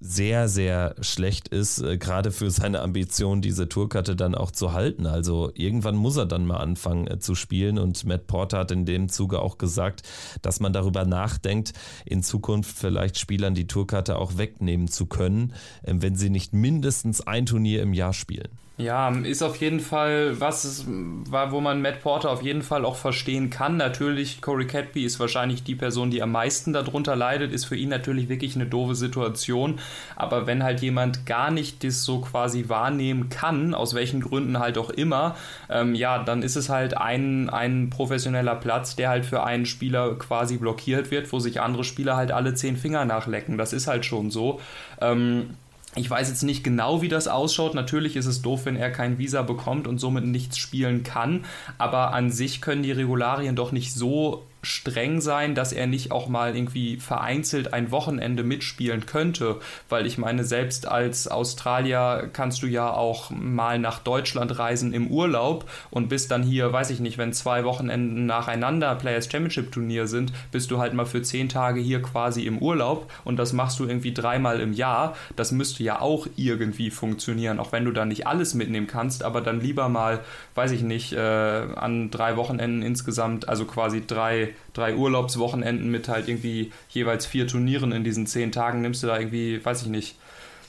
sehr, 0.00 0.48
sehr 0.48 0.94
schlecht 1.02 1.48
ist, 1.48 1.80
äh, 1.80 1.98
gerade 1.98 2.32
für 2.32 2.50
seine 2.50 2.80
Ambition, 2.80 3.42
diese 3.42 3.68
Tourkarte 3.68 4.16
dann 4.16 4.34
auch 4.34 4.50
zu 4.50 4.72
halten. 4.72 5.06
Also 5.06 5.52
irgendwann 5.54 5.94
muss 5.94 6.16
er 6.16 6.24
dann 6.24 6.46
mal 6.46 6.56
anfangen 6.56 7.06
äh, 7.06 7.18
zu 7.18 7.34
spielen 7.34 7.78
und 7.78 8.04
Matt 8.06 8.26
Porter 8.26 8.58
hat 8.58 8.70
in 8.70 8.86
dem 8.86 9.10
Zuge 9.10 9.40
auch 9.40 9.58
gesagt, 9.58 10.02
dass 10.40 10.58
man 10.58 10.72
darüber 10.72 11.04
nachdenkt, 11.04 11.74
in 12.06 12.22
Zukunft 12.22 12.76
vielleicht 12.76 13.18
Spielern 13.18 13.54
die 13.54 13.66
Tourkarte 13.66 14.16
auch 14.16 14.38
wegnehmen 14.38 14.88
zu 14.88 15.04
können, 15.04 15.52
äh, 15.82 15.92
wenn 15.96 16.16
sie 16.16 16.30
nicht 16.30 16.54
mindestens 16.54 17.20
ein 17.20 17.44
Turnier 17.44 17.82
im 17.82 17.92
Jahr 17.92 18.14
spielen. 18.14 18.48
Ja, 18.80 19.10
ist 19.10 19.42
auf 19.42 19.56
jeden 19.56 19.80
Fall 19.80 20.40
was, 20.40 20.86
wo 20.86 21.60
man 21.60 21.82
Matt 21.82 22.00
Porter 22.02 22.30
auf 22.30 22.42
jeden 22.42 22.62
Fall 22.62 22.86
auch 22.86 22.96
verstehen 22.96 23.50
kann. 23.50 23.76
Natürlich, 23.76 24.40
Corey 24.40 24.66
Cadby 24.66 25.04
ist 25.04 25.20
wahrscheinlich 25.20 25.62
die 25.62 25.74
Person, 25.74 26.10
die 26.10 26.22
am 26.22 26.32
meisten 26.32 26.72
darunter 26.72 27.14
leidet, 27.14 27.52
ist 27.52 27.66
für 27.66 27.76
ihn 27.76 27.90
natürlich 27.90 28.28
wirklich 28.30 28.54
eine 28.54 28.64
doofe 28.64 28.94
Situation. 28.94 29.80
Aber 30.16 30.46
wenn 30.46 30.62
halt 30.62 30.80
jemand 30.80 31.26
gar 31.26 31.50
nicht 31.50 31.84
das 31.84 32.04
so 32.04 32.20
quasi 32.20 32.68
wahrnehmen 32.68 33.28
kann, 33.28 33.74
aus 33.74 33.94
welchen 33.94 34.20
Gründen 34.20 34.58
halt 34.58 34.78
auch 34.78 34.90
immer, 34.90 35.36
ähm, 35.68 35.94
ja, 35.94 36.22
dann 36.22 36.42
ist 36.42 36.56
es 36.56 36.70
halt 36.70 36.96
ein, 36.96 37.50
ein 37.50 37.90
professioneller 37.90 38.54
Platz, 38.54 38.96
der 38.96 39.10
halt 39.10 39.26
für 39.26 39.44
einen 39.44 39.66
Spieler 39.66 40.14
quasi 40.14 40.56
blockiert 40.56 41.10
wird, 41.10 41.30
wo 41.32 41.38
sich 41.38 41.60
andere 41.60 41.84
Spieler 41.84 42.16
halt 42.16 42.32
alle 42.32 42.54
zehn 42.54 42.78
Finger 42.78 43.04
nachlecken. 43.04 43.58
Das 43.58 43.74
ist 43.74 43.86
halt 43.88 44.06
schon 44.06 44.30
so. 44.30 44.60
Ähm, 45.02 45.50
ich 45.96 46.08
weiß 46.08 46.28
jetzt 46.28 46.44
nicht 46.44 46.62
genau, 46.62 47.02
wie 47.02 47.08
das 47.08 47.26
ausschaut. 47.26 47.74
Natürlich 47.74 48.14
ist 48.16 48.26
es 48.26 48.42
doof, 48.42 48.64
wenn 48.64 48.76
er 48.76 48.90
kein 48.90 49.18
Visa 49.18 49.42
bekommt 49.42 49.88
und 49.88 49.98
somit 49.98 50.24
nichts 50.24 50.56
spielen 50.56 51.02
kann. 51.02 51.44
Aber 51.78 52.12
an 52.12 52.30
sich 52.30 52.60
können 52.60 52.82
die 52.82 52.92
Regularien 52.92 53.56
doch 53.56 53.72
nicht 53.72 53.92
so 53.92 54.44
streng 54.62 55.20
sein, 55.20 55.54
dass 55.54 55.72
er 55.72 55.86
nicht 55.86 56.12
auch 56.12 56.28
mal 56.28 56.54
irgendwie 56.54 56.98
vereinzelt 56.98 57.72
ein 57.72 57.90
Wochenende 57.90 58.42
mitspielen 58.42 59.06
könnte, 59.06 59.56
weil 59.88 60.06
ich 60.06 60.18
meine, 60.18 60.44
selbst 60.44 60.86
als 60.86 61.28
Australier 61.28 62.28
kannst 62.32 62.62
du 62.62 62.66
ja 62.66 62.92
auch 62.92 63.30
mal 63.30 63.78
nach 63.78 64.00
Deutschland 64.00 64.58
reisen 64.58 64.92
im 64.92 65.08
Urlaub 65.08 65.68
und 65.90 66.08
bist 66.08 66.30
dann 66.30 66.42
hier, 66.42 66.72
weiß 66.72 66.90
ich 66.90 67.00
nicht, 67.00 67.16
wenn 67.16 67.32
zwei 67.32 67.64
Wochenenden 67.64 68.26
nacheinander 68.26 68.94
Players 68.96 69.30
Championship 69.30 69.72
Turnier 69.72 70.06
sind, 70.06 70.32
bist 70.52 70.70
du 70.70 70.78
halt 70.78 70.92
mal 70.92 71.06
für 71.06 71.22
zehn 71.22 71.48
Tage 71.48 71.80
hier 71.80 72.02
quasi 72.02 72.42
im 72.42 72.58
Urlaub 72.58 73.10
und 73.24 73.38
das 73.38 73.52
machst 73.52 73.78
du 73.80 73.86
irgendwie 73.86 74.12
dreimal 74.12 74.60
im 74.60 74.72
Jahr. 74.72 75.16
Das 75.36 75.52
müsste 75.52 75.82
ja 75.82 76.00
auch 76.00 76.26
irgendwie 76.36 76.90
funktionieren, 76.90 77.58
auch 77.60 77.72
wenn 77.72 77.84
du 77.84 77.92
da 77.92 78.04
nicht 78.04 78.26
alles 78.26 78.54
mitnehmen 78.54 78.86
kannst, 78.86 79.22
aber 79.22 79.40
dann 79.40 79.60
lieber 79.60 79.88
mal, 79.88 80.20
weiß 80.54 80.72
ich 80.72 80.82
nicht, 80.82 81.12
äh, 81.12 81.18
an 81.18 82.10
drei 82.10 82.36
Wochenenden 82.36 82.82
insgesamt, 82.82 83.48
also 83.48 83.64
quasi 83.64 84.04
drei 84.06 84.49
drei, 84.72 84.94
Urlaubswochenenden 84.94 85.90
mit 85.90 86.08
halt 86.08 86.28
irgendwie 86.28 86.72
jeweils 86.90 87.26
vier 87.26 87.46
Turnieren 87.46 87.92
in 87.92 88.04
diesen 88.04 88.26
zehn 88.26 88.52
Tagen 88.52 88.82
nimmst 88.82 89.02
du 89.02 89.06
da 89.06 89.18
irgendwie, 89.18 89.64
weiß 89.64 89.82
ich 89.82 89.88
nicht, 89.88 90.16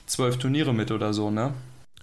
zwölf 0.06 0.38
Turniere 0.38 0.74
mit 0.74 0.92
oder 0.92 1.14
so, 1.14 1.32
ne? 1.32 1.54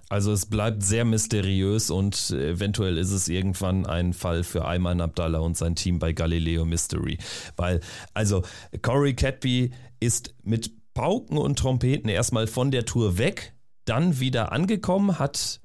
Also 0.09 0.31
es 0.31 0.47
bleibt 0.47 0.81
sehr 0.81 1.05
mysteriös 1.05 1.91
und 1.91 2.31
eventuell 2.31 2.97
ist 2.97 3.11
es 3.11 3.27
irgendwann 3.27 3.85
ein 3.85 4.13
Fall 4.13 4.43
für 4.43 4.65
Ayman 4.65 5.01
Abdallah 5.01 5.39
und 5.39 5.55
sein 5.55 5.75
Team 5.75 5.99
bei 5.99 6.13
Galileo 6.13 6.65
Mystery. 6.65 7.19
Weil, 7.55 7.79
also 8.15 8.41
Corey 8.81 9.13
Cadby 9.13 9.69
ist 9.99 10.33
mit 10.43 10.71
Pauken 10.95 11.37
und 11.37 11.59
Trompeten 11.59 12.09
erstmal 12.09 12.47
von 12.47 12.71
der 12.71 12.85
Tour 12.85 13.19
weg, 13.19 13.53
dann 13.85 14.19
wieder 14.19 14.51
angekommen, 14.51 15.19
hat 15.19 15.61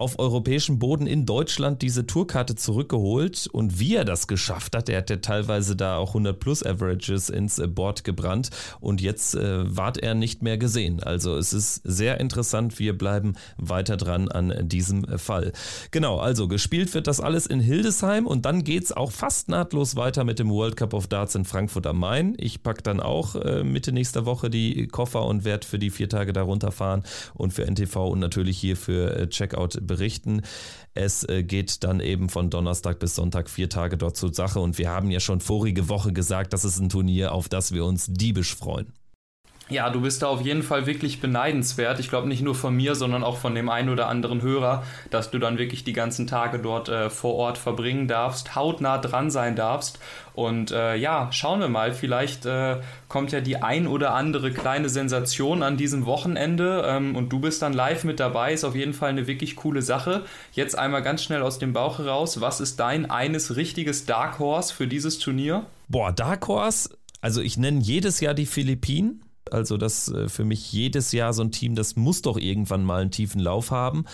auf 0.00 0.18
europäischem 0.18 0.78
Boden 0.78 1.06
in 1.06 1.26
Deutschland 1.26 1.82
diese 1.82 2.06
Tourkarte 2.06 2.54
zurückgeholt 2.54 3.46
und 3.52 3.78
wie 3.78 3.96
er 3.96 4.06
das 4.06 4.26
geschafft 4.26 4.74
hat, 4.74 4.88
er 4.88 4.98
hat 4.98 5.10
ja 5.10 5.16
teilweise 5.16 5.76
da 5.76 5.98
auch 5.98 6.10
100 6.10 6.40
plus 6.40 6.64
Averages 6.64 7.28
ins 7.28 7.58
äh, 7.58 7.66
Board 7.66 8.02
gebrannt 8.02 8.48
und 8.80 9.02
jetzt 9.02 9.34
äh, 9.34 9.76
ward 9.76 9.98
er 9.98 10.14
nicht 10.14 10.42
mehr 10.42 10.56
gesehen. 10.56 11.02
Also 11.02 11.36
es 11.36 11.52
ist 11.52 11.82
sehr 11.84 12.18
interessant, 12.18 12.78
wir 12.78 12.96
bleiben 12.96 13.34
weiter 13.58 13.98
dran 13.98 14.28
an 14.28 14.54
diesem 14.68 15.06
Fall. 15.18 15.52
Genau, 15.90 16.18
also 16.18 16.48
gespielt 16.48 16.94
wird 16.94 17.06
das 17.06 17.20
alles 17.20 17.46
in 17.46 17.60
Hildesheim 17.60 18.26
und 18.26 18.46
dann 18.46 18.64
geht 18.64 18.84
es 18.84 18.92
auch 18.92 19.12
fast 19.12 19.50
nahtlos 19.50 19.96
weiter 19.96 20.24
mit 20.24 20.38
dem 20.38 20.48
World 20.48 20.76
Cup 20.78 20.94
of 20.94 21.08
Darts 21.08 21.34
in 21.34 21.44
Frankfurt 21.44 21.86
am 21.86 21.98
Main. 21.98 22.34
Ich 22.38 22.62
packe 22.62 22.82
dann 22.82 23.00
auch 23.00 23.34
äh, 23.36 23.62
Mitte 23.64 23.92
nächster 23.92 24.24
Woche 24.24 24.48
die 24.48 24.88
Koffer 24.88 25.26
und 25.26 25.44
werde 25.44 25.66
für 25.66 25.78
die 25.78 25.90
vier 25.90 26.08
Tage 26.08 26.32
da 26.32 26.40
runterfahren 26.40 27.02
und 27.34 27.52
für 27.52 27.70
NTV 27.70 27.96
und 28.08 28.18
natürlich 28.18 28.56
hier 28.56 28.78
für 28.78 29.14
äh, 29.14 29.28
Checkout 29.28 29.89
berichten. 29.90 30.42
Es 30.94 31.28
äh, 31.28 31.42
geht 31.42 31.82
dann 31.82 31.98
eben 31.98 32.28
von 32.28 32.48
Donnerstag 32.48 33.00
bis 33.00 33.16
Sonntag 33.16 33.50
vier 33.50 33.68
Tage 33.68 33.96
dort 33.96 34.16
zur 34.16 34.32
Sache 34.32 34.60
und 34.60 34.78
wir 34.78 34.88
haben 34.88 35.10
ja 35.10 35.18
schon 35.18 35.40
vorige 35.40 35.88
Woche 35.88 36.12
gesagt, 36.12 36.52
das 36.52 36.64
ist 36.64 36.78
ein 36.78 36.88
Turnier, 36.88 37.32
auf 37.32 37.48
das 37.48 37.72
wir 37.72 37.84
uns 37.84 38.06
diebisch 38.06 38.54
freuen. 38.54 38.92
Ja, 39.70 39.88
du 39.88 40.00
bist 40.00 40.22
da 40.22 40.26
auf 40.26 40.40
jeden 40.40 40.64
Fall 40.64 40.86
wirklich 40.86 41.20
beneidenswert. 41.20 42.00
Ich 42.00 42.08
glaube 42.08 42.26
nicht 42.26 42.42
nur 42.42 42.56
von 42.56 42.74
mir, 42.74 42.96
sondern 42.96 43.22
auch 43.22 43.36
von 43.36 43.54
dem 43.54 43.68
einen 43.68 43.88
oder 43.88 44.08
anderen 44.08 44.42
Hörer, 44.42 44.82
dass 45.10 45.30
du 45.30 45.38
dann 45.38 45.58
wirklich 45.58 45.84
die 45.84 45.92
ganzen 45.92 46.26
Tage 46.26 46.58
dort 46.58 46.88
äh, 46.88 47.08
vor 47.08 47.36
Ort 47.36 47.56
verbringen 47.56 48.08
darfst, 48.08 48.56
hautnah 48.56 48.98
dran 48.98 49.30
sein 49.30 49.54
darfst. 49.54 50.00
Und 50.34 50.72
äh, 50.72 50.96
ja, 50.96 51.28
schauen 51.30 51.60
wir 51.60 51.68
mal, 51.68 51.94
vielleicht 51.94 52.46
äh, 52.46 52.80
kommt 53.08 53.30
ja 53.30 53.40
die 53.40 53.62
ein 53.62 53.86
oder 53.86 54.12
andere 54.14 54.50
kleine 54.50 54.88
Sensation 54.88 55.62
an 55.62 55.76
diesem 55.76 56.04
Wochenende 56.04 56.84
ähm, 56.86 57.14
und 57.14 57.28
du 57.28 57.38
bist 57.38 57.62
dann 57.62 57.72
live 57.72 58.02
mit 58.02 58.18
dabei. 58.18 58.52
Ist 58.52 58.64
auf 58.64 58.74
jeden 58.74 58.92
Fall 58.92 59.10
eine 59.10 59.28
wirklich 59.28 59.54
coole 59.54 59.82
Sache. 59.82 60.24
Jetzt 60.52 60.76
einmal 60.76 61.02
ganz 61.02 61.22
schnell 61.22 61.42
aus 61.42 61.60
dem 61.60 61.72
Bauch 61.72 61.98
heraus. 61.98 62.40
Was 62.40 62.60
ist 62.60 62.80
dein 62.80 63.08
eines 63.08 63.54
richtiges 63.54 64.04
Dark 64.04 64.40
Horse 64.40 64.74
für 64.74 64.88
dieses 64.88 65.20
Turnier? 65.20 65.66
Boah, 65.88 66.10
Dark 66.10 66.48
Horse 66.48 66.90
Also 67.20 67.40
ich 67.40 67.56
nenne 67.56 67.80
jedes 67.80 68.18
Jahr 68.18 68.34
die 68.34 68.46
Philippinen. 68.46 69.22
Also 69.52 69.76
das 69.76 70.08
äh, 70.08 70.28
für 70.28 70.44
mich 70.44 70.72
jedes 70.72 71.12
Jahr 71.12 71.32
so 71.32 71.42
ein 71.42 71.52
Team, 71.52 71.74
das 71.74 71.96
muss 71.96 72.22
doch 72.22 72.36
irgendwann 72.36 72.84
mal 72.84 73.02
einen 73.02 73.10
tiefen 73.10 73.40
Lauf 73.40 73.70
haben. 73.70 74.04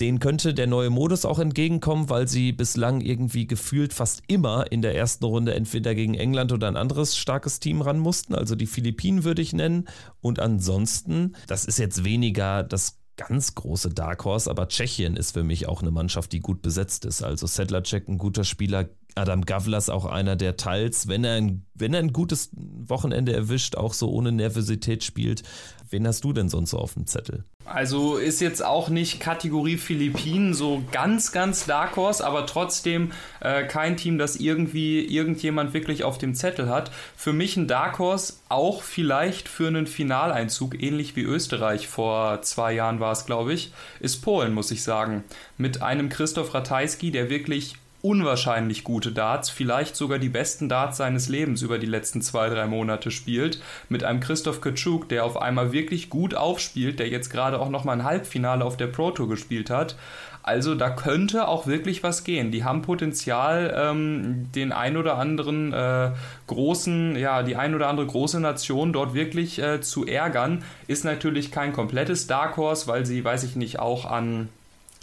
Den 0.00 0.20
könnte 0.20 0.52
der 0.52 0.66
neue 0.66 0.90
Modus 0.90 1.24
auch 1.24 1.38
entgegenkommen, 1.38 2.10
weil 2.10 2.28
sie 2.28 2.52
bislang 2.52 3.00
irgendwie 3.00 3.46
gefühlt 3.46 3.94
fast 3.94 4.22
immer 4.26 4.70
in 4.70 4.82
der 4.82 4.94
ersten 4.94 5.24
Runde 5.24 5.54
entweder 5.54 5.94
gegen 5.94 6.14
England 6.14 6.52
oder 6.52 6.68
ein 6.68 6.76
anderes 6.76 7.16
starkes 7.16 7.60
Team 7.60 7.80
ran 7.80 7.98
mussten. 7.98 8.34
Also 8.34 8.56
die 8.56 8.66
Philippinen 8.66 9.24
würde 9.24 9.40
ich 9.40 9.54
nennen. 9.54 9.88
Und 10.20 10.38
ansonsten, 10.38 11.34
das 11.46 11.64
ist 11.64 11.78
jetzt 11.78 12.04
weniger 12.04 12.62
das 12.62 12.98
ganz 13.16 13.54
große 13.54 13.90
Dark 13.90 14.26
Horse, 14.26 14.50
aber 14.50 14.68
Tschechien 14.68 15.16
ist 15.16 15.32
für 15.32 15.42
mich 15.42 15.66
auch 15.66 15.80
eine 15.80 15.90
Mannschaft, 15.90 16.32
die 16.32 16.40
gut 16.40 16.60
besetzt 16.60 17.06
ist. 17.06 17.22
Also 17.22 17.46
Sedlacek, 17.46 18.08
ein 18.08 18.18
guter 18.18 18.44
Spieler, 18.44 18.90
Adam 19.16 19.44
Gavlas 19.44 19.88
auch 19.88 20.04
einer, 20.04 20.36
der 20.36 20.56
teils, 20.56 21.08
wenn 21.08 21.24
er, 21.24 21.34
ein, 21.34 21.64
wenn 21.74 21.94
er 21.94 22.00
ein 22.00 22.12
gutes 22.12 22.50
Wochenende 22.52 23.32
erwischt, 23.32 23.76
auch 23.76 23.94
so 23.94 24.10
ohne 24.10 24.30
Nervosität 24.30 25.04
spielt. 25.04 25.42
Wen 25.88 26.06
hast 26.06 26.24
du 26.24 26.32
denn 26.32 26.48
sonst 26.48 26.70
so 26.70 26.78
auf 26.78 26.94
dem 26.94 27.06
Zettel? 27.06 27.44
Also 27.64 28.16
ist 28.16 28.40
jetzt 28.40 28.64
auch 28.64 28.88
nicht 28.88 29.20
Kategorie 29.20 29.76
Philippinen 29.76 30.52
so 30.54 30.82
ganz, 30.92 31.32
ganz 31.32 31.66
Dark 31.66 31.96
Horse, 31.96 32.24
aber 32.24 32.46
trotzdem 32.46 33.12
äh, 33.40 33.64
kein 33.64 33.96
Team, 33.96 34.18
das 34.18 34.36
irgendwie 34.36 35.04
irgendjemand 35.04 35.74
wirklich 35.74 36.04
auf 36.04 36.18
dem 36.18 36.34
Zettel 36.34 36.68
hat. 36.68 36.90
Für 37.16 37.32
mich 37.32 37.56
ein 37.56 37.68
Dark 37.68 37.98
Horse 37.98 38.34
auch 38.48 38.82
vielleicht 38.82 39.48
für 39.48 39.68
einen 39.68 39.86
Finaleinzug, 39.86 40.80
ähnlich 40.80 41.16
wie 41.16 41.22
Österreich 41.22 41.88
vor 41.88 42.42
zwei 42.42 42.72
Jahren 42.72 43.00
war 43.00 43.12
es, 43.12 43.26
glaube 43.26 43.52
ich, 43.52 43.72
ist 44.00 44.22
Polen, 44.22 44.54
muss 44.54 44.70
ich 44.70 44.82
sagen. 44.82 45.24
Mit 45.56 45.82
einem 45.82 46.08
Christoph 46.08 46.54
Ratajski, 46.54 47.10
der 47.10 47.30
wirklich 47.30 47.76
unwahrscheinlich 48.06 48.84
gute 48.84 49.10
Darts, 49.10 49.50
vielleicht 49.50 49.96
sogar 49.96 50.20
die 50.20 50.28
besten 50.28 50.68
Darts 50.68 50.98
seines 50.98 51.28
Lebens 51.28 51.62
über 51.62 51.78
die 51.78 51.86
letzten 51.86 52.22
zwei, 52.22 52.48
drei 52.48 52.66
Monate 52.66 53.10
spielt, 53.10 53.60
mit 53.88 54.04
einem 54.04 54.20
Christoph 54.20 54.60
Kaczuk, 54.60 55.08
der 55.08 55.24
auf 55.24 55.42
einmal 55.42 55.72
wirklich 55.72 56.08
gut 56.08 56.32
aufspielt, 56.34 57.00
der 57.00 57.08
jetzt 57.08 57.30
gerade 57.30 57.58
auch 57.58 57.68
nochmal 57.68 57.98
ein 57.98 58.04
Halbfinale 58.04 58.64
auf 58.64 58.76
der 58.76 58.86
Pro 58.86 59.10
Tour 59.10 59.28
gespielt 59.28 59.70
hat. 59.70 59.96
Also 60.44 60.76
da 60.76 60.90
könnte 60.90 61.48
auch 61.48 61.66
wirklich 61.66 62.04
was 62.04 62.22
gehen. 62.22 62.52
Die 62.52 62.62
haben 62.62 62.82
Potenzial, 62.82 63.74
ähm, 63.76 64.52
den 64.54 64.70
ein 64.70 64.96
oder 64.96 65.18
anderen 65.18 65.72
äh, 65.72 66.12
großen, 66.46 67.16
ja, 67.16 67.42
die 67.42 67.56
ein 67.56 67.74
oder 67.74 67.88
andere 67.88 68.06
große 68.06 68.38
Nation 68.38 68.92
dort 68.92 69.14
wirklich 69.14 69.60
äh, 69.60 69.80
zu 69.80 70.06
ärgern. 70.06 70.62
Ist 70.86 71.04
natürlich 71.04 71.50
kein 71.50 71.72
komplettes 71.72 72.28
Dark 72.28 72.56
Horse, 72.56 72.86
weil 72.86 73.04
sie, 73.04 73.24
weiß 73.24 73.42
ich 73.42 73.56
nicht, 73.56 73.80
auch 73.80 74.04
an 74.04 74.48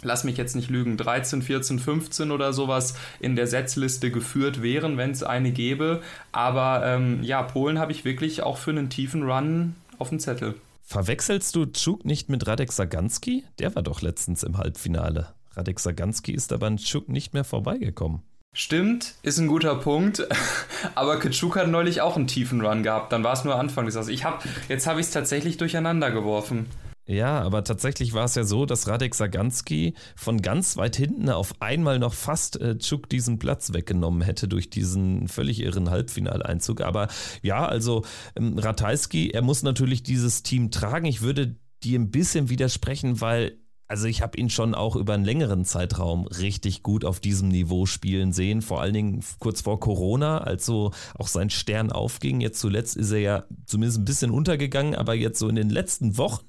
lass 0.04 0.24
mich 0.24 0.36
jetzt 0.36 0.54
nicht 0.54 0.70
lügen, 0.70 0.96
13, 0.96 1.42
14, 1.42 1.78
15 1.78 2.30
oder 2.30 2.52
sowas 2.52 2.94
in 3.20 3.36
der 3.36 3.46
Setzliste 3.46 4.10
geführt 4.10 4.62
wären, 4.62 4.96
wenn 4.96 5.10
es 5.10 5.22
eine 5.22 5.50
gäbe. 5.50 6.02
Aber 6.32 6.82
ähm, 6.84 7.22
ja, 7.22 7.42
Polen 7.42 7.78
habe 7.78 7.92
ich 7.92 8.04
wirklich 8.04 8.42
auch 8.42 8.58
für 8.58 8.70
einen 8.70 8.90
tiefen 8.90 9.22
Run 9.22 9.74
auf 9.98 10.10
dem 10.10 10.20
Zettel. 10.20 10.54
Verwechselst 10.82 11.56
du 11.56 11.66
Tschuk 11.66 12.04
nicht 12.04 12.28
mit 12.28 12.46
Radek 12.46 12.70
Saganski? 12.70 13.44
Der 13.58 13.74
war 13.74 13.82
doch 13.82 14.02
letztens 14.02 14.42
im 14.42 14.58
Halbfinale. 14.58 15.28
Radek 15.56 15.80
Saganski 15.80 16.32
ist 16.32 16.52
aber 16.52 16.66
an 16.66 16.76
Tschuk 16.76 17.08
nicht 17.08 17.32
mehr 17.32 17.44
vorbeigekommen. 17.44 18.22
Stimmt, 18.56 19.14
ist 19.22 19.38
ein 19.38 19.48
guter 19.48 19.74
Punkt. 19.74 20.28
Aber 20.94 21.18
Kitschuk 21.18 21.56
hat 21.56 21.66
neulich 21.66 22.02
auch 22.02 22.16
einen 22.16 22.28
tiefen 22.28 22.60
Run 22.60 22.84
gehabt. 22.84 23.12
Dann 23.12 23.24
war 23.24 23.32
es 23.32 23.42
nur 23.42 23.58
Anfang 23.58 23.86
des 23.86 23.96
Jahres. 23.96 24.08
Ich 24.08 24.24
hab, 24.24 24.44
jetzt 24.68 24.86
habe 24.86 25.00
ich 25.00 25.06
es 25.06 25.12
tatsächlich 25.12 25.56
durcheinander 25.56 26.12
geworfen. 26.12 26.66
Ja, 27.06 27.42
aber 27.42 27.64
tatsächlich 27.64 28.14
war 28.14 28.24
es 28.24 28.34
ja 28.34 28.44
so, 28.44 28.64
dass 28.64 28.88
Radek 28.88 29.14
Saganski 29.14 29.94
von 30.16 30.40
ganz 30.40 30.78
weit 30.78 30.96
hinten 30.96 31.28
auf 31.28 31.60
einmal 31.60 31.98
noch 31.98 32.14
fast 32.14 32.58
äh, 32.60 32.78
Chuk 32.78 33.10
diesen 33.10 33.38
Platz 33.38 33.74
weggenommen 33.74 34.22
hätte 34.22 34.48
durch 34.48 34.70
diesen 34.70 35.28
völlig 35.28 35.60
irren 35.60 35.90
Halbfinaleinzug. 35.90 36.80
Aber 36.80 37.08
ja, 37.42 37.66
also 37.66 38.04
ähm, 38.36 38.58
Ratajski, 38.58 39.30
er 39.30 39.42
muss 39.42 39.62
natürlich 39.62 40.02
dieses 40.02 40.42
Team 40.42 40.70
tragen. 40.70 41.04
Ich 41.04 41.20
würde 41.20 41.56
dir 41.82 41.98
ein 41.98 42.10
bisschen 42.10 42.48
widersprechen, 42.48 43.20
weil 43.20 43.58
also 43.88 44.06
ich 44.06 44.22
habe 44.22 44.38
ihn 44.38 44.50
schon 44.50 44.74
auch 44.74 44.96
über 44.96 45.14
einen 45.14 45.24
längeren 45.24 45.64
Zeitraum 45.64 46.26
richtig 46.26 46.82
gut 46.82 47.04
auf 47.04 47.20
diesem 47.20 47.48
Niveau 47.48 47.86
spielen 47.86 48.32
sehen, 48.32 48.62
vor 48.62 48.80
allen 48.80 48.94
Dingen 48.94 49.24
kurz 49.38 49.60
vor 49.60 49.78
Corona, 49.80 50.38
als 50.38 50.64
so 50.64 50.92
auch 51.14 51.28
sein 51.28 51.50
Stern 51.50 51.92
aufging. 51.92 52.40
Jetzt 52.40 52.60
zuletzt 52.60 52.96
ist 52.96 53.10
er 53.10 53.20
ja 53.20 53.44
zumindest 53.66 54.00
ein 54.00 54.04
bisschen 54.04 54.30
untergegangen, 54.30 54.94
aber 54.94 55.14
jetzt 55.14 55.38
so 55.38 55.48
in 55.48 55.56
den 55.56 55.70
letzten 55.70 56.16
Wochen 56.16 56.44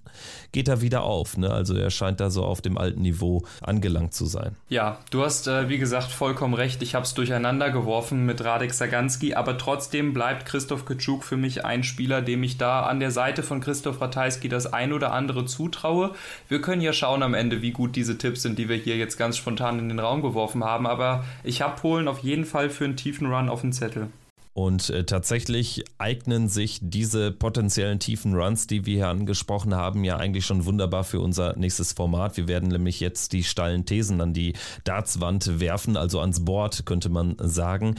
geht 0.51 0.67
er 0.67 0.81
wieder 0.81 1.03
auf. 1.03 1.37
Ne? 1.37 1.51
Also 1.51 1.75
er 1.75 1.89
scheint 1.89 2.19
da 2.19 2.29
so 2.29 2.43
auf 2.43 2.61
dem 2.61 2.77
alten 2.77 3.01
Niveau 3.01 3.43
angelangt 3.61 4.13
zu 4.13 4.25
sein. 4.25 4.55
Ja, 4.69 4.99
du 5.11 5.23
hast 5.23 5.47
äh, 5.47 5.69
wie 5.69 5.77
gesagt 5.77 6.11
vollkommen 6.11 6.53
recht. 6.53 6.81
Ich 6.81 6.95
habe 6.95 7.05
es 7.05 7.13
durcheinander 7.13 7.71
geworfen 7.71 8.25
mit 8.25 8.43
Radek 8.43 8.73
Saganski, 8.73 9.33
aber 9.33 9.57
trotzdem 9.57 10.13
bleibt 10.13 10.45
Christoph 10.45 10.85
Kitschuk 10.85 11.23
für 11.23 11.37
mich 11.37 11.65
ein 11.65 11.83
Spieler, 11.83 12.21
dem 12.21 12.43
ich 12.43 12.57
da 12.57 12.83
an 12.83 12.99
der 12.99 13.11
Seite 13.11 13.43
von 13.43 13.59
Christoph 13.59 14.01
Ratajski 14.01 14.49
das 14.49 14.71
ein 14.71 14.93
oder 14.93 15.11
andere 15.11 15.45
zutraue. 15.45 16.13
Wir 16.47 16.61
können 16.61 16.81
ja 16.81 16.93
schauen 16.93 17.23
am 17.25 17.33
Ende, 17.33 17.61
wie 17.61 17.71
gut 17.71 17.95
diese 17.95 18.17
Tipps 18.17 18.43
sind, 18.43 18.57
die 18.57 18.69
wir 18.69 18.77
hier 18.77 18.97
jetzt 18.97 19.17
ganz 19.17 19.35
spontan 19.37 19.79
in 19.79 19.89
den 19.89 19.99
Raum 19.99 20.21
geworfen 20.21 20.63
haben, 20.63 20.87
aber 20.87 21.25
ich 21.43 21.61
habe 21.61 21.79
Polen 21.79 22.07
auf 22.07 22.19
jeden 22.19 22.45
Fall 22.45 22.69
für 22.69 22.85
einen 22.85 22.95
tiefen 22.95 23.27
Run 23.27 23.49
auf 23.49 23.61
dem 23.61 23.73
Zettel. 23.73 24.09
Und 24.57 24.89
äh, 24.89 25.03
tatsächlich 25.03 25.83
eignen 25.97 26.47
sich 26.47 26.79
diese 26.81 27.33
potenziellen 27.33 27.99
tiefen 27.99 28.35
Runs, 28.35 28.67
die 28.67 28.85
wir 28.85 28.95
hier 28.95 29.09
angesprochen 29.09 29.75
haben, 29.75 30.05
ja 30.05 30.15
eigentlich 30.15 30.45
schon 30.45 30.63
wunderbar 30.63 31.03
für 31.03 31.19
unser 31.19 31.57
nächstes 31.57 31.91
Format. 31.91 32.37
Wir 32.37 32.47
werden 32.47 32.69
nämlich 32.69 33.01
jetzt 33.01 33.33
die 33.33 33.43
steilen 33.43 33.85
Thesen 33.85 34.21
an 34.21 34.33
die 34.33 34.53
Dartswand 34.85 35.59
werfen, 35.59 35.97
also 35.97 36.21
ans 36.21 36.45
Board, 36.45 36.85
könnte 36.85 37.09
man 37.09 37.35
sagen. 37.37 37.95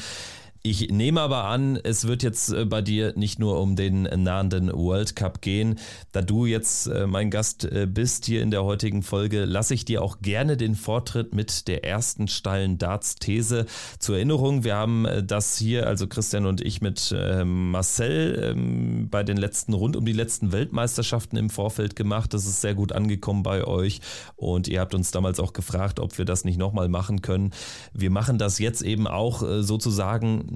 Ich 0.68 0.90
nehme 0.90 1.20
aber 1.20 1.44
an, 1.44 1.78
es 1.80 2.08
wird 2.08 2.24
jetzt 2.24 2.52
äh, 2.52 2.64
bei 2.64 2.82
dir 2.82 3.12
nicht 3.14 3.38
nur 3.38 3.60
um 3.60 3.76
den 3.76 4.02
nahenden 4.02 4.72
World 4.72 5.14
Cup 5.14 5.40
gehen. 5.40 5.78
Da 6.10 6.22
du 6.22 6.44
jetzt 6.44 6.88
äh, 6.88 7.06
mein 7.06 7.30
Gast 7.30 7.64
äh, 7.64 7.86
bist 7.88 8.26
hier 8.26 8.42
in 8.42 8.50
der 8.50 8.64
heutigen 8.64 9.04
Folge, 9.04 9.44
lasse 9.44 9.74
ich 9.74 9.84
dir 9.84 10.02
auch 10.02 10.18
gerne 10.22 10.56
den 10.56 10.74
Vortritt 10.74 11.36
mit 11.36 11.68
der 11.68 11.84
ersten 11.84 12.26
steilen 12.26 12.78
Darts-These. 12.78 13.66
Zur 14.00 14.16
Erinnerung, 14.16 14.64
wir 14.64 14.74
haben 14.74 15.06
das 15.24 15.56
hier, 15.56 15.86
also 15.86 16.08
Christian 16.08 16.46
und 16.46 16.60
ich 16.60 16.80
mit 16.80 17.14
Marcel 17.44 18.54
ähm, 18.56 19.08
bei 19.08 19.22
den 19.22 19.36
letzten, 19.36 19.72
rund 19.72 19.94
um 19.94 20.04
die 20.04 20.12
letzten 20.12 20.50
Weltmeisterschaften 20.50 21.36
im 21.36 21.48
Vorfeld 21.48 21.94
gemacht. 21.94 22.34
Das 22.34 22.44
ist 22.44 22.60
sehr 22.60 22.74
gut 22.74 22.90
angekommen 22.90 23.44
bei 23.44 23.64
euch 23.64 24.00
und 24.34 24.66
ihr 24.66 24.80
habt 24.80 24.96
uns 24.96 25.12
damals 25.12 25.38
auch 25.38 25.52
gefragt, 25.52 26.00
ob 26.00 26.18
wir 26.18 26.24
das 26.24 26.44
nicht 26.44 26.58
nochmal 26.58 26.88
machen 26.88 27.22
können. 27.22 27.52
Wir 27.92 28.10
machen 28.10 28.38
das 28.38 28.58
jetzt 28.58 28.82
eben 28.82 29.06
auch 29.06 29.44
sozusagen 29.60 30.55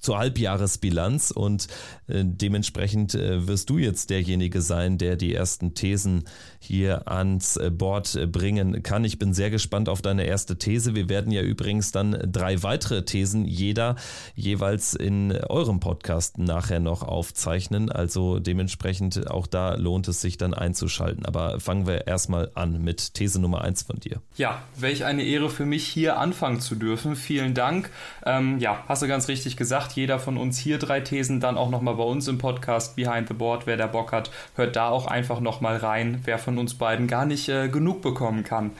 zur 0.00 0.18
Halbjahresbilanz 0.18 1.30
und 1.30 1.68
äh, 2.08 2.24
dementsprechend 2.24 3.14
äh, 3.14 3.46
wirst 3.46 3.70
du 3.70 3.78
jetzt 3.78 4.10
derjenige 4.10 4.62
sein, 4.62 4.98
der 4.98 5.16
die 5.16 5.34
ersten 5.34 5.74
Thesen 5.74 6.24
hier 6.58 7.08
ans 7.08 7.56
äh, 7.56 7.70
Board 7.70 8.18
bringen 8.32 8.82
kann. 8.82 9.04
Ich 9.04 9.18
bin 9.18 9.32
sehr 9.32 9.50
gespannt 9.50 9.88
auf 9.88 10.02
deine 10.02 10.24
erste 10.24 10.58
These. 10.58 10.94
Wir 10.94 11.08
werden 11.08 11.32
ja 11.32 11.42
übrigens 11.42 11.92
dann 11.92 12.18
drei 12.30 12.62
weitere 12.62 13.04
Thesen 13.04 13.44
jeder 13.44 13.96
jeweils 14.34 14.94
in 14.94 15.32
eurem 15.32 15.80
Podcast 15.80 16.38
nachher 16.38 16.80
noch 16.80 17.02
aufzeichnen. 17.02 17.90
Also 17.90 18.38
dementsprechend 18.38 19.30
auch 19.30 19.46
da 19.46 19.74
lohnt 19.74 20.08
es 20.08 20.20
sich 20.20 20.38
dann 20.38 20.54
einzuschalten. 20.54 21.26
Aber 21.26 21.60
fangen 21.60 21.86
wir 21.86 22.06
erstmal 22.06 22.50
an 22.54 22.82
mit 22.82 23.14
These 23.14 23.40
Nummer 23.40 23.62
eins 23.62 23.82
von 23.82 24.00
dir. 24.00 24.20
Ja, 24.36 24.62
welch 24.76 25.04
eine 25.04 25.22
Ehre 25.22 25.50
für 25.50 25.66
mich 25.66 25.86
hier 25.86 26.18
anfangen 26.18 26.60
zu 26.60 26.74
dürfen. 26.74 27.16
Vielen 27.16 27.54
Dank. 27.54 27.90
Ähm, 28.24 28.58
ja, 28.58 28.84
hast 28.88 29.02
du 29.02 29.08
ganz 29.08 29.28
richtig 29.28 29.56
gesagt, 29.56 29.89
jeder 29.96 30.18
von 30.18 30.36
uns 30.36 30.58
hier 30.58 30.78
drei 30.78 31.00
Thesen, 31.00 31.40
dann 31.40 31.56
auch 31.56 31.70
nochmal 31.70 31.94
bei 31.94 32.02
uns 32.02 32.28
im 32.28 32.38
Podcast 32.38 32.96
Behind 32.96 33.28
the 33.28 33.34
Board. 33.34 33.66
Wer 33.66 33.76
da 33.76 33.86
Bock 33.86 34.12
hat, 34.12 34.30
hört 34.54 34.76
da 34.76 34.88
auch 34.90 35.06
einfach 35.06 35.40
nochmal 35.40 35.76
rein, 35.76 36.20
wer 36.24 36.38
von 36.38 36.58
uns 36.58 36.74
beiden 36.74 37.06
gar 37.06 37.26
nicht 37.26 37.48
äh, 37.48 37.68
genug 37.68 38.02
bekommen 38.02 38.44
kann. 38.44 38.72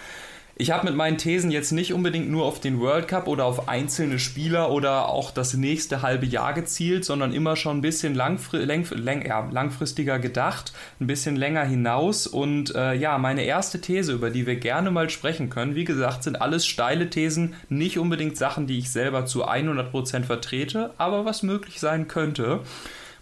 Ich 0.61 0.71
habe 0.71 0.85
mit 0.85 0.95
meinen 0.95 1.17
Thesen 1.17 1.51
jetzt 1.51 1.73
nicht 1.73 1.95
unbedingt 1.95 2.31
nur 2.31 2.45
auf 2.45 2.61
den 2.61 2.81
World 2.81 3.09
Cup 3.09 3.29
oder 3.29 3.47
auf 3.47 3.67
einzelne 3.67 4.19
Spieler 4.19 4.71
oder 4.71 5.09
auch 5.09 5.31
das 5.31 5.55
nächste 5.55 6.03
halbe 6.03 6.27
Jahr 6.27 6.53
gezielt, 6.53 7.07
sondern 7.07 7.33
immer 7.33 7.57
schon 7.57 7.79
ein 7.79 7.81
bisschen 7.81 8.15
langfri 8.15 8.59
lang 8.67 9.25
ja, 9.25 9.49
langfristiger 9.51 10.19
gedacht, 10.19 10.75
ein 11.01 11.07
bisschen 11.07 11.35
länger 11.35 11.65
hinaus. 11.65 12.27
Und 12.27 12.75
äh, 12.75 12.93
ja, 12.93 13.17
meine 13.17 13.45
erste 13.45 13.81
These, 13.81 14.13
über 14.13 14.29
die 14.29 14.47
wir 14.47 14.57
gerne 14.57 14.91
mal 14.91 15.09
sprechen 15.09 15.49
können, 15.49 15.77
wie 15.77 15.85
gesagt, 15.85 16.25
sind 16.25 16.43
alles 16.43 16.67
steile 16.67 17.09
Thesen, 17.09 17.55
nicht 17.71 17.99
unbedingt 17.99 18.37
Sachen, 18.37 18.67
die 18.67 18.81
ich 18.81 18.91
selber 18.91 19.25
zu 19.25 19.49
100% 19.49 20.25
vertrete, 20.25 20.91
aber 20.99 21.25
was 21.25 21.43
möglich 21.43 21.81
sein 21.81 22.07
könnte. 22.07 22.61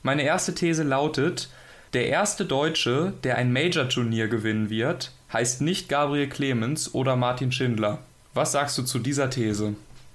Meine 0.02 0.22
erste 0.22 0.56
These 0.56 0.82
lautet, 0.82 1.50
der 1.92 2.08
erste 2.08 2.44
Deutsche, 2.44 3.12
der 3.22 3.36
ein 3.36 3.52
Major-Turnier 3.52 4.26
gewinnen 4.26 4.70
wird, 4.70 5.12
heißt 5.32 5.60
nicht 5.60 5.88
Gabriel 5.88 6.28
Clemens 6.28 6.94
oder 6.94 7.16
Martin 7.16 7.52
Schindler. 7.52 7.98
Was 8.34 8.52
sagst 8.52 8.76
du 8.78 8.82
zu 8.82 8.98
dieser 8.98 9.30
These? 9.30 9.74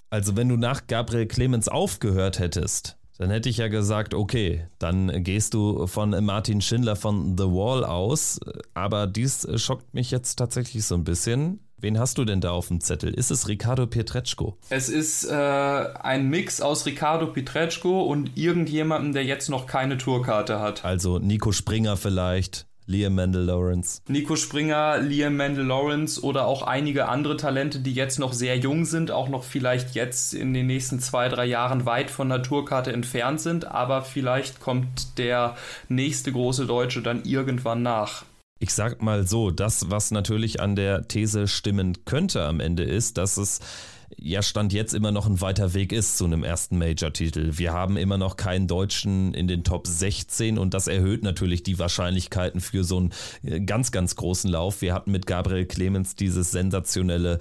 Also 0.10 0.36
wenn 0.36 0.50
du 0.50 0.58
nach 0.58 0.88
Gabriel 0.88 1.26
Clemens 1.28 1.68
aufgehört 1.68 2.40
hättest, 2.40 2.98
Dann 3.20 3.30
hätte 3.30 3.48
ich 3.48 3.58
ja 3.58 3.68
gesagt, 3.68 4.16
okay, 4.16 4.66
dann 4.80 5.24
gehst 5.24 5.54
du 5.54 5.86
von 5.86 6.10
Martin 6.26 6.62
Schindler 6.62 6.96
von 6.96 7.38
The 7.38 7.44
Wall 7.44 7.86
aus. 7.86 8.40
Aber 8.74 9.06
dies 9.08 9.48
schockt 9.62 9.94
mich 9.94 10.10
jetzt 10.10 10.38
tatsächlich 10.38 10.84
so 10.86 10.96
ein 10.96 11.04
bisschen. 11.04 11.60
Wen 11.78 12.00
hast 12.00 12.18
du 12.18 12.26
denn 12.26 12.42
da 12.42 12.52
auf 12.52 12.70
dem 12.70 12.80
Zettel? 12.82 13.14
Ist 13.14 13.30
es 13.30 13.48
Ricardo 13.48 13.86
Pietreczko? 13.86 14.58
Es 14.70 14.90
ist 14.90 15.26
äh, 15.26 15.34
ein 15.34 16.30
Mix 16.30 16.60
aus 16.62 16.86
Ricardo 16.86 17.28
Pietreczko 17.28 18.02
und 18.04 18.32
irgendjemandem, 18.36 19.14
der 19.14 19.26
jetzt 19.26 19.50
noch 19.50 19.68
keine 19.68 19.98
Tourkarte 19.98 20.60
hat. 20.60 20.84
Also 20.84 21.20
Nico 21.20 21.52
Springer 21.52 21.98
vielleicht. 21.98 22.66
Liam 22.86 23.16
Mendel 23.16 23.44
Lawrence. 23.44 24.02
Nico 24.08 24.36
Springer, 24.36 25.00
Liam 25.00 25.36
Mendel 25.36 25.66
Lawrence 25.66 26.22
oder 26.22 26.46
auch 26.46 26.64
einige 26.64 27.08
andere 27.08 27.38
Talente, 27.38 27.80
die 27.80 27.94
jetzt 27.94 28.20
noch 28.20 28.34
sehr 28.34 28.58
jung 28.58 28.86
sind, 28.86 29.12
auch 29.12 29.30
noch 29.30 29.44
vielleicht 29.44 29.96
jetzt 29.96 30.34
in 30.34 30.54
den 30.54 30.68
nächsten 30.68 31.00
zwei, 31.00 31.30
drei 31.30 31.46
Jahren 31.46 31.86
weit 31.86 32.12
von 32.12 32.30
der 32.30 32.44
Tourkarte 32.44 32.92
entfernt 32.92 33.42
sind, 33.42 33.66
aber 33.66 34.02
vielleicht 34.02 34.60
kommt 34.60 35.18
der 35.18 35.56
nächste 35.90 36.32
große 36.32 36.66
Deutsche 36.66 37.02
dann 37.02 37.24
irgendwann 37.24 37.82
nach. 37.82 38.26
Ich 38.60 38.74
sag 38.74 39.02
mal 39.02 39.28
so, 39.28 39.52
das, 39.52 39.90
was 39.90 40.12
natürlich 40.12 40.62
an 40.62 40.76
der 40.76 41.08
These 41.08 41.48
stimmen 41.48 42.06
könnte 42.06 42.44
am 42.46 42.60
Ende 42.62 42.84
ist, 42.84 43.18
dass 43.18 43.36
es 43.36 43.60
ja 44.18 44.42
Stand 44.42 44.74
jetzt 44.74 44.94
immer 44.94 45.12
noch 45.12 45.28
ein 45.28 45.42
weiter 45.42 45.74
Weg 45.74 45.92
ist 45.92 46.18
zu 46.18 46.26
einem 46.26 46.44
ersten 46.44 46.78
Major-Titel. 46.78 47.52
Wir 47.58 47.74
haben 47.74 47.98
immer 47.98 48.18
noch 48.18 48.38
keinen 48.38 48.68
Deutschen 48.68 49.34
in 49.34 49.48
den 49.48 49.64
Top 49.64 49.88
16 49.88 50.58
und 50.58 50.74
das 50.74 50.88
erhöht 50.88 51.24
natürlich 51.24 51.64
die 51.64 51.80
Wahrscheinlichkeiten 51.80 52.62
für 52.62 52.84
so 52.84 52.98
einen 52.98 53.14
äh, 53.44 53.60
ganz, 53.60 53.92
ganz 53.92 54.16
großen 54.16 54.50
Lauf. 54.50 54.82
Wir 54.82 54.94
hatten 54.94 55.12
mit 55.12 55.26
Gabriel 55.26 55.66
Clemens 55.66 56.16
dieses 56.16 56.52
sensationelle 56.52 57.40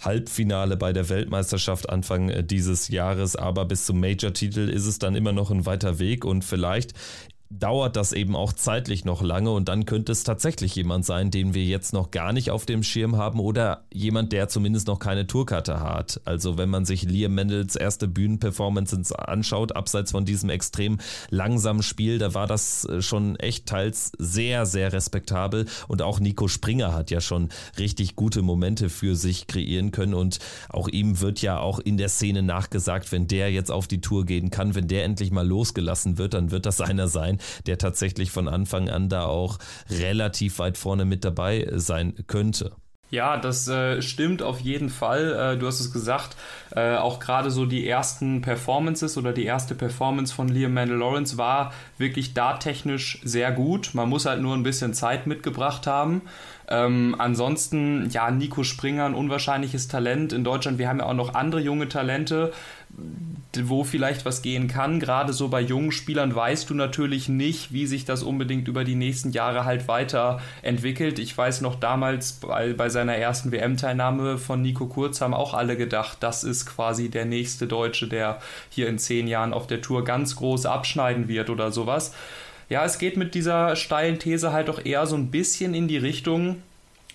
Halbfinale 0.00 0.76
bei 0.76 0.92
der 0.92 1.08
Weltmeisterschaft 1.08 1.88
Anfang 1.90 2.30
äh, 2.30 2.44
dieses 2.44 2.88
Jahres, 2.88 3.36
aber 3.36 3.64
bis 3.64 3.86
zum 3.86 4.00
Major-Titel 4.00 4.68
ist 4.68 4.86
es 4.86 4.98
dann 4.98 5.14
immer 5.14 5.32
noch 5.32 5.50
ein 5.50 5.66
weiter 5.66 5.98
Weg 5.98 6.24
und 6.24 6.44
vielleicht 6.44 6.94
dauert 7.50 7.96
das 7.96 8.12
eben 8.12 8.36
auch 8.36 8.52
zeitlich 8.52 9.04
noch 9.04 9.22
lange 9.22 9.50
und 9.50 9.68
dann 9.68 9.84
könnte 9.84 10.12
es 10.12 10.22
tatsächlich 10.22 10.76
jemand 10.76 11.04
sein, 11.04 11.32
den 11.32 11.52
wir 11.52 11.64
jetzt 11.64 11.92
noch 11.92 12.12
gar 12.12 12.32
nicht 12.32 12.52
auf 12.52 12.64
dem 12.64 12.84
Schirm 12.84 13.16
haben 13.16 13.40
oder 13.40 13.82
jemand, 13.92 14.32
der 14.32 14.48
zumindest 14.48 14.86
noch 14.86 15.00
keine 15.00 15.26
Tourkarte 15.26 15.80
hat. 15.80 16.20
Also 16.24 16.58
wenn 16.58 16.70
man 16.70 16.84
sich 16.84 17.02
Liam 17.02 17.34
Mendels 17.34 17.74
erste 17.74 18.06
Bühnenperformances 18.06 19.10
anschaut, 19.12 19.74
abseits 19.74 20.12
von 20.12 20.24
diesem 20.24 20.48
extrem 20.48 20.98
langsamen 21.30 21.82
Spiel, 21.82 22.18
da 22.18 22.34
war 22.34 22.46
das 22.46 22.84
äh, 22.84 23.02
schon 23.02 23.34
echt 23.36 23.66
teils 23.66 24.12
sehr, 24.16 24.64
sehr 24.64 24.92
respektabel 24.92 25.66
und 25.88 26.02
auch 26.02 26.20
Nico 26.20 26.46
Springer 26.46 26.94
hat 26.94 27.10
ja 27.10 27.20
schon 27.20 27.48
richtig 27.78 28.14
gute 28.14 28.42
Momente 28.42 28.88
für 28.88 29.16
sich 29.16 29.48
kreieren 29.48 29.90
können 29.90 30.14
und 30.14 30.38
auch 30.68 30.86
ihm 30.86 31.20
wird 31.20 31.42
ja 31.42 31.58
auch 31.58 31.80
in 31.80 31.96
der 31.96 32.10
Szene 32.10 32.44
nachgesagt, 32.44 33.10
wenn 33.10 33.26
der 33.26 33.50
jetzt 33.50 33.72
auf 33.72 33.88
die 33.88 34.00
Tour 34.00 34.24
gehen 34.24 34.50
kann, 34.50 34.76
wenn 34.76 34.86
der 34.86 35.02
endlich 35.02 35.32
mal 35.32 35.46
losgelassen 35.46 36.16
wird, 36.16 36.34
dann 36.34 36.52
wird 36.52 36.64
das 36.64 36.80
einer 36.80 37.08
sein, 37.08 37.39
der 37.66 37.78
tatsächlich 37.78 38.30
von 38.30 38.48
Anfang 38.48 38.88
an 38.88 39.08
da 39.08 39.24
auch 39.24 39.58
relativ 39.90 40.58
weit 40.58 40.78
vorne 40.78 41.04
mit 41.04 41.24
dabei 41.24 41.68
sein 41.74 42.14
könnte. 42.26 42.72
Ja, 43.10 43.36
das 43.36 43.66
äh, 43.66 44.00
stimmt 44.02 44.40
auf 44.40 44.60
jeden 44.60 44.88
Fall. 44.88 45.54
Äh, 45.54 45.58
du 45.58 45.66
hast 45.66 45.80
es 45.80 45.92
gesagt, 45.92 46.36
äh, 46.76 46.94
auch 46.94 47.18
gerade 47.18 47.50
so 47.50 47.66
die 47.66 47.86
ersten 47.88 48.40
Performances 48.40 49.18
oder 49.18 49.32
die 49.32 49.44
erste 49.44 49.74
Performance 49.74 50.32
von 50.32 50.48
Liam 50.48 50.74
Mandel 50.74 50.98
Lawrence 50.98 51.36
war 51.36 51.72
wirklich 51.98 52.34
darttechnisch 52.34 53.20
sehr 53.24 53.50
gut. 53.50 53.90
Man 53.94 54.08
muss 54.08 54.26
halt 54.26 54.40
nur 54.40 54.54
ein 54.54 54.62
bisschen 54.62 54.94
Zeit 54.94 55.26
mitgebracht 55.26 55.88
haben. 55.88 56.22
Ähm, 56.68 57.16
ansonsten, 57.18 58.08
ja, 58.10 58.30
Nico 58.30 58.62
Springer, 58.62 59.06
ein 59.06 59.14
unwahrscheinliches 59.14 59.88
Talent 59.88 60.32
in 60.32 60.44
Deutschland. 60.44 60.78
Wir 60.78 60.88
haben 60.88 61.00
ja 61.00 61.06
auch 61.06 61.14
noch 61.14 61.34
andere 61.34 61.60
junge 61.60 61.88
Talente, 61.88 62.52
wo 63.64 63.84
vielleicht 63.84 64.24
was 64.24 64.42
gehen 64.42 64.68
kann. 64.68 65.00
Gerade 65.00 65.32
so 65.32 65.48
bei 65.48 65.60
jungen 65.60 65.92
Spielern 65.92 66.34
weißt 66.34 66.70
du 66.70 66.74
natürlich 66.74 67.28
nicht, 67.28 67.72
wie 67.72 67.86
sich 67.86 68.04
das 68.04 68.22
unbedingt 68.22 68.68
über 68.68 68.84
die 68.84 68.94
nächsten 68.94 69.30
Jahre 69.30 69.64
halt 69.64 69.88
weiterentwickelt. 69.88 71.18
Ich 71.18 71.36
weiß 71.36 71.60
noch 71.60 71.74
damals 71.74 72.34
bei, 72.34 72.72
bei 72.72 72.88
seiner 72.88 73.16
ersten 73.16 73.50
WM-Teilnahme 73.50 74.38
von 74.38 74.62
Nico 74.62 74.86
Kurz 74.86 75.20
haben 75.20 75.34
auch 75.34 75.54
alle 75.54 75.76
gedacht, 75.76 76.18
das 76.20 76.44
ist 76.44 76.66
quasi 76.66 77.08
der 77.08 77.24
nächste 77.24 77.66
Deutsche, 77.66 78.06
der 78.06 78.40
hier 78.68 78.88
in 78.88 78.98
zehn 78.98 79.26
Jahren 79.26 79.52
auf 79.52 79.66
der 79.66 79.80
Tour 79.80 80.04
ganz 80.04 80.36
groß 80.36 80.66
abschneiden 80.66 81.26
wird 81.28 81.50
oder 81.50 81.72
sowas. 81.72 82.14
Ja, 82.68 82.84
es 82.84 82.98
geht 82.98 83.16
mit 83.16 83.34
dieser 83.34 83.74
steilen 83.74 84.20
These 84.20 84.52
halt 84.52 84.70
auch 84.70 84.84
eher 84.84 85.04
so 85.06 85.16
ein 85.16 85.32
bisschen 85.32 85.74
in 85.74 85.88
die 85.88 85.98
Richtung, 85.98 86.62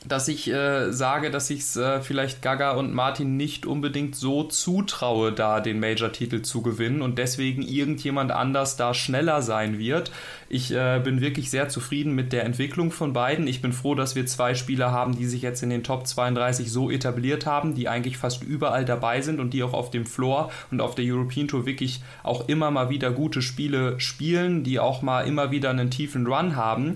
dass 0.07 0.27
ich 0.27 0.51
äh, 0.51 0.91
sage, 0.91 1.31
dass 1.31 1.49
ich 1.49 1.61
es 1.61 1.75
äh, 1.75 2.01
vielleicht 2.01 2.41
Gaga 2.41 2.71
und 2.71 2.93
Martin 2.93 3.37
nicht 3.37 3.65
unbedingt 3.65 4.15
so 4.15 4.43
zutraue, 4.43 5.31
da 5.31 5.59
den 5.59 5.79
Major-Titel 5.79 6.41
zu 6.41 6.61
gewinnen 6.61 7.01
und 7.01 7.17
deswegen 7.17 7.61
irgendjemand 7.61 8.31
anders 8.31 8.77
da 8.77 8.93
schneller 8.93 9.41
sein 9.41 9.79
wird. 9.79 10.11
Ich 10.47 10.71
äh, 10.71 11.01
bin 11.03 11.21
wirklich 11.21 11.49
sehr 11.49 11.69
zufrieden 11.69 12.13
mit 12.13 12.31
der 12.33 12.45
Entwicklung 12.45 12.91
von 12.91 13.13
beiden. 13.13 13.47
Ich 13.47 13.61
bin 13.61 13.73
froh, 13.73 13.95
dass 13.95 14.15
wir 14.15 14.25
zwei 14.27 14.53
Spieler 14.53 14.91
haben, 14.91 15.17
die 15.17 15.25
sich 15.25 15.41
jetzt 15.41 15.63
in 15.63 15.71
den 15.71 15.83
Top 15.83 16.05
32 16.05 16.71
so 16.71 16.91
etabliert 16.91 17.45
haben, 17.45 17.73
die 17.73 17.89
eigentlich 17.89 18.17
fast 18.17 18.43
überall 18.43 18.85
dabei 18.85 19.21
sind 19.21 19.39
und 19.39 19.53
die 19.53 19.63
auch 19.63 19.73
auf 19.73 19.89
dem 19.89 20.05
Floor 20.05 20.51
und 20.69 20.81
auf 20.81 20.93
der 20.93 21.05
European 21.05 21.47
Tour 21.47 21.65
wirklich 21.65 22.01
auch 22.21 22.47
immer 22.47 22.69
mal 22.69 22.89
wieder 22.89 23.11
gute 23.11 23.41
Spiele 23.41 23.99
spielen, 23.99 24.63
die 24.63 24.79
auch 24.79 25.01
mal 25.01 25.21
immer 25.21 25.49
wieder 25.49 25.71
einen 25.71 25.89
tiefen 25.89 26.27
Run 26.27 26.55
haben 26.55 26.93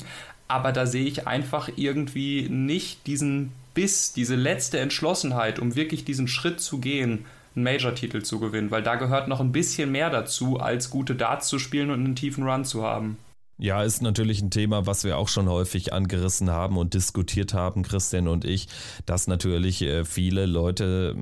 aber 0.50 0.74
da 0.74 0.86
sehe 0.86 1.06
ich 1.06 1.28
einfach 1.28 1.70
irgendwie 1.76 2.50
nicht 2.50 3.08
diesen 3.08 3.54
Biss, 3.74 4.12
diese 4.12 4.36
letzte 4.36 4.80
Entschlossenheit, 4.80 5.60
um 5.60 5.76
wirklich 5.76 6.04
diesen 6.04 6.28
Schritt 6.28 6.60
zu 6.60 6.80
gehen, 6.80 7.26
einen 7.56 7.64
Major-Titel 7.64 8.24
zu 8.24 8.39
gewinnen, 8.39 8.72
weil 8.72 8.84
da 8.84 8.95
gehört 8.95 9.28
noch 9.28 9.39
ein 9.39 9.52
bisschen 9.52 9.91
mehr 9.91 10.10
dazu, 10.10 10.60
als 10.60 10.89
gute 10.89 11.16
Darts 11.16 11.47
zu 11.47 11.60
spielen 11.60 11.91
und 11.91 12.04
einen 12.04 12.16
tiefen 12.16 12.43
Run 12.43 12.66
zu 12.66 12.84
haben. 12.84 13.18
Ja, 13.62 13.84
ist 13.84 14.01
natürlich 14.01 14.41
ein 14.41 14.51
Thema, 14.51 14.86
was 14.86 15.03
wir 15.03 15.18
auch 15.18 15.28
schon 15.28 15.49
häufig 15.49 15.91
angerissen 15.91 16.49
haben 16.49 16.78
und 16.78 16.93
diskutiert 16.93 17.53
haben, 17.53 17.84
Christian 17.84 18.30
und 18.30 18.45
ich, 18.45 18.70
dass 19.05 19.28
natürlich 19.28 19.82
äh, 19.82 20.05
viele 20.05 20.45
Leute, 20.45 21.14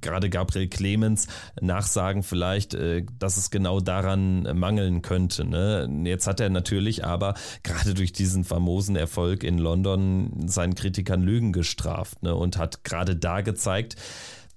gerade 0.00 0.30
Gabriel 0.30 0.68
Clemens, 0.68 1.26
nachsagen 1.60 2.22
vielleicht, 2.22 2.74
äh, 2.74 3.04
dass 3.18 3.36
es 3.36 3.50
genau 3.50 3.80
daran 3.80 4.56
mangeln 4.56 5.02
könnte. 5.02 5.44
Ne? 5.44 5.90
Jetzt 6.04 6.28
hat 6.28 6.38
er 6.38 6.48
natürlich 6.48 7.04
aber 7.04 7.34
gerade 7.64 7.92
durch 7.94 8.12
diesen 8.12 8.44
famosen 8.44 8.94
Erfolg 8.94 9.42
in 9.42 9.58
London 9.58 10.46
seinen 10.46 10.76
Kritikern 10.76 11.22
Lügen 11.22 11.52
gestraft 11.52 12.22
ne? 12.22 12.36
und 12.36 12.56
hat 12.56 12.84
gerade 12.84 13.16
da 13.16 13.40
gezeigt, 13.40 13.96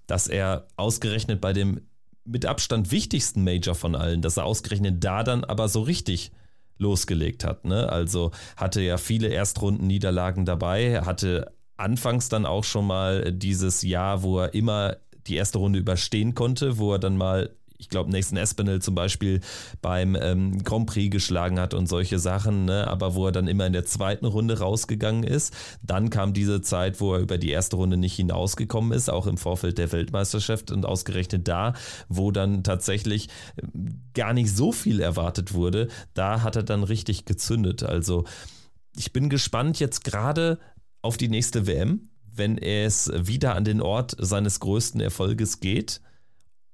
dass 0.06 0.28
er 0.28 0.68
ausgerechnet 0.76 1.42
bei 1.42 1.52
dem 1.52 1.82
mit 2.26 2.46
Abstand 2.46 2.92
wichtigsten 2.92 3.44
Major 3.44 3.74
von 3.74 3.96
allen, 3.96 4.22
dass 4.22 4.38
er 4.38 4.46
ausgerechnet 4.46 5.04
da 5.04 5.24
dann 5.24 5.44
aber 5.44 5.68
so 5.68 5.82
richtig 5.82 6.32
losgelegt 6.78 7.44
hat. 7.44 7.66
Ne? 7.66 7.90
Also 7.90 8.32
hatte 8.58 8.82
ja 8.82 8.98
viele 8.98 9.28
Erstrunden-Niederlagen 9.30 10.46
dabei, 10.46 11.02
hatte 11.02 11.52
anfangs 11.78 12.30
dann 12.30 12.46
auch 12.46 12.64
schon 12.64 12.88
mal 12.88 13.32
dieses 13.32 13.82
Jahr, 13.82 14.24
wo 14.24 14.40
er 14.40 14.54
immer 14.54 14.98
die 15.28 15.36
erste 15.36 15.58
Runde 15.58 15.80
überstehen 15.80 16.36
konnte, 16.36 16.78
wo 16.78 16.94
er 16.94 17.00
dann 17.00 17.18
mal 17.18 17.50
ich 17.84 17.90
glaube, 17.90 18.10
Nathan 18.10 18.38
Espinel 18.38 18.82
zum 18.82 18.96
Beispiel 18.96 19.42
beim 19.82 20.16
ähm, 20.16 20.64
Grand 20.64 20.86
Prix 20.86 21.12
geschlagen 21.12 21.60
hat 21.60 21.74
und 21.74 21.88
solche 21.88 22.18
Sachen, 22.18 22.64
ne? 22.64 22.88
aber 22.88 23.14
wo 23.14 23.26
er 23.26 23.34
dann 23.34 23.50
immer 23.50 23.68
in 23.68 23.74
der 23.74 23.86
zweiten 23.86 24.26
Runde 24.26 24.60
rausgegangen 24.60 25.24
ist. 25.24 25.54
Dann 25.82 26.10
kam 26.10 26.34
diese 26.34 26.62
Zeit, 26.62 27.02
wo 27.02 27.14
er 27.14 27.20
über 27.20 27.38
die 27.38 27.50
erste 27.50 27.76
Runde 27.76 27.98
nicht 27.98 28.16
hinausgekommen 28.16 28.94
ist, 28.94 29.10
auch 29.10 29.28
im 29.28 29.36
Vorfeld 29.36 29.78
der 29.80 29.92
Weltmeisterschaft 29.92 30.72
und 30.72 30.86
ausgerechnet 30.86 31.46
da, 31.50 31.74
wo 32.08 32.32
dann 32.32 32.64
tatsächlich 32.64 33.28
ähm, 33.62 34.00
gar 34.14 34.32
nicht 34.32 34.56
so 34.56 34.72
viel 34.72 35.02
erwartet 35.02 35.54
wurde, 35.54 35.90
da 36.14 36.42
hat 36.42 36.56
er 36.56 36.64
dann 36.64 36.84
richtig 36.84 37.26
gezündet. 37.26 37.84
Also 37.84 38.24
ich 38.96 39.12
bin 39.12 39.28
gespannt 39.28 39.82
jetzt 39.82 40.06
gerade 40.06 40.58
auf 41.02 41.18
die 41.18 41.28
nächste 41.28 41.68
WM, 41.68 42.12
wenn 42.34 42.58
es 42.58 43.12
wieder 43.14 43.56
an 43.56 43.66
den 43.66 43.82
Ort 43.82 44.16
seines 44.18 44.62
größten 44.62 45.02
Erfolges 45.02 45.60
geht 45.60 46.00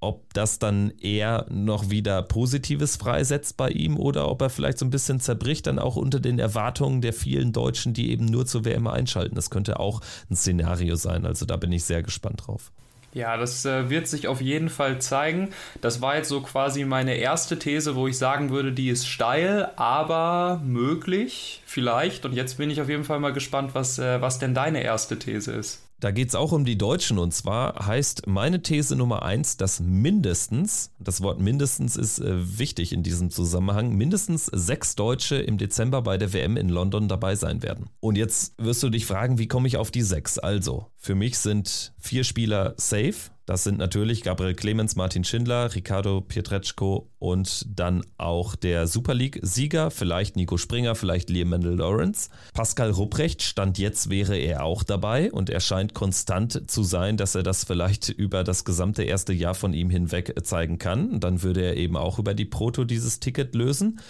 ob 0.01 0.33
das 0.33 0.59
dann 0.59 0.91
eher 1.01 1.45
noch 1.49 1.89
wieder 1.89 2.21
Positives 2.23 2.95
freisetzt 2.95 3.57
bei 3.57 3.69
ihm 3.69 3.97
oder 3.97 4.29
ob 4.29 4.41
er 4.41 4.49
vielleicht 4.49 4.77
so 4.77 4.85
ein 4.85 4.91
bisschen 4.91 5.19
zerbricht, 5.19 5.67
dann 5.67 5.79
auch 5.79 5.95
unter 5.95 6.19
den 6.19 6.39
Erwartungen 6.39 7.01
der 7.01 7.13
vielen 7.13 7.51
Deutschen, 7.51 7.93
die 7.93 8.11
eben 8.11 8.25
nur 8.25 8.45
zur 8.45 8.65
WM 8.65 8.87
einschalten. 8.87 9.35
Das 9.35 9.49
könnte 9.49 9.79
auch 9.79 10.01
ein 10.29 10.35
Szenario 10.35 10.95
sein. 10.95 11.25
Also 11.25 11.45
da 11.45 11.57
bin 11.57 11.71
ich 11.71 11.83
sehr 11.83 12.03
gespannt 12.03 12.47
drauf. 12.47 12.71
Ja, 13.11 13.37
das 13.37 13.65
äh, 13.65 13.89
wird 13.89 14.07
sich 14.07 14.27
auf 14.27 14.39
jeden 14.39 14.69
Fall 14.69 15.01
zeigen. 15.01 15.49
Das 15.81 16.01
war 16.01 16.15
jetzt 16.15 16.29
so 16.29 16.41
quasi 16.41 16.85
meine 16.85 17.15
erste 17.15 17.57
These, 17.57 17.95
wo 17.95 18.07
ich 18.07 18.17
sagen 18.17 18.51
würde, 18.51 18.71
die 18.71 18.89
ist 18.89 19.07
steil, 19.07 19.71
aber 19.77 20.61
möglich, 20.63 21.63
vielleicht. 21.65 22.25
Und 22.25 22.33
jetzt 22.33 22.57
bin 22.57 22.69
ich 22.69 22.81
auf 22.81 22.89
jeden 22.89 23.03
Fall 23.03 23.19
mal 23.19 23.33
gespannt, 23.33 23.71
was, 23.73 23.97
äh, 23.97 24.21
was 24.21 24.37
denn 24.37 24.53
deine 24.53 24.83
erste 24.83 25.17
These 25.17 25.53
ist. 25.53 25.88
Da 25.99 26.11
geht 26.11 26.29
es 26.29 26.35
auch 26.35 26.53
um 26.53 26.63
die 26.63 26.77
Deutschen 26.77 27.17
und 27.17 27.33
zwar 27.33 27.85
heißt 27.85 28.25
meine 28.25 28.61
These 28.61 28.95
Nummer 28.95 29.23
eins, 29.23 29.57
dass 29.57 29.81
mindestens, 29.81 30.91
das 30.97 31.21
Wort 31.21 31.41
mindestens 31.41 31.97
ist 31.97 32.19
äh, 32.19 32.57
wichtig 32.57 32.93
in 32.93 33.03
diesem 33.03 33.31
Zusammenhang, 33.31 33.93
mindestens 33.95 34.45
sechs 34.45 34.95
Deutsche 34.95 35.35
im 35.35 35.57
Dezember 35.57 36.01
bei 36.01 36.17
der 36.17 36.31
WM 36.31 36.55
in 36.55 36.69
London 36.69 37.09
dabei 37.09 37.35
sein 37.35 37.63
werden. 37.63 37.89
Und 37.99 38.17
jetzt 38.17 38.53
wirst 38.57 38.81
du 38.81 38.89
dich 38.89 39.05
fragen, 39.05 39.39
wie 39.39 39.47
komme 39.49 39.67
ich 39.67 39.75
auf 39.75 39.91
die 39.91 40.01
sechs? 40.01 40.39
Also, 40.39 40.85
Für 41.01 41.15
mich 41.15 41.37
sind 41.37 41.93
vier 41.97 42.25
Spieler 42.25 42.73
safe. 42.75 43.31
Das 43.45 43.63
sind 43.63 43.79
natürlich 43.79 44.21
Gabriel 44.21 44.53
Clemens, 44.53 44.97
Martin 44.97 45.23
Schindler, 45.23 45.73
Ricardo 45.73 46.19
Pietreczko 46.19 47.09
und 47.19 47.65
dann 47.67 48.05
auch 48.17 48.55
der 48.55 48.85
Super 48.85 49.15
League-Sieger, 49.15 49.91
vielleicht 49.91 50.35
Nico 50.35 50.57
Springer, 50.57 50.95
vielleicht 50.95 51.29
Liam 51.29 51.49
Mendel 51.49 51.77
Lawrence. 51.77 52.29
Pascal 52.53 52.91
Rupprecht 52.91 53.41
stand 53.41 53.79
jetzt, 53.79 54.09
wäre 54.09 54.37
er 54.37 54.65
auch 54.65 54.83
dabei 54.83 55.31
und 55.31 55.49
er 55.49 55.61
scheint 55.61 55.93
konstant 55.93 56.69
zu 56.69 56.83
sein, 56.83 57.15
dass 57.15 57.33
er 57.33 57.43
das 57.43 57.63
vielleicht 57.63 58.09
über 58.09 58.43
das 58.43 58.65
gesamte 58.65 59.03
erste 59.03 59.31
Jahr 59.33 59.55
von 59.55 59.73
ihm 59.73 59.89
hinweg 59.89 60.35
zeigen 60.43 60.77
kann. 60.79 61.21
dann 61.21 61.41
würde 61.41 61.61
er 61.61 61.77
eben 61.77 61.95
auch 61.95 62.19
über 62.19 62.33
die 62.33 62.45
Proto 62.45 62.83
dieses 62.83 63.21
Ticket 63.21 63.55
lösen. 63.55 64.01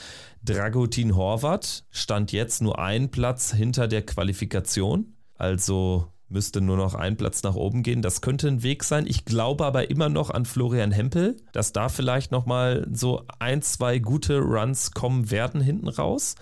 Dragutin 0.44 1.16
Horvath 1.16 1.86
stand 1.92 2.32
jetzt 2.32 2.64
nur 2.64 2.80
ein 2.80 3.12
Platz 3.12 3.54
hinter 3.54 3.88
der 3.88 4.06
Qualifikation. 4.06 5.14
Also 5.36 6.12
müsste 6.30 6.62
nur 6.62 6.78
noch 6.78 6.96
ein 6.96 7.18
Platz 7.18 7.44
nach 7.44 7.56
oben 7.56 7.84
gehen. 7.84 8.02
Das 8.02 8.22
könnte 8.22 8.48
ein 8.48 8.64
Weg 8.64 8.84
sein. 8.84 9.06
Ich 9.08 9.26
glaube 9.26 9.66
aber 9.66 9.90
immer 9.90 10.10
noch 10.10 10.30
an 10.30 10.46
Florian 10.46 10.92
Hempel, 10.92 11.38
dass 11.52 11.74
da 11.74 11.90
vielleicht 11.90 12.32
nochmal 12.32 12.88
so 12.92 13.24
ein, 13.40 13.62
zwei 13.62 14.00
gute 14.00 14.40
Runs 14.40 14.92
kommen 14.92 15.32
werden 15.32 15.62
hinten 15.62 15.88
raus. 15.88 16.36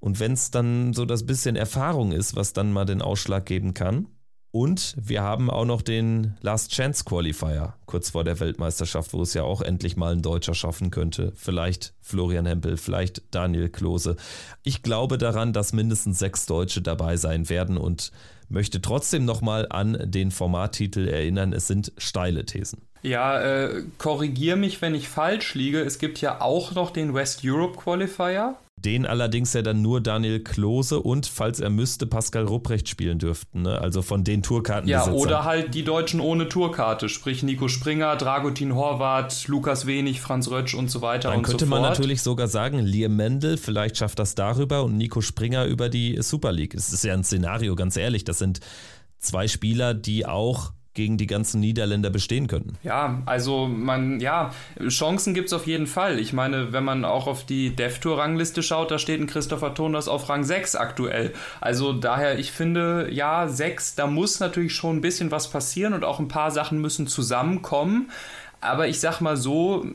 Und 0.00 0.18
wenn 0.18 0.32
es 0.32 0.50
dann 0.50 0.92
so 0.92 1.04
das 1.04 1.26
bisschen 1.26 1.56
Erfahrung 1.56 2.12
ist, 2.12 2.34
was 2.34 2.52
dann 2.52 2.72
mal 2.72 2.86
den 2.86 3.02
Ausschlag 3.02 3.46
geben 3.46 3.74
kann. 3.74 4.08
Und 4.52 4.96
wir 5.00 5.22
haben 5.22 5.48
auch 5.48 5.64
noch 5.64 5.80
den 5.80 6.34
Last 6.40 6.72
Chance 6.72 7.04
Qualifier 7.04 7.74
kurz 7.86 8.10
vor 8.10 8.24
der 8.24 8.40
Weltmeisterschaft, 8.40 9.12
wo 9.12 9.22
es 9.22 9.34
ja 9.34 9.44
auch 9.44 9.62
endlich 9.62 9.96
mal 9.96 10.12
ein 10.12 10.22
Deutscher 10.22 10.54
schaffen 10.54 10.90
könnte. 10.90 11.32
Vielleicht 11.36 11.92
Florian 12.00 12.46
Hempel, 12.46 12.76
vielleicht 12.76 13.22
Daniel 13.30 13.68
Klose. 13.68 14.16
Ich 14.64 14.82
glaube 14.82 15.18
daran, 15.18 15.52
dass 15.52 15.72
mindestens 15.72 16.18
sechs 16.18 16.46
Deutsche 16.46 16.82
dabei 16.82 17.16
sein 17.16 17.48
werden 17.48 17.76
und 17.76 18.10
möchte 18.48 18.82
trotzdem 18.82 19.24
nochmal 19.24 19.66
an 19.70 19.98
den 20.04 20.32
Formattitel 20.32 21.06
erinnern. 21.06 21.52
Es 21.52 21.68
sind 21.68 21.92
steile 21.96 22.44
Thesen. 22.44 22.82
Ja, 23.02 23.40
äh, 23.40 23.82
korrigier 23.98 24.56
mich, 24.56 24.82
wenn 24.82 24.94
ich 24.94 25.08
falsch 25.08 25.54
liege. 25.54 25.80
Es 25.80 25.98
gibt 25.98 26.20
ja 26.20 26.40
auch 26.40 26.72
noch 26.72 26.90
den 26.90 27.14
West 27.14 27.40
Europe 27.44 27.78
Qualifier. 27.78 28.56
Den 28.84 29.04
allerdings 29.04 29.52
ja 29.52 29.60
dann 29.60 29.82
nur 29.82 30.00
Daniel 30.00 30.40
Klose 30.40 31.00
und, 31.00 31.26
falls 31.26 31.60
er 31.60 31.68
müsste, 31.68 32.06
Pascal 32.06 32.44
Rupprecht 32.44 32.88
spielen 32.88 33.18
dürften. 33.18 33.62
Ne? 33.62 33.78
Also 33.78 34.00
von 34.00 34.24
den 34.24 34.42
Tourkarten. 34.42 34.88
Ja, 34.88 35.06
oder 35.10 35.44
halt 35.44 35.74
die 35.74 35.84
Deutschen 35.84 36.18
ohne 36.18 36.48
Tourkarte, 36.48 37.10
sprich 37.10 37.42
Nico 37.42 37.68
Springer, 37.68 38.16
Dragutin 38.16 38.74
Horvath, 38.74 39.48
Lukas 39.48 39.86
Wenig, 39.86 40.20
Franz 40.22 40.50
Rötsch 40.50 40.74
und 40.74 40.90
so 40.90 41.02
weiter 41.02 41.28
dann 41.28 41.38
und 41.40 41.46
so 41.46 41.52
fort. 41.52 41.60
Dann 41.60 41.68
könnte 41.68 41.82
man 41.82 41.82
natürlich 41.82 42.22
sogar 42.22 42.48
sagen, 42.48 42.78
Liam 42.78 43.16
Mendel, 43.16 43.58
vielleicht 43.58 43.98
schafft 43.98 44.18
das 44.18 44.34
darüber 44.34 44.84
und 44.84 44.96
Nico 44.96 45.20
Springer 45.20 45.66
über 45.66 45.90
die 45.90 46.20
Super 46.22 46.52
League. 46.52 46.74
Es 46.74 46.92
ist 46.92 47.04
ja 47.04 47.12
ein 47.12 47.24
Szenario, 47.24 47.74
ganz 47.74 47.98
ehrlich. 47.98 48.24
Das 48.24 48.38
sind 48.38 48.60
zwei 49.18 49.46
Spieler, 49.46 49.92
die 49.92 50.24
auch 50.24 50.72
gegen 50.94 51.16
die 51.16 51.26
ganzen 51.26 51.60
Niederländer 51.60 52.10
bestehen 52.10 52.48
könnten. 52.48 52.76
Ja, 52.82 53.22
also 53.24 53.66
man, 53.66 54.18
ja, 54.18 54.52
Chancen 54.88 55.34
gibt 55.34 55.46
es 55.46 55.52
auf 55.52 55.66
jeden 55.66 55.86
Fall. 55.86 56.18
Ich 56.18 56.32
meine, 56.32 56.72
wenn 56.72 56.82
man 56.82 57.04
auch 57.04 57.28
auf 57.28 57.46
die 57.46 57.74
Dev-Tour-Rangliste 57.76 58.62
schaut, 58.62 58.90
da 58.90 58.98
steht 58.98 59.20
ein 59.20 59.28
Christopher 59.28 59.74
Toners 59.74 60.08
auf 60.08 60.28
Rang 60.28 60.42
6 60.42 60.74
aktuell. 60.74 61.32
Also 61.60 61.92
daher, 61.92 62.38
ich 62.38 62.50
finde, 62.50 63.08
ja, 63.10 63.46
6, 63.46 63.94
da 63.94 64.08
muss 64.08 64.40
natürlich 64.40 64.74
schon 64.74 64.96
ein 64.96 65.00
bisschen 65.00 65.30
was 65.30 65.48
passieren 65.50 65.94
und 65.94 66.04
auch 66.04 66.18
ein 66.18 66.28
paar 66.28 66.50
Sachen 66.50 66.80
müssen 66.80 67.06
zusammenkommen. 67.06 68.10
Aber 68.60 68.88
ich 68.88 68.98
sag 69.00 69.20
mal 69.20 69.36
so, 69.36 69.86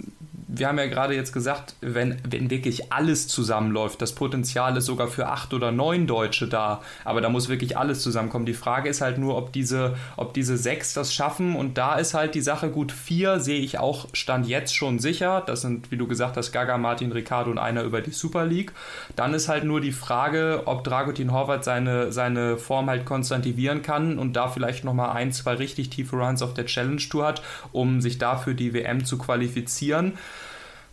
wir 0.48 0.68
haben 0.68 0.78
ja 0.78 0.86
gerade 0.86 1.16
jetzt 1.16 1.34
gesagt, 1.34 1.76
wenn, 1.82 2.18
wenn 2.30 2.52
wirklich 2.52 2.94
alles 2.94 3.28
zusammenläuft, 3.28 4.02
das 4.02 4.14
Potenzial 4.14 4.78
ist 4.78 4.86
sogar 4.86 5.08
für 5.08 5.28
acht 5.28 5.54
oder 5.54 5.72
neun 5.72 6.06
Deutsche 6.06 6.48
da, 6.48 6.82
aber 7.04 7.22
da 7.22 7.30
muss 7.30 7.50
wirklich 7.50 7.78
alles 7.78 8.02
zusammenkommen. 8.02 8.46
Die 8.46 8.54
Frage 8.54 8.88
ist 8.88 9.02
halt 9.02 9.18
nur, 9.18 9.38
ob 9.38 9.52
diese, 9.54 9.96
ob 10.18 10.34
diese 10.36 10.58
sechs 10.58 10.94
das 10.94 11.14
schaffen 11.14 11.56
und 11.56 11.80
da 11.80 11.96
ist 11.96 12.14
halt 12.14 12.36
die 12.36 12.42
Sache 12.42 12.70
gut. 12.70 12.92
Vier 12.92 13.40
sehe 13.40 13.60
ich 13.60 13.80
auch 13.80 14.08
Stand 14.14 14.48
jetzt 14.48 14.76
schon 14.76 15.00
sicher. 15.00 15.42
Das 15.46 15.62
sind, 15.62 15.92
wie 15.92 15.98
du 15.98 16.08
gesagt 16.08 16.38
hast, 16.38 16.52
Gaga, 16.52 16.78
Martin, 16.78 17.12
Ricardo 17.12 17.50
und 17.50 17.58
einer 17.58 17.82
über 17.82 18.02
die 18.02 18.12
Super 18.12 18.46
League. 18.46 18.72
Dann 19.16 19.34
ist 19.34 19.50
halt 19.50 19.64
nur 19.64 19.82
die 19.82 19.92
Frage, 19.92 20.64
ob 20.66 20.84
Dragutin 20.84 21.32
Horvath 21.32 21.64
seine, 21.64 22.12
seine 22.12 22.58
Form 22.58 22.88
halt 22.90 23.06
konstantivieren 23.06 23.82
kann 23.82 24.20
und 24.20 24.34
da 24.34 24.48
vielleicht 24.48 24.84
nochmal 24.84 25.10
ein, 25.16 25.32
zwei 25.32 25.56
richtig 25.56 25.90
tiefe 25.90 26.18
Runs 26.18 26.44
auf 26.44 26.54
der 26.54 26.68
Challenge 26.68 27.02
Tour 27.10 27.26
hat, 27.26 27.42
um 27.72 28.00
sich 28.00 28.20
dafür 28.20 28.54
die 28.54 28.74
WM 28.74 29.06
zu 29.06 29.18
qualifizieren. 29.18 30.14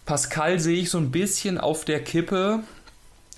Pascal 0.05 0.59
sehe 0.59 0.81
ich 0.81 0.91
so 0.91 0.99
ein 0.99 1.11
bisschen 1.11 1.59
auf 1.59 1.85
der 1.85 2.03
Kippe. 2.03 2.61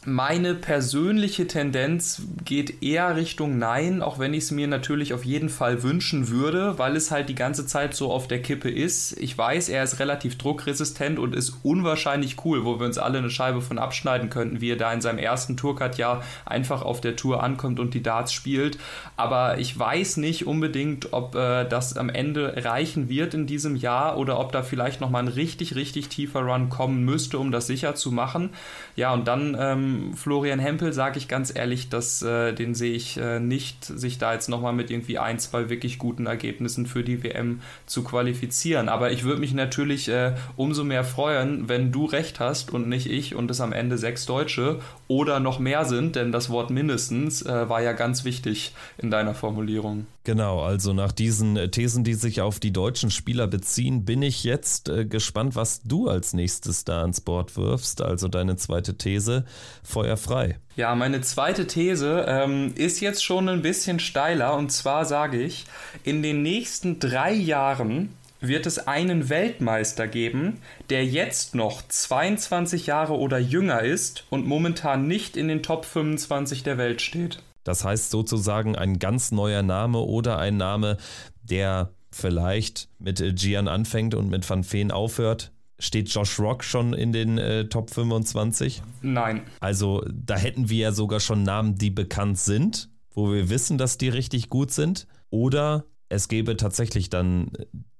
Meine 0.06 0.54
persönliche 0.54 1.46
Tendenz 1.46 2.20
geht 2.44 2.82
eher 2.82 3.16
Richtung 3.16 3.56
Nein, 3.56 4.02
auch 4.02 4.18
wenn 4.18 4.34
ich 4.34 4.44
es 4.44 4.50
mir 4.50 4.68
natürlich 4.68 5.14
auf 5.14 5.24
jeden 5.24 5.48
Fall 5.48 5.82
wünschen 5.82 6.28
würde, 6.28 6.78
weil 6.78 6.94
es 6.94 7.10
halt 7.10 7.30
die 7.30 7.34
ganze 7.34 7.66
Zeit 7.66 7.94
so 7.94 8.12
auf 8.12 8.28
der 8.28 8.42
Kippe 8.42 8.68
ist. 8.68 9.16
Ich 9.18 9.38
weiß, 9.38 9.70
er 9.70 9.82
ist 9.82 10.00
relativ 10.00 10.36
druckresistent 10.36 11.18
und 11.18 11.34
ist 11.34 11.54
unwahrscheinlich 11.62 12.44
cool, 12.44 12.66
wo 12.66 12.78
wir 12.78 12.84
uns 12.84 12.98
alle 12.98 13.16
eine 13.16 13.30
Scheibe 13.30 13.62
von 13.62 13.78
abschneiden 13.78 14.28
könnten, 14.28 14.60
wie 14.60 14.72
er 14.72 14.76
da 14.76 14.92
in 14.92 15.00
seinem 15.00 15.16
ersten 15.16 15.56
Tourcard-Jahr 15.56 16.22
einfach 16.44 16.82
auf 16.82 17.00
der 17.00 17.16
Tour 17.16 17.42
ankommt 17.42 17.80
und 17.80 17.94
die 17.94 18.02
Darts 18.02 18.34
spielt. 18.34 18.76
Aber 19.16 19.56
ich 19.58 19.78
weiß 19.78 20.18
nicht 20.18 20.46
unbedingt, 20.46 21.14
ob 21.14 21.34
äh, 21.34 21.64
das 21.64 21.96
am 21.96 22.10
Ende 22.10 22.62
reichen 22.62 23.08
wird 23.08 23.32
in 23.32 23.46
diesem 23.46 23.74
Jahr 23.74 24.18
oder 24.18 24.38
ob 24.38 24.52
da 24.52 24.62
vielleicht 24.62 25.00
nochmal 25.00 25.22
ein 25.22 25.28
richtig, 25.28 25.76
richtig 25.76 26.10
tiefer 26.10 26.40
Run 26.40 26.68
kommen 26.68 27.06
müsste, 27.06 27.38
um 27.38 27.50
das 27.50 27.66
sicher 27.66 27.94
zu 27.94 28.12
machen. 28.12 28.50
Ja, 28.96 29.14
und 29.14 29.26
dann 29.26 29.56
ähm, 29.58 29.93
Florian 30.14 30.58
Hempel, 30.58 30.92
sage 30.92 31.18
ich 31.18 31.28
ganz 31.28 31.54
ehrlich, 31.54 31.88
dass, 31.88 32.22
äh, 32.22 32.52
den 32.52 32.74
sehe 32.74 32.92
ich 32.92 33.16
äh, 33.16 33.40
nicht, 33.40 33.84
sich 33.84 34.18
da 34.18 34.32
jetzt 34.32 34.48
nochmal 34.48 34.72
mit 34.72 34.90
irgendwie 34.90 35.18
ein, 35.18 35.38
zwei 35.38 35.68
wirklich 35.70 35.98
guten 35.98 36.26
Ergebnissen 36.26 36.86
für 36.86 37.02
die 37.02 37.22
WM 37.22 37.60
zu 37.86 38.04
qualifizieren. 38.04 38.88
Aber 38.88 39.12
ich 39.12 39.24
würde 39.24 39.40
mich 39.40 39.54
natürlich 39.54 40.08
äh, 40.08 40.34
umso 40.56 40.84
mehr 40.84 41.04
freuen, 41.04 41.68
wenn 41.68 41.92
du 41.92 42.04
recht 42.04 42.40
hast 42.40 42.72
und 42.72 42.88
nicht 42.88 43.10
ich 43.10 43.34
und 43.34 43.50
es 43.50 43.60
am 43.60 43.72
Ende 43.72 43.98
sechs 43.98 44.26
Deutsche 44.26 44.80
oder 45.08 45.40
noch 45.40 45.58
mehr 45.58 45.84
sind, 45.84 46.16
denn 46.16 46.32
das 46.32 46.50
Wort 46.50 46.70
mindestens 46.70 47.42
äh, 47.42 47.68
war 47.68 47.82
ja 47.82 47.92
ganz 47.92 48.24
wichtig 48.24 48.74
in 48.98 49.10
deiner 49.10 49.34
Formulierung. 49.34 50.06
Genau, 50.24 50.62
also 50.62 50.94
nach 50.94 51.12
diesen 51.12 51.58
äh, 51.58 51.68
Thesen, 51.68 52.02
die 52.02 52.14
sich 52.14 52.40
auf 52.40 52.58
die 52.58 52.72
deutschen 52.72 53.10
Spieler 53.10 53.46
beziehen, 53.46 54.06
bin 54.06 54.22
ich 54.22 54.42
jetzt 54.42 54.88
äh, 54.88 55.04
gespannt, 55.04 55.54
was 55.54 55.82
du 55.82 56.08
als 56.08 56.32
nächstes 56.32 56.84
da 56.84 57.02
ans 57.02 57.20
Board 57.20 57.54
wirfst. 57.58 58.00
Also 58.00 58.28
deine 58.28 58.56
zweite 58.56 58.96
These, 58.96 59.44
Feuer 59.82 60.16
frei. 60.16 60.58
Ja, 60.76 60.94
meine 60.94 61.20
zweite 61.20 61.66
These 61.66 62.24
ähm, 62.26 62.72
ist 62.74 63.00
jetzt 63.00 63.22
schon 63.22 63.50
ein 63.50 63.60
bisschen 63.60 64.00
steiler 64.00 64.56
und 64.56 64.72
zwar 64.72 65.04
sage 65.04 65.42
ich, 65.42 65.66
in 66.04 66.22
den 66.22 66.42
nächsten 66.42 66.98
drei 66.98 67.34
Jahren 67.34 68.08
wird 68.40 68.64
es 68.64 68.86
einen 68.86 69.28
Weltmeister 69.28 70.08
geben, 70.08 70.58
der 70.88 71.04
jetzt 71.04 71.54
noch 71.54 71.82
22 71.86 72.86
Jahre 72.86 73.18
oder 73.18 73.38
jünger 73.38 73.82
ist 73.82 74.24
und 74.30 74.46
momentan 74.46 75.06
nicht 75.06 75.36
in 75.36 75.48
den 75.48 75.62
Top 75.62 75.84
25 75.84 76.62
der 76.62 76.78
Welt 76.78 77.02
steht. 77.02 77.40
Das 77.64 77.84
heißt 77.84 78.10
sozusagen 78.10 78.76
ein 78.76 78.98
ganz 78.98 79.32
neuer 79.32 79.62
Name 79.62 79.98
oder 79.98 80.38
ein 80.38 80.56
Name, 80.56 80.98
der 81.42 81.90
vielleicht 82.12 82.88
mit 82.98 83.22
Gian 83.36 83.68
anfängt 83.68 84.14
und 84.14 84.28
mit 84.28 84.48
Van 84.48 84.62
Feen 84.62 84.90
aufhört. 84.90 85.52
Steht 85.80 86.08
Josh 86.08 86.38
Rock 86.38 86.62
schon 86.62 86.94
in 86.94 87.12
den 87.12 87.36
äh, 87.36 87.68
Top 87.68 87.90
25? 87.90 88.82
Nein. 89.02 89.42
Also 89.58 90.04
da 90.12 90.36
hätten 90.36 90.68
wir 90.68 90.78
ja 90.78 90.92
sogar 90.92 91.18
schon 91.18 91.42
Namen, 91.42 91.74
die 91.74 91.90
bekannt 91.90 92.38
sind, 92.38 92.90
wo 93.12 93.32
wir 93.32 93.50
wissen, 93.50 93.76
dass 93.76 93.98
die 93.98 94.08
richtig 94.08 94.48
gut 94.48 94.70
sind. 94.70 95.08
Oder 95.30 95.84
es 96.08 96.28
gäbe 96.28 96.56
tatsächlich 96.56 97.10
dann 97.10 97.50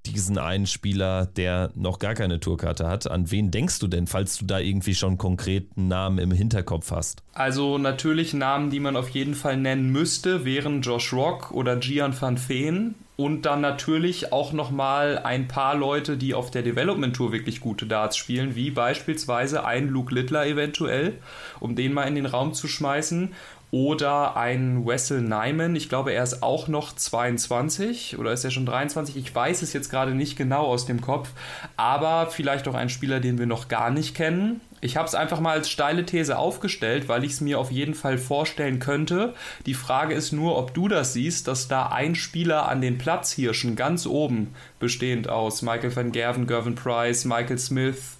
diesen 0.05 0.37
einen 0.37 0.67
Spieler, 0.67 1.25
der 1.25 1.71
noch 1.75 1.99
gar 1.99 2.13
keine 2.13 2.39
Tourkarte 2.39 2.87
hat. 2.87 3.09
An 3.09 3.31
wen 3.31 3.51
denkst 3.51 3.79
du 3.79 3.87
denn, 3.87 4.07
falls 4.07 4.37
du 4.37 4.45
da 4.45 4.59
irgendwie 4.59 4.95
schon 4.95 5.17
konkreten 5.17 5.87
Namen 5.87 6.19
im 6.19 6.31
Hinterkopf 6.31 6.91
hast? 6.91 7.23
Also 7.33 7.77
natürlich 7.77 8.33
Namen, 8.33 8.69
die 8.69 8.79
man 8.79 8.95
auf 8.95 9.09
jeden 9.09 9.33
Fall 9.33 9.57
nennen 9.57 9.91
müsste, 9.91 10.45
wären 10.45 10.81
Josh 10.81 11.11
Rock 11.13 11.51
oder 11.51 11.75
Gian 11.77 12.19
van 12.19 12.37
Veen. 12.37 12.95
Und 13.17 13.45
dann 13.45 13.61
natürlich 13.61 14.33
auch 14.33 14.51
nochmal 14.51 15.19
ein 15.19 15.47
paar 15.47 15.73
Leute, 15.73 16.17
die 16.17 16.33
auf 16.33 16.51
der 16.51 16.63
Development 16.63 17.15
Tour 17.15 17.31
wirklich 17.31 17.61
gute 17.61 17.85
Darts 17.85 18.17
spielen, 18.17 18.55
wie 18.55 18.71
beispielsweise 18.71 19.63
ein 19.63 19.87
Luke 19.87 20.13
Littler 20.13 20.45
eventuell, 20.45 21.13
um 21.61 21.77
den 21.77 21.93
mal 21.93 22.03
in 22.03 22.15
den 22.15 22.25
Raum 22.25 22.53
zu 22.53 22.67
schmeißen 22.67 23.33
oder 23.75 24.37
ein 24.37 24.85
Wessel 24.85 25.21
Nyman. 25.21 25.75
Ich 25.75 25.89
glaube, 25.89 26.13
er 26.13 26.23
ist 26.23 26.41
auch 26.41 26.69
noch 26.69 26.95
22 26.95 28.17
oder 28.17 28.31
ist 28.31 28.45
er 28.45 28.51
schon 28.51 28.65
23. 28.65 29.17
Ich 29.17 29.35
weiß 29.35 29.61
es 29.63 29.73
jetzt 29.73 29.89
gerade 29.89 30.15
nicht 30.15 30.37
genau 30.37 30.63
aus 30.63 30.85
dem 30.85 31.01
Kopf, 31.01 31.31
aber 31.75 32.27
vielleicht 32.27 32.69
auch 32.69 32.73
ein 32.73 32.87
Spieler, 32.87 33.19
den 33.19 33.37
wir 33.37 33.47
noch 33.47 33.67
gar 33.67 33.89
nicht 33.89 34.15
kennen. 34.15 34.61
Ich 34.79 34.95
habe 34.95 35.09
es 35.09 35.13
einfach 35.13 35.41
mal 35.41 35.57
als 35.57 35.69
steile 35.69 36.05
These 36.05 36.37
aufgestellt, 36.37 37.09
weil 37.09 37.25
ich 37.25 37.33
es 37.33 37.41
mir 37.41 37.59
auf 37.59 37.69
jeden 37.69 37.95
Fall 37.95 38.17
vorstellen 38.17 38.79
könnte. 38.79 39.33
Die 39.65 39.73
Frage 39.73 40.13
ist 40.13 40.31
nur, 40.31 40.57
ob 40.57 40.73
du 40.73 40.87
das 40.87 41.11
siehst, 41.11 41.49
dass 41.49 41.67
da 41.67 41.87
ein 41.87 42.15
Spieler 42.15 42.69
an 42.69 42.79
den 42.79 42.97
Platzhirschen 42.97 43.75
ganz 43.75 44.05
oben, 44.05 44.55
bestehend 44.79 45.27
aus 45.27 45.61
Michael 45.63 45.93
van 45.93 46.13
Gerven, 46.13 46.47
Gervin 46.47 46.75
Price, 46.75 47.25
Michael 47.25 47.57
Smith, 47.57 48.19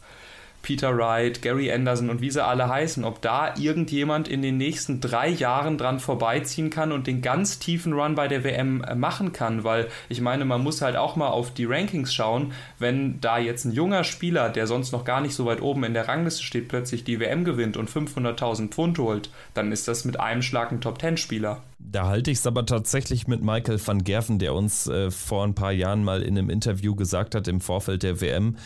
Peter 0.66 0.97
Wright, 0.97 1.43
Gary 1.43 1.72
Anderson 1.72 2.09
und 2.09 2.22
wie 2.22 2.32
sie 2.32 2.43
alle 2.43 2.68
heißen, 2.68 3.05
ob 3.05 3.22
da 3.22 3.55
irgendjemand 3.55 4.28
in 4.28 4.41
den 4.41 4.57
nächsten 4.57 4.99
drei 4.99 5.30
Jahren 5.30 5.78
dran 5.78 5.99
vorbeiziehen 5.99 6.72
kann 6.72 6.91
und 6.91 7.05
den 7.05 7.22
ganz 7.22 7.59
tiefen 7.59 7.93
Run 7.93 8.16
bei 8.16 8.28
der 8.28 8.43
WM 8.43 8.84
äh, 8.84 8.95
machen 8.95 9.32
kann, 9.32 9.63
weil 9.63 9.89
ich 10.09 10.22
meine, 10.22 10.43
man 10.43 10.63
muss 10.63 10.82
halt 10.82 10.95
auch 10.95 11.16
mal 11.16 11.28
auf 11.28 11.53
die 11.53 11.66
Rankings 11.66 12.16
schauen, 12.16 12.53
wenn 12.80 13.22
da 13.22 13.38
jetzt 13.38 13.66
ein 13.66 13.74
junger 13.74 14.03
Spieler, 14.03 14.49
der 14.49 14.66
sonst 14.66 14.91
noch 14.91 15.05
gar 15.05 15.22
nicht 15.22 15.36
so 15.36 15.45
weit 15.45 15.61
oben 15.61 15.84
in 15.84 15.93
der 15.93 16.07
Rangliste 16.07 16.41
steht, 16.41 16.68
plötzlich 16.68 17.03
die 17.03 17.20
WM 17.20 17.43
gewinnt 17.45 17.78
und 17.78 17.88
500.000 17.88 18.70
Pfund 18.70 18.97
holt, 18.97 19.30
dann 19.53 19.72
ist 19.72 19.88
das 19.88 20.03
mit 20.03 20.20
einem 20.20 20.41
Schlag 20.41 20.72
ein 20.72 20.82
Top-10-Spieler. 20.82 21.61
Da 21.78 22.07
halte 22.07 22.32
ich 22.32 22.39
es 22.39 22.47
aber 22.47 22.66
tatsächlich 22.66 23.28
mit 23.28 23.43
Michael 23.43 23.80
van 23.86 24.03
Gerven, 24.03 24.39
der 24.39 24.55
uns 24.55 24.88
äh, 24.88 25.11
vor 25.11 25.43
ein 25.43 25.53
paar 25.53 25.74
Jahren 25.74 26.03
mal 26.03 26.24
in 26.24 26.36
einem 26.36 26.49
Interview 26.49 26.95
gesagt 26.95 27.36
hat 27.36 27.47
im 27.47 27.61
Vorfeld 27.61 28.01
der 28.01 28.20
WM, 28.20 28.57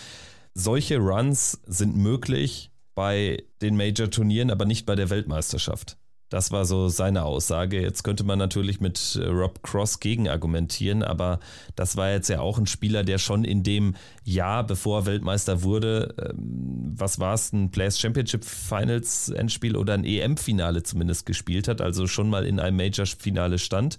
solche 0.53 0.97
Runs 0.97 1.61
sind 1.65 1.95
möglich 1.95 2.71
bei 2.95 3.43
den 3.61 3.77
Major-Turnieren, 3.77 4.51
aber 4.51 4.65
nicht 4.65 4.85
bei 4.85 4.95
der 4.95 5.09
Weltmeisterschaft. 5.09 5.97
Das 6.29 6.51
war 6.51 6.65
so 6.65 6.89
seine 6.89 7.23
Aussage. 7.23 7.81
Jetzt 7.81 8.03
könnte 8.03 8.23
man 8.23 8.37
natürlich 8.37 8.79
mit 8.79 9.19
äh, 9.19 9.25
Rob 9.25 9.63
Cross 9.63 9.99
gegen 9.99 10.29
argumentieren, 10.29 11.01
aber 11.01 11.39
das 11.75 11.97
war 11.97 12.11
jetzt 12.11 12.29
ja 12.29 12.39
auch 12.39 12.59
ein 12.59 12.67
Spieler, 12.67 13.03
der 13.03 13.17
schon 13.17 13.43
in 13.43 13.63
dem 13.63 13.95
Jahr, 14.23 14.63
bevor 14.63 14.99
er 14.99 15.05
Weltmeister 15.07 15.63
wurde, 15.63 16.13
ähm, 16.21 16.93
was 16.95 17.19
war 17.19 17.33
es, 17.33 17.51
ein 17.51 17.71
Players 17.71 17.99
Championship 17.99 18.45
Finals 18.45 19.29
Endspiel 19.29 19.75
oder 19.75 19.95
ein 19.95 20.05
EM-Finale 20.05 20.83
zumindest 20.83 21.25
gespielt 21.25 21.67
hat, 21.67 21.81
also 21.81 22.05
schon 22.05 22.29
mal 22.29 22.45
in 22.45 22.59
einem 22.59 22.77
Major-Finale 22.77 23.57
stand. 23.57 23.97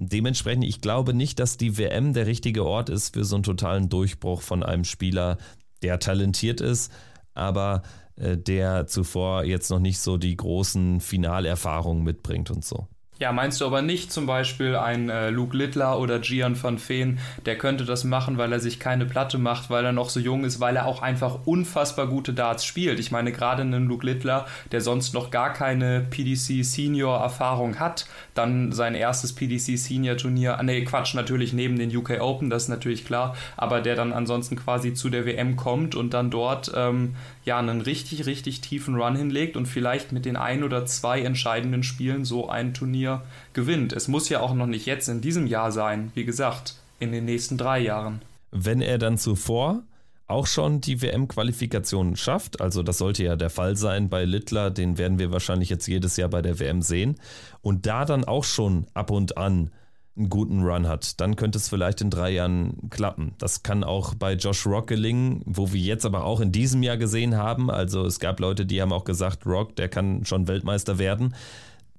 Dementsprechend, 0.00 0.64
ich 0.64 0.80
glaube 0.80 1.12
nicht, 1.12 1.40
dass 1.40 1.56
die 1.56 1.76
WM 1.76 2.14
der 2.14 2.26
richtige 2.26 2.64
Ort 2.64 2.88
ist 2.88 3.14
für 3.14 3.24
so 3.24 3.34
einen 3.34 3.42
totalen 3.42 3.88
Durchbruch 3.88 4.42
von 4.42 4.62
einem 4.62 4.84
Spieler, 4.84 5.38
der 5.82 5.98
talentiert 5.98 6.60
ist, 6.60 6.92
aber 7.34 7.82
äh, 8.16 8.36
der 8.36 8.86
zuvor 8.86 9.44
jetzt 9.44 9.70
noch 9.70 9.78
nicht 9.78 9.98
so 9.98 10.16
die 10.16 10.36
großen 10.36 11.00
Finalerfahrungen 11.00 12.02
mitbringt 12.02 12.50
und 12.50 12.64
so. 12.64 12.88
Ja, 13.20 13.32
meinst 13.32 13.60
du 13.60 13.66
aber 13.66 13.82
nicht 13.82 14.12
zum 14.12 14.26
Beispiel 14.26 14.76
ein 14.76 15.10
äh, 15.10 15.30
Luke 15.30 15.56
Littler 15.56 15.98
oder 15.98 16.20
Gian 16.20 16.60
van 16.62 16.78
Veen, 16.78 17.18
der 17.46 17.58
könnte 17.58 17.84
das 17.84 18.04
machen, 18.04 18.38
weil 18.38 18.52
er 18.52 18.60
sich 18.60 18.78
keine 18.78 19.06
Platte 19.06 19.38
macht, 19.38 19.70
weil 19.70 19.84
er 19.84 19.90
noch 19.90 20.08
so 20.08 20.20
jung 20.20 20.44
ist, 20.44 20.60
weil 20.60 20.76
er 20.76 20.86
auch 20.86 21.02
einfach 21.02 21.40
unfassbar 21.44 22.06
gute 22.06 22.32
Darts 22.32 22.64
spielt. 22.64 23.00
Ich 23.00 23.10
meine, 23.10 23.32
gerade 23.32 23.62
einen 23.62 23.88
Luke 23.88 24.06
Littler, 24.06 24.46
der 24.70 24.82
sonst 24.82 25.14
noch 25.14 25.32
gar 25.32 25.52
keine 25.52 26.06
PDC 26.08 26.64
Senior 26.64 27.18
Erfahrung 27.18 27.80
hat, 27.80 28.06
dann 28.34 28.70
sein 28.70 28.94
erstes 28.94 29.32
PDC 29.32 29.76
Senior 29.76 30.16
Turnier, 30.16 30.56
ah, 30.56 30.62
nee, 30.62 30.84
Quatsch, 30.84 31.14
natürlich 31.14 31.52
neben 31.52 31.76
den 31.76 31.94
UK 31.94 32.20
Open, 32.20 32.50
das 32.50 32.64
ist 32.64 32.68
natürlich 32.68 33.04
klar, 33.04 33.34
aber 33.56 33.80
der 33.80 33.96
dann 33.96 34.12
ansonsten 34.12 34.54
quasi 34.54 34.94
zu 34.94 35.10
der 35.10 35.26
WM 35.26 35.56
kommt 35.56 35.96
und 35.96 36.14
dann 36.14 36.30
dort 36.30 36.70
ähm, 36.72 37.16
ja 37.44 37.58
einen 37.58 37.80
richtig, 37.80 38.26
richtig 38.26 38.60
tiefen 38.60 38.94
Run 38.94 39.16
hinlegt 39.16 39.56
und 39.56 39.66
vielleicht 39.66 40.12
mit 40.12 40.24
den 40.24 40.36
ein 40.36 40.62
oder 40.62 40.86
zwei 40.86 41.20
entscheidenden 41.22 41.82
Spielen 41.82 42.24
so 42.24 42.48
ein 42.48 42.74
Turnier 42.74 43.07
gewinnt. 43.52 43.92
Es 43.92 44.08
muss 44.08 44.28
ja 44.28 44.40
auch 44.40 44.54
noch 44.54 44.66
nicht 44.66 44.86
jetzt 44.86 45.08
in 45.08 45.20
diesem 45.20 45.46
Jahr 45.46 45.72
sein, 45.72 46.10
wie 46.14 46.24
gesagt, 46.24 46.76
in 47.00 47.12
den 47.12 47.24
nächsten 47.24 47.56
drei 47.56 47.80
Jahren. 47.80 48.22
Wenn 48.50 48.80
er 48.80 48.98
dann 48.98 49.18
zuvor 49.18 49.82
auch 50.26 50.46
schon 50.46 50.80
die 50.80 51.00
WM-Qualifikation 51.00 52.16
schafft, 52.16 52.60
also 52.60 52.82
das 52.82 52.98
sollte 52.98 53.24
ja 53.24 53.36
der 53.36 53.50
Fall 53.50 53.76
sein 53.76 54.08
bei 54.08 54.24
Littler, 54.24 54.70
den 54.70 54.98
werden 54.98 55.18
wir 55.18 55.32
wahrscheinlich 55.32 55.70
jetzt 55.70 55.86
jedes 55.86 56.16
Jahr 56.16 56.28
bei 56.28 56.42
der 56.42 56.60
WM 56.60 56.82
sehen, 56.82 57.16
und 57.62 57.86
da 57.86 58.04
dann 58.04 58.24
auch 58.24 58.44
schon 58.44 58.86
ab 58.94 59.10
und 59.10 59.38
an 59.38 59.70
einen 60.18 60.28
guten 60.28 60.62
Run 60.62 60.86
hat, 60.86 61.20
dann 61.20 61.36
könnte 61.36 61.58
es 61.58 61.68
vielleicht 61.68 62.00
in 62.00 62.10
drei 62.10 62.30
Jahren 62.30 62.90
klappen. 62.90 63.34
Das 63.38 63.62
kann 63.62 63.84
auch 63.84 64.14
bei 64.14 64.34
Josh 64.34 64.66
Rock 64.66 64.88
gelingen, 64.88 65.42
wo 65.46 65.72
wir 65.72 65.80
jetzt 65.80 66.04
aber 66.04 66.24
auch 66.24 66.40
in 66.40 66.52
diesem 66.52 66.82
Jahr 66.82 66.96
gesehen 66.96 67.36
haben. 67.36 67.70
Also 67.70 68.04
es 68.04 68.18
gab 68.18 68.40
Leute, 68.40 68.66
die 68.66 68.82
haben 68.82 68.92
auch 68.92 69.04
gesagt, 69.04 69.46
Rock, 69.46 69.76
der 69.76 69.88
kann 69.88 70.24
schon 70.24 70.48
Weltmeister 70.48 70.98
werden. 70.98 71.34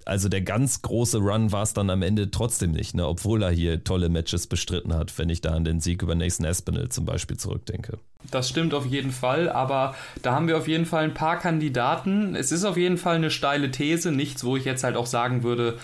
Also 0.05 0.29
der 0.29 0.41
ganz 0.41 0.81
große 0.81 1.19
Run 1.19 1.51
war 1.51 1.63
es 1.63 1.73
dann 1.73 1.89
am 1.89 2.01
Ende 2.01 2.31
trotzdem 2.31 2.71
nicht, 2.71 2.95
ne? 2.95 3.07
obwohl 3.07 3.43
er 3.43 3.51
hier 3.51 3.83
tolle 3.83 4.09
Matches 4.09 4.47
bestritten 4.47 4.93
hat, 4.93 5.17
wenn 5.17 5.29
ich 5.29 5.41
da 5.41 5.51
an 5.51 5.65
den 5.65 5.81
Sieg 5.81 6.01
über 6.01 6.15
Nathan 6.15 6.45
Espinel 6.45 6.89
zum 6.89 7.05
Beispiel 7.05 7.37
zurückdenke. 7.37 7.99
Das 8.31 8.49
stimmt 8.49 8.73
auf 8.73 8.85
jeden 8.85 9.11
Fall, 9.11 9.49
aber 9.49 9.95
da 10.21 10.33
haben 10.33 10.47
wir 10.47 10.57
auf 10.57 10.67
jeden 10.67 10.85
Fall 10.85 11.03
ein 11.03 11.13
paar 11.13 11.37
Kandidaten. 11.37 12.35
Es 12.35 12.51
ist 12.51 12.65
auf 12.65 12.77
jeden 12.77 12.97
Fall 12.97 13.15
eine 13.15 13.31
steile 13.31 13.71
These, 13.71 14.11
nichts, 14.11 14.43
wo 14.43 14.57
ich 14.57 14.65
jetzt 14.65 14.83
halt 14.83 14.95
auch 14.95 15.05
sagen 15.05 15.43
würde, 15.43 15.77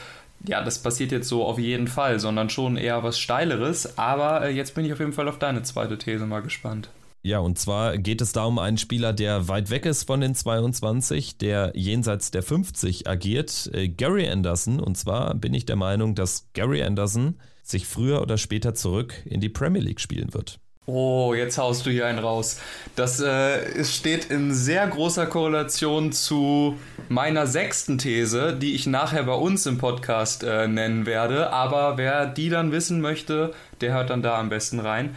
ja, 0.48 0.64
das 0.64 0.80
passiert 0.80 1.12
jetzt 1.12 1.28
so 1.28 1.46
auf 1.46 1.60
jeden 1.60 1.88
Fall, 1.88 2.20
sondern 2.20 2.50
schon 2.50 2.78
eher 2.78 3.04
was 3.04 3.20
Steileres. 3.20 3.98
Aber 3.98 4.46
äh, 4.46 4.52
jetzt 4.52 4.76
bin 4.76 4.86
ich 4.86 4.94
auf 4.94 5.00
jeden 5.00 5.14
Fall 5.14 5.28
auf 5.28 5.40
deine 5.40 5.64
zweite 5.64 5.98
These 5.98 6.26
mal 6.26 6.42
gespannt. 6.42 6.90
Ja, 7.26 7.40
und 7.40 7.58
zwar 7.58 7.98
geht 7.98 8.22
es 8.22 8.34
da 8.34 8.44
um 8.44 8.60
einen 8.60 8.78
Spieler, 8.78 9.12
der 9.12 9.48
weit 9.48 9.72
weg 9.72 9.88
ist 9.88 10.04
von 10.04 10.22
den 10.22 10.36
22, 10.36 11.40
der 11.40 11.72
jenseits 11.74 12.30
der 12.30 12.44
50 12.44 13.08
agiert, 13.08 13.68
äh, 13.74 13.90
Gary 13.90 14.30
Anderson. 14.30 14.80
Und 14.80 14.96
zwar 14.96 15.34
bin 15.34 15.56
ich 15.56 15.66
der 15.66 15.76
Meinung, 15.76 16.14
dass 16.14 16.50
Gary 16.54 16.84
Anderson 16.84 17.40
sich 17.64 17.88
früher 17.88 18.22
oder 18.22 18.38
später 18.38 18.76
zurück 18.76 19.16
in 19.26 19.42
die 19.42 19.50
Premier 19.50 19.82
League 19.82 20.02
spielen 20.02 20.36
wird. 20.36 20.60
Oh, 20.86 21.34
jetzt 21.34 21.58
haust 21.58 21.88
du 21.88 21.90
hier 21.90 22.06
einen 22.06 22.20
raus. 22.20 22.60
Das 22.96 23.20
äh, 23.20 23.84
steht 23.84 24.26
in 24.26 24.54
sehr 24.54 24.86
großer 24.86 25.26
Korrelation 25.26 26.12
zu 26.12 26.78
meiner 27.10 27.48
sechsten 27.48 27.98
These, 27.98 28.54
die 28.54 28.76
ich 28.76 28.86
nachher 28.86 29.24
bei 29.24 29.34
uns 29.34 29.66
im 29.66 29.80
Podcast 29.80 30.44
äh, 30.44 30.68
nennen 30.68 31.08
werde. 31.08 31.52
Aber 31.52 31.98
wer 31.98 32.28
die 32.28 32.50
dann 32.50 32.72
wissen 32.72 33.02
möchte, 33.02 33.52
der 33.82 33.94
hört 33.94 34.12
dann 34.12 34.22
da 34.22 34.40
am 34.40 34.50
besten 34.50 34.80
rein. 34.80 35.16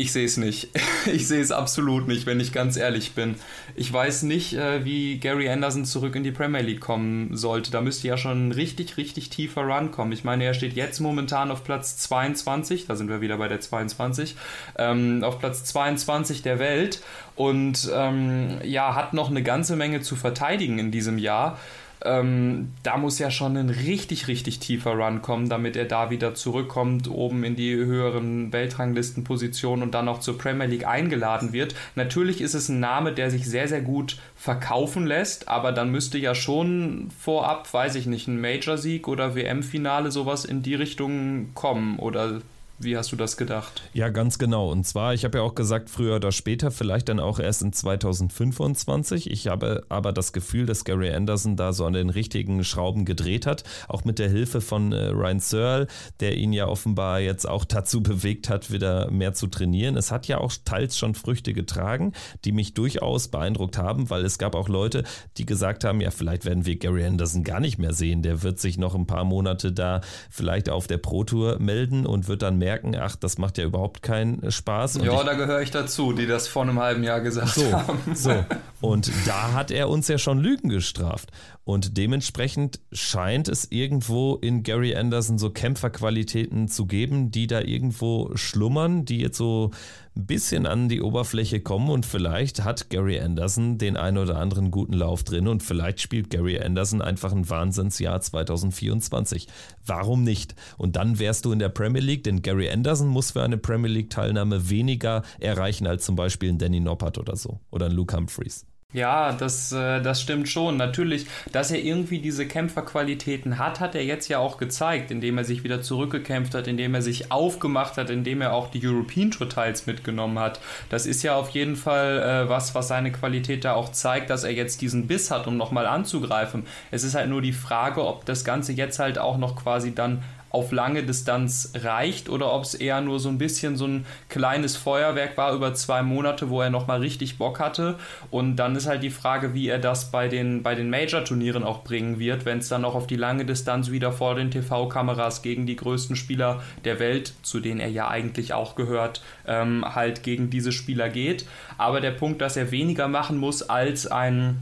Ich 0.00 0.12
sehe 0.12 0.24
es 0.24 0.38
nicht. 0.38 0.68
Ich 1.12 1.26
sehe 1.26 1.40
es 1.40 1.50
absolut 1.50 2.08
nicht, 2.08 2.26
wenn 2.26 2.40
ich 2.40 2.52
ganz 2.52 2.76
ehrlich 2.76 3.12
bin. 3.12 3.36
Ich 3.74 3.90
weiß 3.90 4.24
nicht, 4.24 4.52
äh, 4.52 4.84
wie 4.84 5.18
Gary 5.18 5.48
Anderson 5.48 5.86
zurück 5.86 6.14
in 6.14 6.24
die 6.24 6.30
Premier 6.30 6.60
League 6.60 6.80
kommen 6.80 7.34
sollte. 7.34 7.70
Da 7.70 7.80
müsste 7.80 8.06
ja 8.06 8.18
schon 8.18 8.48
ein 8.48 8.52
richtig, 8.52 8.98
richtig 8.98 9.30
tiefer 9.30 9.62
Run 9.62 9.90
kommen. 9.90 10.12
Ich 10.12 10.22
meine, 10.22 10.44
er 10.44 10.52
steht 10.52 10.74
jetzt 10.74 11.00
momentan 11.00 11.50
auf 11.50 11.64
Platz 11.64 11.96
22, 11.96 12.86
da 12.86 12.96
sind 12.96 13.08
wir 13.08 13.22
wieder 13.22 13.38
bei 13.38 13.48
der 13.48 13.60
22, 13.60 14.36
ähm, 14.76 15.24
auf 15.24 15.38
Platz 15.38 15.64
22 15.64 16.42
der 16.42 16.58
Welt 16.58 17.02
und 17.34 17.90
ähm, 17.94 18.58
ja, 18.62 18.94
hat 18.94 19.14
noch 19.14 19.30
eine 19.30 19.42
ganze 19.42 19.74
Menge 19.74 20.02
zu 20.02 20.16
verteidigen 20.16 20.78
in 20.78 20.90
diesem 20.90 21.16
Jahr. 21.16 21.58
Ähm, 22.04 22.72
da 22.82 22.96
muss 22.96 23.18
ja 23.18 23.30
schon 23.30 23.56
ein 23.56 23.68
richtig, 23.68 24.28
richtig 24.28 24.58
tiefer 24.58 24.92
Run 24.92 25.22
kommen, 25.22 25.48
damit 25.48 25.76
er 25.76 25.84
da 25.84 26.10
wieder 26.10 26.34
zurückkommt, 26.34 27.10
oben 27.10 27.44
in 27.44 27.56
die 27.56 27.74
höheren 27.74 28.52
Weltranglistenpositionen 28.52 29.82
und 29.82 29.94
dann 29.94 30.08
auch 30.08 30.20
zur 30.20 30.38
Premier 30.38 30.66
League 30.66 30.86
eingeladen 30.86 31.52
wird. 31.52 31.74
Natürlich 31.94 32.40
ist 32.40 32.54
es 32.54 32.68
ein 32.68 32.80
Name, 32.80 33.12
der 33.12 33.30
sich 33.30 33.46
sehr, 33.46 33.68
sehr 33.68 33.82
gut 33.82 34.18
verkaufen 34.34 35.06
lässt, 35.06 35.48
aber 35.48 35.72
dann 35.72 35.90
müsste 35.90 36.16
ja 36.16 36.34
schon 36.34 37.10
vorab, 37.18 37.72
weiß 37.72 37.96
ich 37.96 38.06
nicht, 38.06 38.28
ein 38.28 38.40
Major-Sieg 38.40 39.06
oder 39.06 39.34
WM-Finale 39.34 40.10
sowas 40.10 40.44
in 40.44 40.62
die 40.62 40.74
Richtung 40.74 41.52
kommen 41.54 41.98
oder 41.98 42.40
wie 42.82 42.96
hast 42.96 43.12
du 43.12 43.16
das 43.16 43.36
gedacht? 43.36 43.82
Ja, 43.92 44.08
ganz 44.08 44.38
genau. 44.38 44.70
Und 44.70 44.86
zwar, 44.86 45.12
ich 45.12 45.24
habe 45.24 45.38
ja 45.38 45.44
auch 45.44 45.54
gesagt, 45.54 45.90
früher 45.90 46.16
oder 46.16 46.32
später, 46.32 46.70
vielleicht 46.70 47.10
dann 47.10 47.20
auch 47.20 47.38
erst 47.38 47.60
in 47.60 47.74
2025. 47.74 49.30
Ich 49.30 49.48
habe 49.48 49.84
aber 49.90 50.12
das 50.12 50.32
Gefühl, 50.32 50.64
dass 50.64 50.84
Gary 50.84 51.12
Anderson 51.12 51.56
da 51.56 51.74
so 51.74 51.84
an 51.84 51.92
den 51.92 52.08
richtigen 52.08 52.64
Schrauben 52.64 53.04
gedreht 53.04 53.44
hat, 53.44 53.64
auch 53.86 54.04
mit 54.04 54.18
der 54.18 54.30
Hilfe 54.30 54.62
von 54.62 54.92
äh, 54.92 55.08
Ryan 55.08 55.40
Searle, 55.40 55.86
der 56.20 56.38
ihn 56.38 56.54
ja 56.54 56.68
offenbar 56.68 57.20
jetzt 57.20 57.46
auch 57.46 57.66
dazu 57.66 58.02
bewegt 58.02 58.48
hat, 58.48 58.70
wieder 58.72 59.10
mehr 59.10 59.34
zu 59.34 59.48
trainieren. 59.48 59.98
Es 59.98 60.10
hat 60.10 60.26
ja 60.26 60.38
auch 60.38 60.52
teils 60.64 60.96
schon 60.96 61.14
Früchte 61.14 61.52
getragen, 61.52 62.12
die 62.46 62.52
mich 62.52 62.72
durchaus 62.72 63.28
beeindruckt 63.28 63.76
haben, 63.76 64.08
weil 64.08 64.24
es 64.24 64.38
gab 64.38 64.54
auch 64.54 64.70
Leute, 64.70 65.04
die 65.36 65.44
gesagt 65.44 65.84
haben, 65.84 66.00
ja, 66.00 66.10
vielleicht 66.10 66.46
werden 66.46 66.64
wir 66.64 66.76
Gary 66.76 67.04
Anderson 67.04 67.44
gar 67.44 67.60
nicht 67.60 67.76
mehr 67.76 67.92
sehen. 67.92 68.22
Der 68.22 68.42
wird 68.42 68.58
sich 68.58 68.78
noch 68.78 68.94
ein 68.94 69.06
paar 69.06 69.24
Monate 69.24 69.70
da 69.70 70.00
vielleicht 70.30 70.70
auf 70.70 70.86
der 70.86 70.98
Pro 70.98 71.24
Tour 71.24 71.58
melden 71.58 72.06
und 72.06 72.26
wird 72.26 72.40
dann 72.40 72.56
mehr 72.56 72.69
merken, 72.70 72.94
ach, 72.94 73.16
das 73.16 73.36
macht 73.36 73.58
ja 73.58 73.64
überhaupt 73.64 74.00
keinen 74.00 74.48
Spaß. 74.48 74.96
Und 74.98 75.04
ja, 75.04 75.24
da 75.24 75.34
gehöre 75.34 75.60
ich 75.60 75.72
dazu, 75.72 76.12
die 76.12 76.26
das 76.26 76.46
vor 76.46 76.62
einem 76.62 76.78
halben 76.78 77.02
Jahr 77.02 77.20
gesagt 77.20 77.48
so, 77.48 77.72
haben. 77.72 78.14
So, 78.14 78.44
und 78.80 79.10
da 79.26 79.52
hat 79.54 79.72
er 79.72 79.88
uns 79.88 80.06
ja 80.06 80.18
schon 80.18 80.38
Lügen 80.38 80.68
gestraft. 80.68 81.30
Und 81.64 81.96
dementsprechend 81.96 82.80
scheint 82.92 83.48
es 83.48 83.70
irgendwo 83.70 84.36
in 84.36 84.62
Gary 84.62 84.94
Anderson 84.94 85.38
so 85.38 85.50
Kämpferqualitäten 85.50 86.68
zu 86.68 86.86
geben, 86.86 87.32
die 87.32 87.48
da 87.48 87.60
irgendwo 87.60 88.30
schlummern, 88.36 89.04
die 89.04 89.18
jetzt 89.18 89.36
so 89.36 89.72
ein 90.20 90.26
bisschen 90.26 90.66
an 90.66 90.88
die 90.88 91.00
Oberfläche 91.00 91.60
kommen 91.60 91.88
und 91.88 92.04
vielleicht 92.04 92.62
hat 92.62 92.90
Gary 92.90 93.18
Anderson 93.18 93.78
den 93.78 93.96
einen 93.96 94.18
oder 94.18 94.36
anderen 94.36 94.70
guten 94.70 94.92
Lauf 94.92 95.24
drin 95.24 95.48
und 95.48 95.62
vielleicht 95.62 96.00
spielt 96.00 96.30
Gary 96.30 96.60
Anderson 96.60 97.00
einfach 97.00 97.32
ein 97.32 97.48
Wahnsinnsjahr 97.48 98.20
2024. 98.20 99.48
Warum 99.86 100.22
nicht? 100.22 100.54
Und 100.76 100.96
dann 100.96 101.18
wärst 101.18 101.46
du 101.46 101.52
in 101.52 101.58
der 101.58 101.70
Premier 101.70 102.02
League, 102.02 102.24
denn 102.24 102.42
Gary 102.42 102.70
Anderson 102.70 103.08
muss 103.08 103.30
für 103.30 103.42
eine 103.42 103.56
Premier 103.56 103.90
League 103.90 104.10
Teilnahme 104.10 104.68
weniger 104.68 105.22
erreichen 105.38 105.86
als 105.86 106.04
zum 106.04 106.16
Beispiel 106.16 106.50
ein 106.50 106.58
Danny 106.58 106.80
Noppert 106.80 107.16
oder 107.16 107.36
so 107.36 107.60
oder 107.70 107.86
ein 107.86 107.92
Luke 107.92 108.14
Humphreys. 108.14 108.66
Ja, 108.92 109.32
das, 109.32 109.70
äh, 109.70 110.02
das 110.02 110.20
stimmt 110.20 110.48
schon. 110.48 110.76
Natürlich, 110.76 111.26
dass 111.52 111.70
er 111.70 111.78
irgendwie 111.78 112.18
diese 112.18 112.44
Kämpferqualitäten 112.44 113.58
hat, 113.58 113.78
hat 113.78 113.94
er 113.94 114.04
jetzt 114.04 114.26
ja 114.26 114.38
auch 114.38 114.56
gezeigt, 114.58 115.12
indem 115.12 115.38
er 115.38 115.44
sich 115.44 115.62
wieder 115.62 115.80
zurückgekämpft 115.80 116.54
hat, 116.56 116.66
indem 116.66 116.96
er 116.96 117.02
sich 117.02 117.30
aufgemacht 117.30 117.96
hat, 117.98 118.10
indem 118.10 118.40
er 118.40 118.52
auch 118.52 118.68
die 118.68 118.84
European 118.84 119.30
Tour 119.30 119.48
Teils 119.48 119.86
mitgenommen 119.86 120.40
hat. 120.40 120.60
Das 120.88 121.06
ist 121.06 121.22
ja 121.22 121.36
auf 121.36 121.50
jeden 121.50 121.76
Fall 121.76 122.18
äh, 122.18 122.48
was, 122.48 122.74
was 122.74 122.88
seine 122.88 123.12
Qualität 123.12 123.64
da 123.64 123.74
auch 123.74 123.92
zeigt, 123.92 124.28
dass 124.28 124.42
er 124.42 124.52
jetzt 124.52 124.80
diesen 124.80 125.06
Biss 125.06 125.30
hat, 125.30 125.46
um 125.46 125.56
nochmal 125.56 125.86
anzugreifen. 125.86 126.66
Es 126.90 127.04
ist 127.04 127.14
halt 127.14 127.28
nur 127.28 127.42
die 127.42 127.52
Frage, 127.52 128.04
ob 128.04 128.24
das 128.24 128.44
Ganze 128.44 128.72
jetzt 128.72 128.98
halt 128.98 129.20
auch 129.20 129.38
noch 129.38 129.54
quasi 129.54 129.94
dann 129.94 130.24
auf 130.50 130.72
lange 130.72 131.04
Distanz 131.04 131.72
reicht 131.76 132.28
oder 132.28 132.52
ob 132.52 132.64
es 132.64 132.74
eher 132.74 133.00
nur 133.00 133.20
so 133.20 133.28
ein 133.28 133.38
bisschen 133.38 133.76
so 133.76 133.86
ein 133.86 134.04
kleines 134.28 134.76
Feuerwerk 134.76 135.36
war 135.36 135.54
über 135.54 135.74
zwei 135.74 136.02
Monate, 136.02 136.50
wo 136.50 136.60
er 136.60 136.70
nochmal 136.70 137.00
richtig 137.00 137.38
Bock 137.38 137.60
hatte. 137.60 137.96
Und 138.30 138.56
dann 138.56 138.76
ist 138.76 138.86
halt 138.86 139.02
die 139.02 139.10
Frage, 139.10 139.54
wie 139.54 139.68
er 139.68 139.78
das 139.78 140.10
bei 140.10 140.28
den, 140.28 140.62
bei 140.62 140.74
den 140.74 140.90
Major-Turnieren 140.90 141.62
auch 141.62 141.84
bringen 141.84 142.18
wird, 142.18 142.44
wenn 142.44 142.58
es 142.58 142.68
dann 142.68 142.84
auch 142.84 142.94
auf 142.94 143.06
die 143.06 143.16
lange 143.16 143.44
Distanz 143.44 143.90
wieder 143.90 144.12
vor 144.12 144.34
den 144.34 144.50
TV-Kameras 144.50 145.42
gegen 145.42 145.66
die 145.66 145.76
größten 145.76 146.16
Spieler 146.16 146.62
der 146.84 146.98
Welt, 146.98 147.32
zu 147.42 147.60
denen 147.60 147.80
er 147.80 147.90
ja 147.90 148.08
eigentlich 148.08 148.52
auch 148.52 148.74
gehört, 148.74 149.22
ähm, 149.46 149.84
halt 149.84 150.22
gegen 150.22 150.50
diese 150.50 150.72
Spieler 150.72 151.08
geht. 151.08 151.46
Aber 151.78 152.00
der 152.00 152.10
Punkt, 152.10 152.40
dass 152.40 152.56
er 152.56 152.72
weniger 152.72 153.08
machen 153.08 153.38
muss 153.38 153.62
als 153.62 154.06
ein 154.06 154.60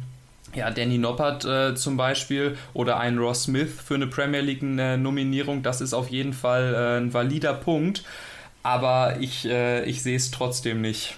ja, 0.54 0.70
Danny 0.70 0.98
Noppert 0.98 1.44
äh, 1.44 1.74
zum 1.74 1.96
Beispiel 1.96 2.56
oder 2.74 2.98
ein 2.98 3.18
Ross 3.18 3.44
Smith 3.44 3.72
für 3.84 3.94
eine 3.94 4.06
Premier 4.06 4.40
League-Nominierung, 4.40 5.62
das 5.62 5.80
ist 5.80 5.94
auf 5.94 6.08
jeden 6.10 6.32
Fall 6.32 6.74
äh, 6.74 7.00
ein 7.00 7.12
valider 7.12 7.54
Punkt. 7.54 8.04
Aber 8.62 9.18
ich, 9.20 9.46
äh, 9.46 9.84
ich 9.84 10.02
sehe 10.02 10.16
es 10.16 10.30
trotzdem 10.30 10.80
nicht. 10.80 11.16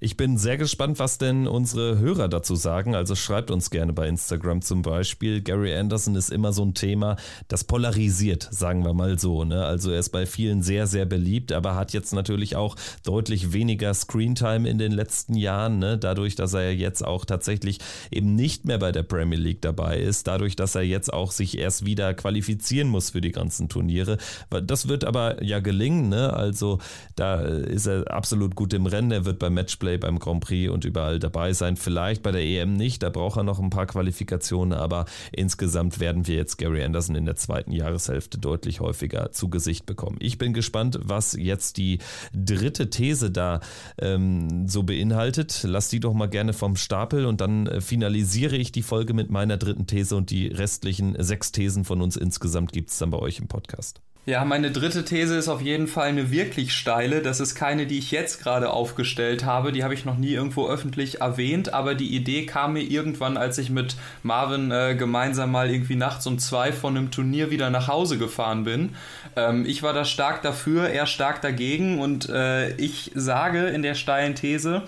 Ich 0.00 0.16
bin 0.16 0.38
sehr 0.38 0.56
gespannt, 0.56 1.00
was 1.00 1.18
denn 1.18 1.48
unsere 1.48 1.98
Hörer 1.98 2.28
dazu 2.28 2.54
sagen. 2.54 2.94
Also 2.94 3.16
schreibt 3.16 3.50
uns 3.50 3.68
gerne 3.68 3.92
bei 3.92 4.06
Instagram 4.06 4.62
zum 4.62 4.82
Beispiel. 4.82 5.40
Gary 5.40 5.74
Anderson 5.74 6.14
ist 6.14 6.30
immer 6.30 6.52
so 6.52 6.64
ein 6.64 6.74
Thema, 6.74 7.16
das 7.48 7.64
polarisiert, 7.64 8.46
sagen 8.52 8.84
wir 8.84 8.94
mal 8.94 9.18
so. 9.18 9.42
Ne? 9.42 9.64
Also 9.64 9.90
er 9.90 9.98
ist 9.98 10.10
bei 10.10 10.24
vielen 10.24 10.62
sehr, 10.62 10.86
sehr 10.86 11.04
beliebt, 11.04 11.50
aber 11.50 11.74
hat 11.74 11.92
jetzt 11.92 12.12
natürlich 12.12 12.54
auch 12.54 12.76
deutlich 13.04 13.52
weniger 13.52 13.92
Screentime 13.92 14.68
in 14.68 14.78
den 14.78 14.92
letzten 14.92 15.34
Jahren. 15.34 15.80
Ne? 15.80 15.98
Dadurch, 15.98 16.36
dass 16.36 16.54
er 16.54 16.72
jetzt 16.72 17.04
auch 17.04 17.24
tatsächlich 17.24 17.80
eben 18.12 18.36
nicht 18.36 18.66
mehr 18.66 18.78
bei 18.78 18.92
der 18.92 19.02
Premier 19.02 19.38
League 19.38 19.62
dabei 19.62 19.98
ist. 19.98 20.28
Dadurch, 20.28 20.54
dass 20.54 20.76
er 20.76 20.82
jetzt 20.82 21.12
auch 21.12 21.32
sich 21.32 21.58
erst 21.58 21.84
wieder 21.84 22.14
qualifizieren 22.14 22.86
muss 22.86 23.10
für 23.10 23.20
die 23.20 23.32
ganzen 23.32 23.68
Turniere. 23.68 24.18
Das 24.62 24.86
wird 24.86 25.04
aber 25.04 25.42
ja 25.42 25.58
gelingen. 25.58 26.08
Ne? 26.08 26.32
Also 26.32 26.78
da 27.16 27.40
ist 27.40 27.86
er 27.86 28.08
absolut 28.12 28.54
gut 28.54 28.72
im 28.74 28.86
Rennen. 28.86 29.10
Er 29.10 29.24
wird 29.24 29.40
beim 29.40 29.54
Matchplay 29.54 29.87
Display 29.88 29.98
beim 29.98 30.18
Grand 30.18 30.40
Prix 30.40 30.70
und 30.70 30.84
überall 30.84 31.18
dabei 31.18 31.52
sein. 31.52 31.76
Vielleicht 31.76 32.22
bei 32.22 32.30
der 32.30 32.42
EM 32.42 32.74
nicht, 32.74 33.02
da 33.02 33.10
braucht 33.10 33.38
er 33.38 33.42
noch 33.42 33.58
ein 33.58 33.70
paar 33.70 33.86
Qualifikationen, 33.86 34.78
aber 34.78 35.06
insgesamt 35.32 36.00
werden 36.00 36.26
wir 36.26 36.36
jetzt 36.36 36.58
Gary 36.58 36.82
Anderson 36.84 37.16
in 37.16 37.24
der 37.24 37.36
zweiten 37.36 37.72
Jahreshälfte 37.72 38.38
deutlich 38.38 38.80
häufiger 38.80 39.32
zu 39.32 39.48
Gesicht 39.48 39.86
bekommen. 39.86 40.16
Ich 40.20 40.38
bin 40.38 40.52
gespannt, 40.52 40.98
was 41.02 41.32
jetzt 41.32 41.78
die 41.78 41.98
dritte 42.34 42.90
These 42.90 43.30
da 43.30 43.60
ähm, 43.98 44.68
so 44.68 44.82
beinhaltet. 44.82 45.64
Lass 45.64 45.88
die 45.88 46.00
doch 46.00 46.12
mal 46.12 46.28
gerne 46.28 46.52
vom 46.52 46.76
Stapel 46.76 47.24
und 47.24 47.40
dann 47.40 47.66
äh, 47.66 47.80
finalisiere 47.80 48.56
ich 48.56 48.72
die 48.72 48.82
Folge 48.82 49.14
mit 49.14 49.30
meiner 49.30 49.56
dritten 49.56 49.86
These 49.86 50.16
und 50.16 50.30
die 50.30 50.48
restlichen 50.48 51.16
sechs 51.18 51.52
Thesen 51.52 51.84
von 51.84 52.02
uns 52.02 52.16
insgesamt 52.16 52.72
gibt 52.72 52.90
es 52.90 52.98
dann 52.98 53.10
bei 53.10 53.18
euch 53.18 53.38
im 53.38 53.48
Podcast. 53.48 54.00
Ja, 54.28 54.44
meine 54.44 54.70
dritte 54.70 55.06
These 55.06 55.36
ist 55.36 55.48
auf 55.48 55.62
jeden 55.62 55.86
Fall 55.86 56.08
eine 56.08 56.30
wirklich 56.30 56.74
steile. 56.74 57.22
Das 57.22 57.40
ist 57.40 57.54
keine, 57.54 57.86
die 57.86 57.96
ich 57.96 58.10
jetzt 58.10 58.42
gerade 58.42 58.68
aufgestellt 58.68 59.46
habe. 59.46 59.72
Die 59.72 59.82
habe 59.82 59.94
ich 59.94 60.04
noch 60.04 60.18
nie 60.18 60.34
irgendwo 60.34 60.68
öffentlich 60.68 61.22
erwähnt. 61.22 61.72
Aber 61.72 61.94
die 61.94 62.14
Idee 62.14 62.44
kam 62.44 62.74
mir 62.74 62.82
irgendwann, 62.82 63.38
als 63.38 63.56
ich 63.56 63.70
mit 63.70 63.96
Marvin 64.22 64.70
äh, 64.70 64.96
gemeinsam 64.98 65.50
mal 65.50 65.70
irgendwie 65.70 65.96
nachts 65.96 66.26
um 66.26 66.38
zwei 66.38 66.72
von 66.72 66.94
einem 66.94 67.10
Turnier 67.10 67.50
wieder 67.50 67.70
nach 67.70 67.88
Hause 67.88 68.18
gefahren 68.18 68.64
bin. 68.64 68.94
Ähm, 69.34 69.64
ich 69.64 69.82
war 69.82 69.94
da 69.94 70.04
stark 70.04 70.42
dafür, 70.42 70.90
er 70.90 71.06
stark 71.06 71.40
dagegen. 71.40 71.98
Und 71.98 72.28
äh, 72.28 72.76
ich 72.76 73.12
sage 73.14 73.68
in 73.68 73.80
der 73.80 73.94
steilen 73.94 74.34
These, 74.34 74.82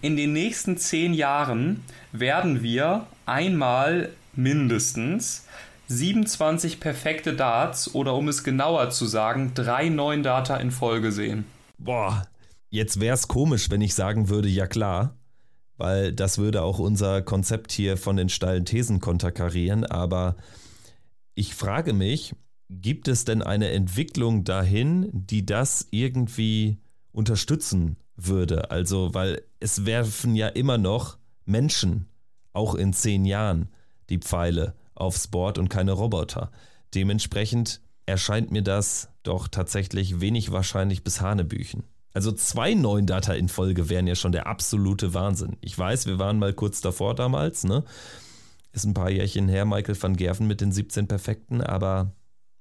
in 0.00 0.16
den 0.16 0.32
nächsten 0.32 0.78
zehn 0.78 1.12
Jahren 1.12 1.84
werden 2.12 2.62
wir 2.62 3.06
einmal 3.26 4.08
mindestens 4.34 5.44
27 5.88 6.80
perfekte 6.80 7.34
Darts 7.34 7.94
oder 7.94 8.14
um 8.14 8.28
es 8.28 8.42
genauer 8.42 8.90
zu 8.90 9.06
sagen, 9.06 9.52
drei 9.54 9.88
neuen 9.88 10.22
Data 10.22 10.56
in 10.56 10.70
Folge 10.70 11.12
sehen. 11.12 11.44
Boah, 11.78 12.26
jetzt 12.70 13.00
wäre 13.00 13.14
es 13.14 13.28
komisch, 13.28 13.70
wenn 13.70 13.80
ich 13.80 13.94
sagen 13.94 14.28
würde, 14.28 14.48
ja 14.48 14.66
klar, 14.66 15.16
weil 15.76 16.12
das 16.12 16.38
würde 16.38 16.62
auch 16.62 16.78
unser 16.78 17.22
Konzept 17.22 17.70
hier 17.70 17.96
von 17.96 18.16
den 18.16 18.28
steilen 18.28 18.64
Thesen 18.64 19.00
konterkarieren, 19.00 19.84
aber 19.84 20.36
ich 21.34 21.54
frage 21.54 21.92
mich, 21.92 22.34
gibt 22.68 23.08
es 23.08 23.24
denn 23.24 23.42
eine 23.42 23.70
Entwicklung 23.70 24.42
dahin, 24.44 25.10
die 25.12 25.46
das 25.46 25.86
irgendwie 25.90 26.78
unterstützen 27.12 27.96
würde? 28.16 28.70
Also, 28.70 29.14
weil 29.14 29.42
es 29.60 29.84
werfen 29.86 30.34
ja 30.34 30.48
immer 30.48 30.78
noch 30.78 31.18
Menschen, 31.44 32.08
auch 32.52 32.74
in 32.74 32.92
zehn 32.92 33.24
Jahren, 33.24 33.68
die 34.08 34.18
Pfeile 34.18 34.74
aufs 34.96 35.28
Board 35.28 35.58
und 35.58 35.68
keine 35.68 35.92
Roboter. 35.92 36.50
Dementsprechend 36.94 37.80
erscheint 38.06 38.50
mir 38.50 38.62
das 38.62 39.08
doch 39.22 39.48
tatsächlich 39.48 40.20
wenig 40.20 40.52
wahrscheinlich 40.52 41.04
bis 41.04 41.20
Hanebüchen. 41.20 41.84
Also 42.14 42.32
zwei 42.32 42.72
neuen 42.74 43.06
Data 43.06 43.34
in 43.34 43.48
Folge 43.48 43.90
wären 43.90 44.06
ja 44.06 44.14
schon 44.14 44.32
der 44.32 44.46
absolute 44.46 45.12
Wahnsinn. 45.12 45.58
Ich 45.60 45.76
weiß, 45.78 46.06
wir 46.06 46.18
waren 46.18 46.38
mal 46.38 46.54
kurz 46.54 46.80
davor 46.80 47.14
damals, 47.14 47.64
ne? 47.64 47.84
Ist 48.72 48.84
ein 48.86 48.94
paar 48.94 49.10
Jährchen 49.10 49.48
her, 49.48 49.64
Michael 49.66 50.00
van 50.00 50.16
Gerven 50.16 50.46
mit 50.46 50.60
den 50.60 50.72
17 50.72 51.08
Perfekten, 51.08 51.60
aber 51.60 52.12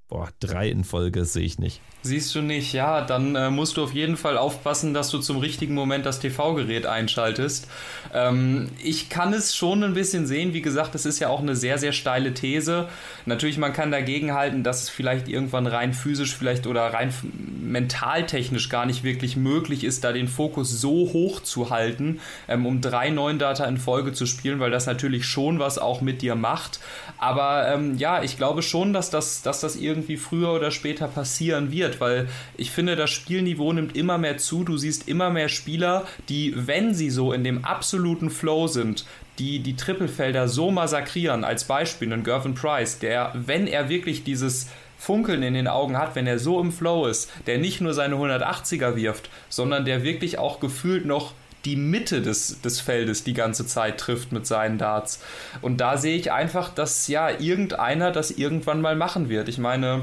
Boah, 0.07 0.29
drei 0.39 0.69
in 0.69 0.83
Folge 0.83 1.25
sehe 1.25 1.45
ich 1.45 1.57
nicht. 1.57 1.81
Siehst 2.03 2.35
du 2.35 2.43
nicht, 2.43 2.73
ja, 2.73 3.01
dann 3.01 3.35
äh, 3.35 3.49
musst 3.49 3.77
du 3.77 3.83
auf 3.83 3.91
jeden 3.91 4.15
Fall 4.15 4.37
aufpassen, 4.37 4.93
dass 4.93 5.09
du 5.09 5.17
zum 5.17 5.37
richtigen 5.37 5.73
Moment 5.73 6.05
das 6.05 6.19
TV-Gerät 6.19 6.85
einschaltest. 6.85 7.67
Ähm, 8.13 8.69
ich 8.83 9.09
kann 9.09 9.33
es 9.33 9.55
schon 9.55 9.83
ein 9.83 9.95
bisschen 9.95 10.27
sehen, 10.27 10.53
wie 10.53 10.61
gesagt, 10.61 10.93
das 10.93 11.07
ist 11.07 11.17
ja 11.17 11.29
auch 11.29 11.39
eine 11.39 11.55
sehr, 11.55 11.79
sehr 11.79 11.91
steile 11.93 12.35
These. 12.35 12.87
Natürlich, 13.25 13.57
man 13.57 13.73
kann 13.73 13.89
dagegen 13.89 14.35
halten, 14.35 14.61
dass 14.61 14.83
es 14.83 14.89
vielleicht 14.89 15.27
irgendwann 15.27 15.65
rein 15.65 15.95
physisch 15.95 16.35
vielleicht 16.35 16.67
oder 16.67 16.93
rein 16.93 17.11
mentaltechnisch 17.59 18.69
gar 18.69 18.85
nicht 18.85 19.03
wirklich 19.03 19.35
möglich 19.35 19.83
ist, 19.83 20.03
da 20.03 20.11
den 20.11 20.27
Fokus 20.27 20.69
so 20.69 21.11
hoch 21.13 21.39
zu 21.39 21.71
halten, 21.71 22.19
ähm, 22.47 22.67
um 22.67 22.79
drei 22.81 23.09
neuen 23.09 23.39
Data 23.39 23.65
in 23.65 23.77
Folge 23.77 24.13
zu 24.13 24.27
spielen, 24.27 24.59
weil 24.59 24.69
das 24.69 24.85
natürlich 24.85 25.25
schon 25.25 25.57
was 25.57 25.79
auch 25.79 26.01
mit 26.01 26.21
dir 26.21 26.35
macht. 26.35 26.79
Aber 27.17 27.67
ähm, 27.73 27.97
ja, 27.97 28.21
ich 28.21 28.37
glaube 28.37 28.61
schon, 28.61 28.93
dass 28.93 29.09
das, 29.09 29.41
dass 29.41 29.61
das 29.61 29.75
irgendwie 29.75 29.94
früher 30.17 30.53
oder 30.53 30.71
später 30.71 31.07
passieren 31.07 31.71
wird, 31.71 31.99
weil 31.99 32.27
ich 32.57 32.71
finde, 32.71 32.95
das 32.95 33.11
Spielniveau 33.11 33.73
nimmt 33.73 33.95
immer 33.95 34.17
mehr 34.17 34.37
zu. 34.37 34.63
Du 34.63 34.77
siehst 34.77 35.07
immer 35.07 35.29
mehr 35.29 35.49
Spieler, 35.49 36.05
die, 36.29 36.53
wenn 36.55 36.93
sie 36.93 37.09
so 37.09 37.33
in 37.33 37.43
dem 37.43 37.65
absoluten 37.65 38.29
Flow 38.29 38.67
sind, 38.67 39.05
die 39.39 39.59
die 39.59 39.75
Trippelfelder 39.75 40.47
so 40.47 40.71
massakrieren. 40.71 41.43
Als 41.43 41.65
Beispiel 41.65 42.11
ein 42.11 42.23
Gervin 42.23 42.53
Price, 42.53 42.99
der, 42.99 43.31
wenn 43.33 43.67
er 43.67 43.89
wirklich 43.89 44.23
dieses 44.23 44.69
Funkeln 44.97 45.43
in 45.43 45.53
den 45.53 45.67
Augen 45.67 45.97
hat, 45.97 46.15
wenn 46.15 46.27
er 46.27 46.39
so 46.39 46.59
im 46.59 46.71
Flow 46.71 47.05
ist, 47.05 47.31
der 47.47 47.57
nicht 47.57 47.81
nur 47.81 47.93
seine 47.93 48.15
180er 48.15 48.95
wirft, 48.95 49.29
sondern 49.49 49.85
der 49.85 50.03
wirklich 50.03 50.39
auch 50.39 50.59
gefühlt 50.59 51.05
noch 51.05 51.33
die 51.65 51.75
Mitte 51.75 52.21
des, 52.21 52.61
des 52.61 52.79
Feldes 52.79 53.23
die 53.23 53.33
ganze 53.33 53.65
Zeit 53.65 53.97
trifft 53.99 54.31
mit 54.31 54.45
seinen 54.45 54.77
Darts. 54.77 55.21
Und 55.61 55.81
da 55.81 55.97
sehe 55.97 56.17
ich 56.17 56.31
einfach, 56.31 56.73
dass 56.73 57.07
ja 57.07 57.29
irgendeiner 57.29 58.11
das 58.11 58.31
irgendwann 58.31 58.81
mal 58.81 58.95
machen 58.95 59.29
wird. 59.29 59.49
Ich 59.49 59.57
meine, 59.57 60.01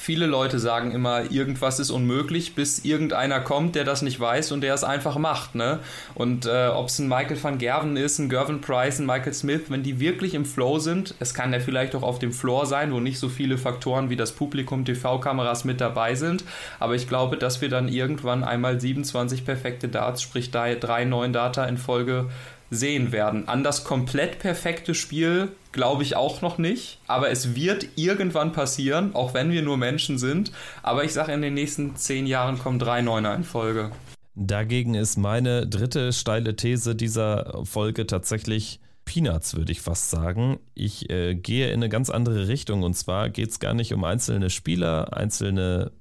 Viele 0.00 0.26
Leute 0.26 0.60
sagen 0.60 0.92
immer, 0.92 1.28
irgendwas 1.32 1.80
ist 1.80 1.90
unmöglich, 1.90 2.54
bis 2.54 2.84
irgendeiner 2.84 3.40
kommt, 3.40 3.74
der 3.74 3.82
das 3.82 4.00
nicht 4.00 4.20
weiß 4.20 4.52
und 4.52 4.60
der 4.60 4.72
es 4.72 4.84
einfach 4.84 5.18
macht. 5.18 5.56
Ne? 5.56 5.80
Und 6.14 6.46
äh, 6.46 6.68
ob 6.68 6.86
es 6.86 7.00
ein 7.00 7.08
Michael 7.08 7.42
van 7.42 7.58
Gerven 7.58 7.96
ist, 7.96 8.20
ein 8.20 8.28
Gervin 8.28 8.60
Price, 8.60 9.00
ein 9.00 9.06
Michael 9.06 9.34
Smith, 9.34 9.62
wenn 9.70 9.82
die 9.82 9.98
wirklich 9.98 10.34
im 10.34 10.44
Flow 10.44 10.78
sind, 10.78 11.16
es 11.18 11.34
kann 11.34 11.52
ja 11.52 11.58
vielleicht 11.58 11.96
auch 11.96 12.04
auf 12.04 12.20
dem 12.20 12.32
Floor 12.32 12.64
sein, 12.66 12.92
wo 12.92 13.00
nicht 13.00 13.18
so 13.18 13.28
viele 13.28 13.58
Faktoren 13.58 14.08
wie 14.08 14.16
das 14.16 14.30
Publikum, 14.30 14.84
TV-Kameras 14.84 15.64
mit 15.64 15.80
dabei 15.80 16.14
sind. 16.14 16.44
Aber 16.78 16.94
ich 16.94 17.08
glaube, 17.08 17.36
dass 17.36 17.60
wir 17.60 17.68
dann 17.68 17.88
irgendwann 17.88 18.44
einmal 18.44 18.80
27 18.80 19.44
perfekte 19.44 19.88
Darts, 19.88 20.22
sprich 20.22 20.52
drei 20.52 21.04
neuen 21.04 21.32
Data 21.32 21.64
in 21.64 21.76
Folge 21.76 22.26
sehen 22.70 23.12
werden. 23.12 23.48
An 23.48 23.64
das 23.64 23.84
komplett 23.84 24.38
perfekte 24.38 24.94
Spiel 24.94 25.52
glaube 25.72 26.02
ich 26.02 26.16
auch 26.16 26.42
noch 26.42 26.58
nicht, 26.58 26.98
aber 27.06 27.30
es 27.30 27.54
wird 27.54 27.88
irgendwann 27.96 28.52
passieren, 28.52 29.14
auch 29.14 29.34
wenn 29.34 29.50
wir 29.50 29.62
nur 29.62 29.76
Menschen 29.76 30.18
sind. 30.18 30.52
Aber 30.82 31.04
ich 31.04 31.12
sage, 31.12 31.32
in 31.32 31.42
den 31.42 31.54
nächsten 31.54 31.96
zehn 31.96 32.26
Jahren 32.26 32.58
kommen 32.58 32.78
drei 32.78 33.02
Neuner 33.02 33.34
in 33.34 33.44
Folge. 33.44 33.90
Dagegen 34.34 34.94
ist 34.94 35.16
meine 35.16 35.66
dritte 35.66 36.12
steile 36.12 36.54
These 36.54 36.94
dieser 36.94 37.64
Folge 37.64 38.06
tatsächlich 38.06 38.80
Peanuts, 39.04 39.56
würde 39.56 39.72
ich 39.72 39.80
fast 39.80 40.10
sagen. 40.10 40.58
Ich 40.74 41.10
äh, 41.10 41.34
gehe 41.34 41.68
in 41.68 41.76
eine 41.76 41.88
ganz 41.88 42.10
andere 42.10 42.46
Richtung 42.46 42.82
und 42.82 42.94
zwar 42.94 43.30
geht 43.30 43.50
es 43.50 43.58
gar 43.58 43.74
nicht 43.74 43.92
um 43.94 44.04
einzelne 44.04 44.50
Spieler, 44.50 45.16
einzelne 45.16 45.92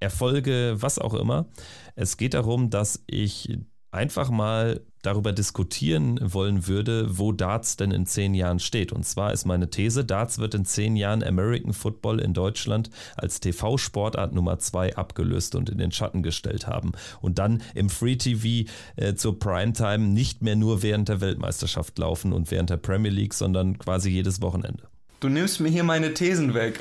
Erfolge, 0.00 0.74
was 0.76 0.98
auch 0.98 1.14
immer. 1.14 1.46
Es 1.94 2.16
geht 2.16 2.34
darum, 2.34 2.68
dass 2.68 3.02
ich 3.06 3.56
einfach 3.92 4.30
mal 4.30 4.80
darüber 5.06 5.32
diskutieren 5.32 6.18
wollen 6.20 6.66
würde, 6.66 7.18
wo 7.18 7.32
Darts 7.32 7.76
denn 7.76 7.92
in 7.92 8.06
zehn 8.06 8.34
Jahren 8.34 8.58
steht. 8.58 8.92
Und 8.92 9.06
zwar 9.06 9.32
ist 9.32 9.44
meine 9.44 9.70
These, 9.70 10.04
Darts 10.04 10.38
wird 10.38 10.54
in 10.54 10.64
zehn 10.64 10.96
Jahren 10.96 11.22
American 11.22 11.72
Football 11.72 12.18
in 12.20 12.34
Deutschland 12.34 12.90
als 13.16 13.40
TV-Sportart 13.40 14.32
Nummer 14.32 14.58
zwei 14.58 14.96
abgelöst 14.96 15.54
und 15.54 15.70
in 15.70 15.78
den 15.78 15.92
Schatten 15.92 16.22
gestellt 16.22 16.66
haben. 16.66 16.92
Und 17.20 17.38
dann 17.38 17.62
im 17.74 17.88
Free 17.88 18.16
TV 18.16 18.68
äh, 18.96 19.14
zur 19.14 19.38
Primetime 19.38 20.08
nicht 20.08 20.42
mehr 20.42 20.56
nur 20.56 20.82
während 20.82 21.08
der 21.08 21.20
Weltmeisterschaft 21.20 21.96
laufen 21.98 22.32
und 22.32 22.50
während 22.50 22.70
der 22.70 22.78
Premier 22.78 23.12
League, 23.12 23.34
sondern 23.34 23.78
quasi 23.78 24.10
jedes 24.10 24.42
Wochenende. 24.42 24.88
Du 25.20 25.28
nimmst 25.30 25.60
mir 25.60 25.68
hier 25.70 25.84
meine 25.84 26.12
Thesen 26.12 26.52
weg. 26.52 26.80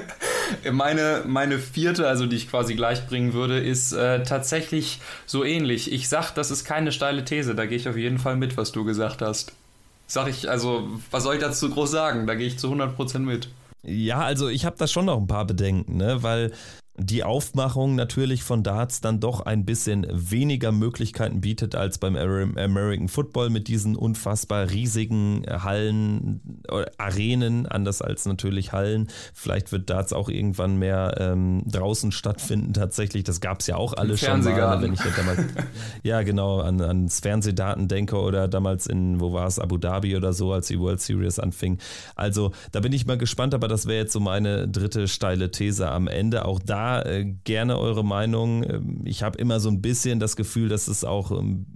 meine, 0.72 1.22
meine 1.26 1.58
vierte, 1.58 2.06
also 2.06 2.26
die 2.26 2.36
ich 2.36 2.50
quasi 2.50 2.74
gleich 2.74 3.06
bringen 3.06 3.32
würde, 3.32 3.58
ist 3.58 3.92
äh, 3.92 4.22
tatsächlich 4.22 5.00
so 5.24 5.42
ähnlich. 5.42 5.90
Ich 5.90 6.08
sag, 6.08 6.32
das 6.32 6.50
ist 6.50 6.64
keine 6.64 6.92
steile 6.92 7.24
These, 7.24 7.54
da 7.54 7.64
gehe 7.64 7.78
ich 7.78 7.88
auf 7.88 7.96
jeden 7.96 8.18
Fall 8.18 8.36
mit, 8.36 8.56
was 8.56 8.72
du 8.72 8.84
gesagt 8.84 9.22
hast. 9.22 9.52
Sag 10.06 10.28
ich, 10.28 10.50
also, 10.50 10.88
was 11.10 11.22
soll 11.22 11.36
ich 11.36 11.40
dazu 11.40 11.70
groß 11.70 11.90
sagen? 11.90 12.26
Da 12.26 12.34
gehe 12.34 12.46
ich 12.46 12.58
zu 12.58 12.70
100% 12.70 13.20
mit. 13.20 13.48
Ja, 13.82 14.20
also 14.20 14.48
ich 14.48 14.64
habe 14.64 14.76
da 14.78 14.86
schon 14.86 15.06
noch 15.06 15.16
ein 15.16 15.26
paar 15.26 15.46
Bedenken, 15.46 15.96
ne? 15.96 16.22
weil 16.22 16.52
die 16.98 17.24
Aufmachung 17.24 17.94
natürlich 17.94 18.42
von 18.42 18.62
Darts 18.62 19.00
dann 19.00 19.20
doch 19.20 19.40
ein 19.40 19.64
bisschen 19.66 20.06
weniger 20.10 20.72
Möglichkeiten 20.72 21.42
bietet 21.42 21.74
als 21.74 21.98
beim 21.98 22.16
American 22.16 23.08
Football 23.08 23.50
mit 23.50 23.68
diesen 23.68 23.96
unfassbar 23.96 24.70
riesigen 24.70 25.44
Hallen, 25.46 26.40
äh, 26.68 26.86
Arenen, 26.96 27.66
anders 27.66 28.00
als 28.00 28.24
natürlich 28.24 28.72
Hallen. 28.72 29.08
Vielleicht 29.34 29.72
wird 29.72 29.90
Darts 29.90 30.12
auch 30.12 30.30
irgendwann 30.30 30.76
mehr 30.76 31.16
ähm, 31.18 31.62
draußen 31.66 32.12
stattfinden 32.12 32.72
tatsächlich. 32.72 33.24
Das 33.24 33.40
gab 33.40 33.60
es 33.60 33.66
ja 33.66 33.76
auch 33.76 33.92
alle 33.92 34.16
schon 34.16 34.42
mal, 34.42 34.80
wenn 34.80 34.94
ich 34.94 35.00
ja 35.00 35.10
damals, 35.16 35.38
ja 36.02 36.22
genau, 36.22 36.60
an, 36.60 36.80
ans 36.80 37.20
Fernsehdaten 37.20 37.88
denke 37.88 38.16
oder 38.16 38.48
damals 38.48 38.86
in, 38.86 39.20
wo 39.20 39.32
war 39.32 39.46
es, 39.46 39.58
Abu 39.58 39.76
Dhabi 39.76 40.16
oder 40.16 40.32
so, 40.32 40.52
als 40.52 40.68
die 40.68 40.80
World 40.80 41.00
Series 41.00 41.38
anfing. 41.38 41.78
Also 42.14 42.52
da 42.72 42.80
bin 42.80 42.92
ich 42.92 43.06
mal 43.06 43.18
gespannt, 43.18 43.52
aber 43.52 43.68
das 43.68 43.86
wäre 43.86 43.98
jetzt 43.98 44.12
so 44.12 44.20
meine 44.20 44.66
dritte 44.66 45.08
steile 45.08 45.50
These 45.50 45.90
am 45.90 46.08
Ende. 46.08 46.46
Auch 46.46 46.58
da 46.58 46.85
äh, 46.94 47.24
gerne 47.44 47.78
eure 47.78 48.04
Meinung. 48.04 48.64
Ähm, 48.64 49.02
ich 49.04 49.22
habe 49.22 49.38
immer 49.38 49.60
so 49.60 49.68
ein 49.68 49.80
bisschen 49.80 50.20
das 50.20 50.36
Gefühl, 50.36 50.68
dass 50.68 50.88
es 50.88 51.04
auch 51.04 51.30
ähm, 51.30 51.66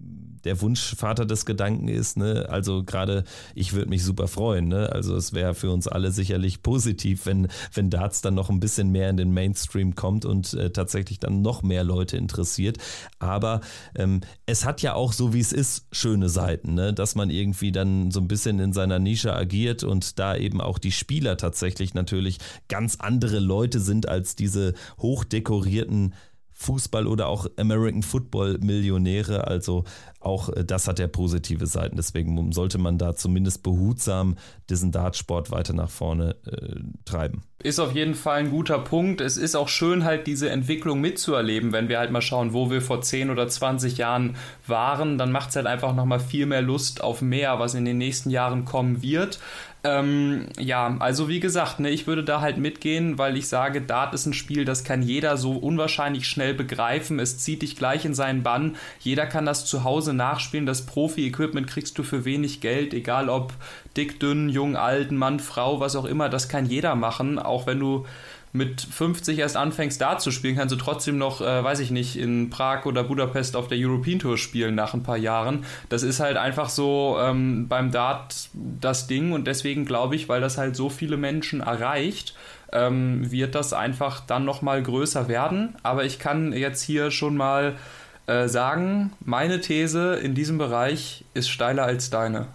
der 0.45 0.61
Wunschvater 0.61 1.26
des 1.26 1.47
Gedanken 1.47 1.88
ist. 1.88 2.16
Ne? 2.16 2.47
Also 2.49 2.84
gerade 2.84 3.24
ich 3.55 3.72
würde 3.72 3.91
mich 3.91 4.05
super 4.05 4.28
freuen. 4.28 4.68
Ne? 4.68 4.91
Also 4.93 5.16
es 5.16 5.32
wäre 5.32 5.55
für 5.55 5.70
uns 5.70 5.88
alle 5.88 6.12
sicherlich 6.12 6.62
positiv, 6.62 7.26
wenn, 7.26 7.49
wenn 7.74 7.91
Darts 7.91 8.22
dann 8.22 8.34
noch 8.34 8.51
ein 8.51 8.61
bisschen 8.61 8.91
mehr 8.91 9.11
in 9.11 9.16
den 9.16 9.32
Mainstream 9.32 9.95
kommt 9.95 10.24
und 10.24 10.55
äh, 10.55 10.70
tatsächlich 10.70 11.18
dann 11.18 11.43
noch 11.43 11.62
mehr 11.62 11.84
Leute 11.84 12.16
interessiert. 12.16 12.78
Aber 13.18 13.61
ähm, 13.95 14.20
es 14.47 14.64
hat 14.64 14.82
ja 14.82 14.95
auch 14.95 15.12
so, 15.12 15.32
wie 15.32 15.41
es 15.41 15.53
ist, 15.53 15.86
schöne 15.93 16.28
Seiten, 16.28 16.74
ne? 16.74 16.93
dass 16.93 17.14
man 17.14 17.30
irgendwie 17.30 17.72
dann 17.72 18.11
so 18.11 18.20
ein 18.20 18.28
bisschen 18.28 18.59
in 18.59 18.72
seiner 18.72 18.99
Nische 18.99 19.34
agiert 19.34 19.84
und 19.84 20.18
da 20.18 20.36
eben 20.36 20.61
auch 20.61 20.78
die 20.78 20.93
Spieler 20.93 21.36
tatsächlich 21.36 21.95
natürlich 21.95 22.38
ganz 22.68 22.97
andere 22.97 23.38
Leute 23.38 23.80
sind 23.80 24.09
als 24.09 24.36
diese 24.36 24.74
hochdekorierten 24.99 26.14
Fußball 26.61 27.07
oder 27.07 27.29
auch 27.29 27.47
American 27.57 28.03
Football 28.03 28.59
Millionäre. 28.59 29.47
Also 29.47 29.85
auch 30.21 30.51
äh, 30.51 30.63
das 30.63 30.87
hat 30.87 30.99
ja 30.99 31.09
positive 31.09 31.67
Seiten. 31.67 31.97
Deswegen 31.97 32.53
sollte 32.53 32.77
man 32.77 32.99
da 32.99 33.17
zumindest 33.17 33.63
behutsam 33.63 34.37
diesen 34.69 34.93
Dartsport 34.93 35.51
weiter 35.51 35.73
nach 35.73 35.89
vorne 35.89 36.37
äh, 36.47 36.81
treiben. 37.07 37.43
Ist 37.63 37.79
auf 37.79 37.95
jeden 37.95 38.15
Fall 38.15 38.41
ein 38.41 38.51
guter 38.51 38.79
Punkt. 38.79 39.23
Es 39.23 39.39
ist 39.39 39.55
auch 39.55 39.69
schön, 39.69 40.05
halt 40.05 40.27
diese 40.27 40.51
Entwicklung 40.51 41.01
mitzuerleben, 41.01 41.73
wenn 41.73 41.89
wir 41.89 41.99
halt 41.99 42.11
mal 42.11 42.23
schauen, 42.23 42.53
wo 42.53 42.71
wir 42.71 42.83
vor 42.83 43.01
10 43.01 43.31
oder 43.31 43.49
20 43.49 43.97
Jahren 43.97 44.37
waren. 44.67 45.17
Dann 45.17 45.33
macht 45.33 45.51
es 45.51 45.57
halt 45.57 45.67
einfach 45.67 45.95
nochmal 45.95 46.21
viel 46.21 46.45
mehr 46.45 46.63
Lust 46.63 47.03
auf 47.03 47.23
mehr, 47.23 47.59
was 47.59 47.75
in 47.75 47.87
den 47.87 47.99
nächsten 47.99 48.29
Jahren 48.29 48.67
kommen 48.67 49.03
wird. 49.03 49.41
Ähm, 49.83 50.47
ja, 50.59 50.97
also 50.99 51.28
wie 51.28 51.41
gesagt, 51.41 51.81
ne, 51.81 51.89
ich 51.89 52.07
würde 52.07 52.22
da 52.22 52.43
halt 52.43 52.59
mitgehen, 52.59 53.16
weil 53.16 53.37
ich 53.39 53.49
sage, 53.49 53.81
Dart 53.81 54.12
ist 54.12 54.26
ein 54.26 54.35
Spiel, 54.35 54.66
das 54.66 54.85
kann 54.85 55.03
jeder 55.03 55.39
so 55.39 55.53
unwahrscheinlich 55.53 56.26
schnell 56.26 56.53
begreifen. 56.53 57.18
Es 57.18 57.39
zieht 57.39 57.62
dich 57.62 57.76
gleich 57.76 58.05
in 58.05 58.12
seinen 58.14 58.43
Bann. 58.43 58.76
Jeder 58.99 59.26
kann 59.26 59.47
das 59.47 59.64
zu 59.64 59.83
Hause 59.83 60.12
nachspielen. 60.12 60.66
Das 60.66 60.85
Profi-Equipment 60.85 61.66
kriegst 61.66 61.97
du 61.99 62.03
für 62.03 62.26
wenig 62.26 62.61
Geld, 62.61 62.93
egal 62.93 63.31
ob 63.31 63.55
dick, 63.97 64.20
dünn, 64.20 64.51
jung, 64.51 64.76
alt, 64.76 65.12
Mann, 65.12 65.41
Frau, 65.41 65.81
was 65.81 65.97
auch 65.97 66.05
immer. 66.05 66.28
Das 66.28 66.49
kann 66.51 66.66
jeder 66.66 66.95
machen, 66.95 67.39
auch 67.39 67.66
wenn 67.66 67.81
du 67.81 68.05
mit 68.53 68.80
50 68.80 69.38
erst 69.38 69.57
anfängst, 69.57 70.01
Dart 70.01 70.20
zu 70.20 70.30
spielen, 70.30 70.57
kannst 70.57 70.72
du 70.72 70.78
trotzdem 70.78 71.18
noch, 71.18 71.40
äh, 71.40 71.62
weiß 71.62 71.80
ich 71.80 71.90
nicht, 71.90 72.16
in 72.16 72.51
Prag 72.51 72.84
oder 72.84 73.05
Budapest 73.05 73.55
auf 73.55 73.68
der 73.68 73.78
European 73.78 74.18
Tour 74.18 74.38
spielen 74.38 74.74
nach 74.74 74.94
ein 74.94 75.03
paar 75.03 75.16
Jahren. 75.16 75.64
Das 75.88 76.03
ist 76.03 76.20
halt 76.20 76.36
einfach 76.36 76.68
so 76.68 77.16
ähm, 77.20 77.68
beim 77.68 77.92
Dart 77.92 78.48
das 78.55 79.07
Ding 79.07 79.32
und 79.32 79.46
deswegen 79.46 79.84
glaube 79.84 80.16
ich, 80.16 80.28
weil 80.28 80.40
das 80.40 80.59
halt 80.59 80.74
so 80.74 80.90
viele 80.90 81.16
Menschen 81.16 81.61
erreicht, 81.61 82.34
ähm, 82.72 83.30
wird 83.30 83.55
das 83.55 83.72
einfach 83.72 84.20
dann 84.20 84.44
nochmal 84.44 84.82
größer 84.82 85.28
werden. 85.28 85.76
Aber 85.82 86.05
ich 86.05 86.18
kann 86.18 86.53
jetzt 86.53 86.82
hier 86.82 87.11
schon 87.11 87.36
mal 87.36 87.76
äh, 88.26 88.48
sagen, 88.48 89.12
meine 89.20 89.61
These 89.61 90.16
in 90.16 90.34
diesem 90.34 90.59
Bereich 90.59 91.24
ist 91.34 91.48
steiler 91.48 91.84
als 91.84 92.11
deine 92.11 92.48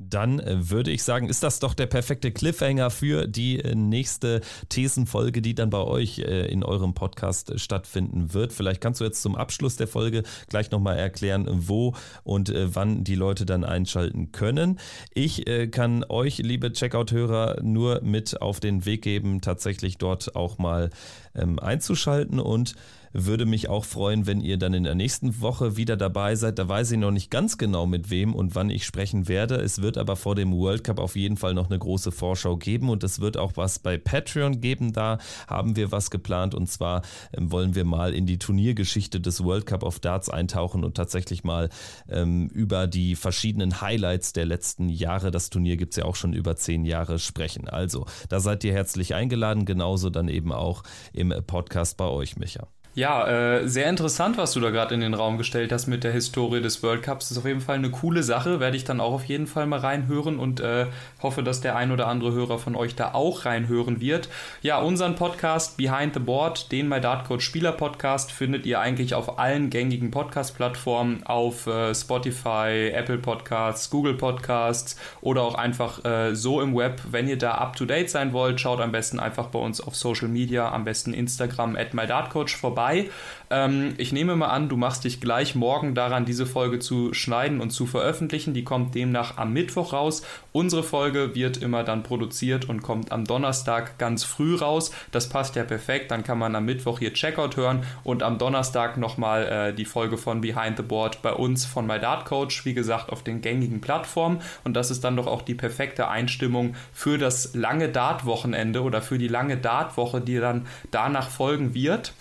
dann 0.00 0.40
äh, 0.40 0.70
würde 0.70 0.90
ich 0.90 1.02
sagen, 1.02 1.28
ist 1.28 1.42
das 1.42 1.58
doch 1.58 1.74
der 1.74 1.86
perfekte 1.86 2.32
Cliffhanger 2.32 2.90
für 2.90 3.26
die 3.26 3.60
äh, 3.60 3.74
nächste 3.74 4.40
Thesenfolge, 4.68 5.42
die 5.42 5.54
dann 5.54 5.70
bei 5.70 5.78
euch 5.78 6.20
äh, 6.20 6.46
in 6.46 6.64
eurem 6.64 6.94
Podcast 6.94 7.58
stattfinden 7.60 8.32
wird. 8.32 8.52
Vielleicht 8.52 8.80
kannst 8.80 9.00
du 9.00 9.04
jetzt 9.04 9.22
zum 9.22 9.36
Abschluss 9.36 9.76
der 9.76 9.88
Folge 9.88 10.22
gleich 10.48 10.70
nochmal 10.70 10.98
erklären, 10.98 11.46
wo 11.48 11.94
und 12.24 12.52
wann 12.54 13.04
die 13.04 13.14
Leute 13.14 13.44
dann 13.44 13.64
einschalten 13.64 14.32
können. 14.32 14.78
Ich 15.12 15.44
kann 15.70 16.04
euch, 16.08 16.38
liebe 16.38 16.72
Checkout-Hörer, 16.72 17.62
nur 17.62 18.00
mit 18.02 18.40
auf 18.40 18.60
den 18.60 18.84
Weg 18.84 19.02
geben, 19.02 19.40
tatsächlich 19.40 19.98
dort 19.98 20.36
auch 20.36 20.58
mal 20.58 20.90
ähm, 21.34 21.58
einzuschalten 21.58 22.40
und 22.40 22.74
würde 23.12 23.46
mich 23.46 23.68
auch 23.68 23.84
freuen, 23.84 24.26
wenn 24.26 24.40
ihr 24.40 24.58
dann 24.58 24.74
in 24.74 24.84
der 24.84 24.94
nächsten 24.94 25.40
Woche 25.40 25.76
wieder 25.76 25.96
dabei 25.96 26.34
seid. 26.34 26.58
Da 26.58 26.68
weiß 26.68 26.92
ich 26.92 26.98
noch 26.98 27.10
nicht 27.10 27.30
ganz 27.30 27.58
genau 27.58 27.86
mit 27.86 28.10
wem 28.10 28.34
und 28.34 28.54
wann 28.54 28.70
ich 28.70 28.84
sprechen 28.84 29.28
werde. 29.28 29.56
Es 29.56 29.82
wird 29.82 29.98
aber 29.98 30.16
vor 30.16 30.34
dem 30.34 30.52
World 30.52 30.84
Cup 30.84 30.98
auf 30.98 31.16
jeden 31.16 31.36
Fall 31.36 31.54
noch 31.54 31.70
eine 31.70 31.78
große 31.78 32.12
Vorschau 32.12 32.56
geben 32.56 32.88
und 32.88 33.04
es 33.04 33.20
wird 33.20 33.36
auch 33.36 33.52
was 33.56 33.78
bei 33.78 33.98
Patreon 33.98 34.60
geben. 34.60 34.92
Da 34.92 35.18
haben 35.46 35.76
wir 35.76 35.92
was 35.92 36.10
geplant 36.10 36.54
und 36.54 36.68
zwar 36.68 37.02
ähm, 37.32 37.50
wollen 37.50 37.74
wir 37.74 37.84
mal 37.84 38.14
in 38.14 38.26
die 38.26 38.38
Turniergeschichte 38.38 39.20
des 39.20 39.42
World 39.42 39.66
Cup 39.66 39.82
of 39.82 39.98
Darts 39.98 40.28
eintauchen 40.28 40.84
und 40.84 40.96
tatsächlich 40.96 41.44
mal 41.44 41.68
ähm, 42.08 42.48
über 42.48 42.86
die 42.86 43.16
verschiedenen 43.16 43.80
Highlights 43.80 44.32
der 44.32 44.46
letzten 44.46 44.88
Jahre, 44.88 45.30
das 45.30 45.50
Turnier 45.50 45.76
gibt 45.76 45.92
es 45.92 45.96
ja 45.96 46.04
auch 46.04 46.16
schon 46.16 46.32
über 46.32 46.56
zehn 46.56 46.84
Jahre, 46.84 47.18
sprechen. 47.18 47.68
Also, 47.68 48.06
da 48.28 48.40
seid 48.40 48.64
ihr 48.64 48.72
herzlich 48.72 49.14
eingeladen, 49.14 49.64
genauso 49.64 50.10
dann 50.10 50.28
eben 50.28 50.52
auch 50.52 50.82
im 51.12 51.32
Podcast 51.46 51.96
bei 51.96 52.06
euch, 52.06 52.36
Micha. 52.36 52.68
Ja, 52.96 53.28
äh, 53.28 53.68
sehr 53.68 53.88
interessant, 53.88 54.36
was 54.36 54.52
du 54.52 54.58
da 54.58 54.70
gerade 54.70 54.96
in 54.96 55.00
den 55.00 55.14
Raum 55.14 55.38
gestellt 55.38 55.70
hast 55.70 55.86
mit 55.86 56.02
der 56.02 56.10
Historie 56.10 56.60
des 56.60 56.82
World 56.82 57.04
Cups. 57.04 57.28
Das 57.28 57.32
ist 57.32 57.38
auf 57.38 57.46
jeden 57.46 57.60
Fall 57.60 57.76
eine 57.76 57.90
coole 57.90 58.24
Sache, 58.24 58.58
werde 58.58 58.76
ich 58.76 58.82
dann 58.82 59.00
auch 59.00 59.12
auf 59.12 59.26
jeden 59.26 59.46
Fall 59.46 59.66
mal 59.66 59.78
reinhören 59.78 60.40
und 60.40 60.58
äh, 60.58 60.86
hoffe, 61.22 61.44
dass 61.44 61.60
der 61.60 61.76
ein 61.76 61.92
oder 61.92 62.08
andere 62.08 62.32
Hörer 62.32 62.58
von 62.58 62.74
euch 62.74 62.96
da 62.96 63.14
auch 63.14 63.44
reinhören 63.44 64.00
wird. 64.00 64.28
Ja, 64.60 64.80
unseren 64.80 65.14
Podcast 65.14 65.76
Behind 65.76 66.14
the 66.14 66.18
Board, 66.20 66.72
den 66.72 66.88
My 66.88 67.00
Dart 67.00 67.28
Spieler 67.40 67.70
Podcast, 67.70 68.32
findet 68.32 68.66
ihr 68.66 68.80
eigentlich 68.80 69.14
auf 69.14 69.38
allen 69.38 69.70
gängigen 69.70 70.10
Podcast-Plattformen, 70.10 71.24
auf 71.24 71.68
äh, 71.68 71.94
Spotify, 71.94 72.90
Apple 72.92 73.18
Podcasts, 73.18 73.88
Google 73.90 74.14
Podcasts 74.14 74.96
oder 75.20 75.42
auch 75.42 75.54
einfach 75.54 76.04
äh, 76.04 76.34
so 76.34 76.60
im 76.60 76.74
Web. 76.74 77.02
Wenn 77.08 77.28
ihr 77.28 77.38
da 77.38 77.52
up 77.52 77.76
to 77.76 77.84
date 77.84 78.10
sein 78.10 78.32
wollt, 78.32 78.60
schaut 78.60 78.80
am 78.80 78.90
besten 78.90 79.20
einfach 79.20 79.46
bei 79.46 79.60
uns 79.60 79.80
auf 79.80 79.94
Social 79.94 80.26
Media, 80.26 80.72
am 80.72 80.84
besten 80.84 81.14
Instagram 81.14 81.76
at 81.76 81.94
MyDartCoach 81.94 82.56
vorbei 82.56 82.79
vorbei. 82.80 83.10
Ähm, 83.52 83.94
ich 83.98 84.12
nehme 84.12 84.36
mal 84.36 84.48
an, 84.48 84.68
du 84.68 84.76
machst 84.76 85.04
dich 85.04 85.20
gleich 85.20 85.54
morgen 85.54 85.94
daran, 85.94 86.24
diese 86.24 86.46
Folge 86.46 86.78
zu 86.78 87.12
schneiden 87.12 87.60
und 87.60 87.70
zu 87.70 87.86
veröffentlichen. 87.86 88.54
Die 88.54 88.64
kommt 88.64 88.94
demnach 88.94 89.38
am 89.38 89.52
Mittwoch 89.52 89.92
raus. 89.92 90.22
Unsere 90.52 90.82
Folge 90.82 91.34
wird 91.34 91.56
immer 91.56 91.82
dann 91.82 92.02
produziert 92.02 92.68
und 92.68 92.82
kommt 92.82 93.12
am 93.12 93.24
Donnerstag 93.24 93.98
ganz 93.98 94.24
früh 94.24 94.54
raus. 94.54 94.92
Das 95.10 95.28
passt 95.28 95.56
ja 95.56 95.64
perfekt. 95.64 96.10
Dann 96.10 96.22
kann 96.22 96.38
man 96.38 96.54
am 96.54 96.64
Mittwoch 96.64 97.00
hier 97.00 97.12
Checkout 97.12 97.56
hören 97.56 97.84
und 98.04 98.22
am 98.22 98.38
Donnerstag 98.38 98.96
nochmal 98.96 99.46
äh, 99.46 99.74
die 99.74 99.84
Folge 99.84 100.16
von 100.16 100.40
Behind 100.40 100.76
the 100.76 100.82
Board 100.84 101.20
bei 101.22 101.32
uns 101.32 101.66
von 101.66 101.86
My 101.86 101.98
Dart 101.98 102.24
Coach. 102.26 102.64
Wie 102.64 102.74
gesagt, 102.74 103.10
auf 103.10 103.24
den 103.24 103.40
gängigen 103.40 103.80
Plattformen. 103.80 104.40
Und 104.62 104.74
das 104.74 104.90
ist 104.90 105.02
dann 105.02 105.16
doch 105.16 105.26
auch 105.26 105.42
die 105.42 105.54
perfekte 105.54 106.08
Einstimmung 106.08 106.76
für 106.92 107.18
das 107.18 107.54
lange 107.54 107.88
Dart-Wochenende 107.88 108.82
oder 108.82 109.02
für 109.02 109.18
die 109.18 109.28
lange 109.28 109.56
Dart-Woche, 109.56 110.20
die 110.20 110.38
dann 110.38 110.66
danach 110.92 111.30
folgen 111.30 111.74
wird. 111.74 112.12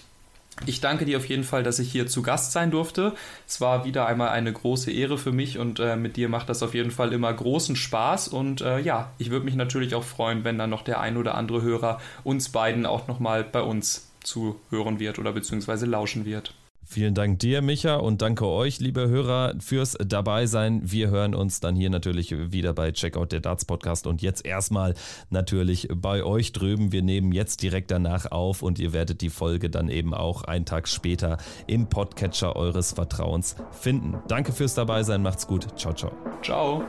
Ich 0.66 0.82
danke 0.82 1.06
dir 1.06 1.18
auf 1.18 1.28
jeden 1.28 1.44
Fall, 1.44 1.64
dass 1.64 1.80
ich 1.80 1.92
hier 1.92 2.08
zu 2.08 2.22
Gast 2.22 2.52
sein 2.52 2.70
durfte. 2.70 3.14
Es 3.48 3.62
war 3.62 3.86
wieder 3.86 4.06
einmal 4.06 4.30
eine 4.30 4.52
große 4.52 4.92
Ehre 4.92 5.18
für 5.18 5.32
mich 5.32 5.58
und 5.58 5.80
äh, 5.80 5.96
mit 5.96 6.18
dir 6.18 6.30
macht 6.30 6.50
das 6.50 6.62
auf 6.62 6.74
jeden 6.74 6.92
Fall 6.92 7.14
immer 7.14 7.34
großen 7.34 7.76
Spaß. 7.76 8.28
Und 8.28 8.62
äh, 8.62 8.80
ja, 8.80 9.12
ich 9.18 9.30
würde 9.32 9.46
mich 9.46 9.56
natürlich 9.56 9.96
auch 9.96 10.04
freuen, 10.04 10.44
wenn 10.44 10.58
dann 10.58 10.70
noch 10.70 10.84
der 10.84 11.00
ein 11.00 11.18
oder 11.18 11.36
andere 11.36 11.62
Hörer 11.62 12.00
uns 12.24 12.50
beiden 12.50 12.86
auch 12.86 13.08
nochmal 13.08 13.44
bei 13.44 13.62
uns 13.62 14.12
zuhören 14.24 15.00
wird 15.00 15.18
oder 15.18 15.32
beziehungsweise 15.32 15.86
lauschen 15.86 16.26
wird. 16.26 16.54
Vielen 16.92 17.14
Dank 17.14 17.38
dir, 17.38 17.62
Micha, 17.62 17.98
und 17.98 18.24
danke 18.24 18.48
euch, 18.48 18.80
liebe 18.80 19.08
Hörer, 19.08 19.54
fürs 19.60 19.96
Dabeisein. 20.04 20.82
Wir 20.84 21.12
hören 21.12 21.36
uns 21.36 21.60
dann 21.60 21.76
hier 21.76 21.92
natürlich 21.92 22.34
wieder 22.52 22.74
bei 22.74 22.92
Checkout 22.92 23.32
der 23.32 23.42
Darts 23.42 23.64
Podcast 23.64 24.08
und 24.08 24.24
jetzt 24.24 24.44
erstmal 24.44 24.96
natürlich 25.30 25.88
bei 25.94 26.24
euch 26.24 26.52
drüben. 26.52 26.92
Wir 26.92 27.04
nehmen 27.04 27.32
jetzt 27.32 27.62
direkt 27.62 27.92
danach 27.92 28.32
auf 28.32 28.64
und 28.64 28.80
ihr 28.80 28.92
werdet 28.92 29.22
die 29.22 29.30
Folge 29.30 29.70
dann 29.70 29.88
eben 29.88 30.16
auch 30.16 30.46
einen 30.46 30.66
Tag 30.66 30.88
später 30.88 31.38
im 31.68 31.90
Podcatcher 31.90 32.56
eures 32.56 32.94
Vertrauens 32.94 33.56
finden. 33.70 34.18
Danke 34.28 34.52
fürs 34.52 34.74
Dabeisein, 34.74 35.22
macht's 35.22 35.46
gut. 35.46 35.68
Ciao, 35.78 35.94
ciao. 35.94 36.12
Ciao. 36.42 36.84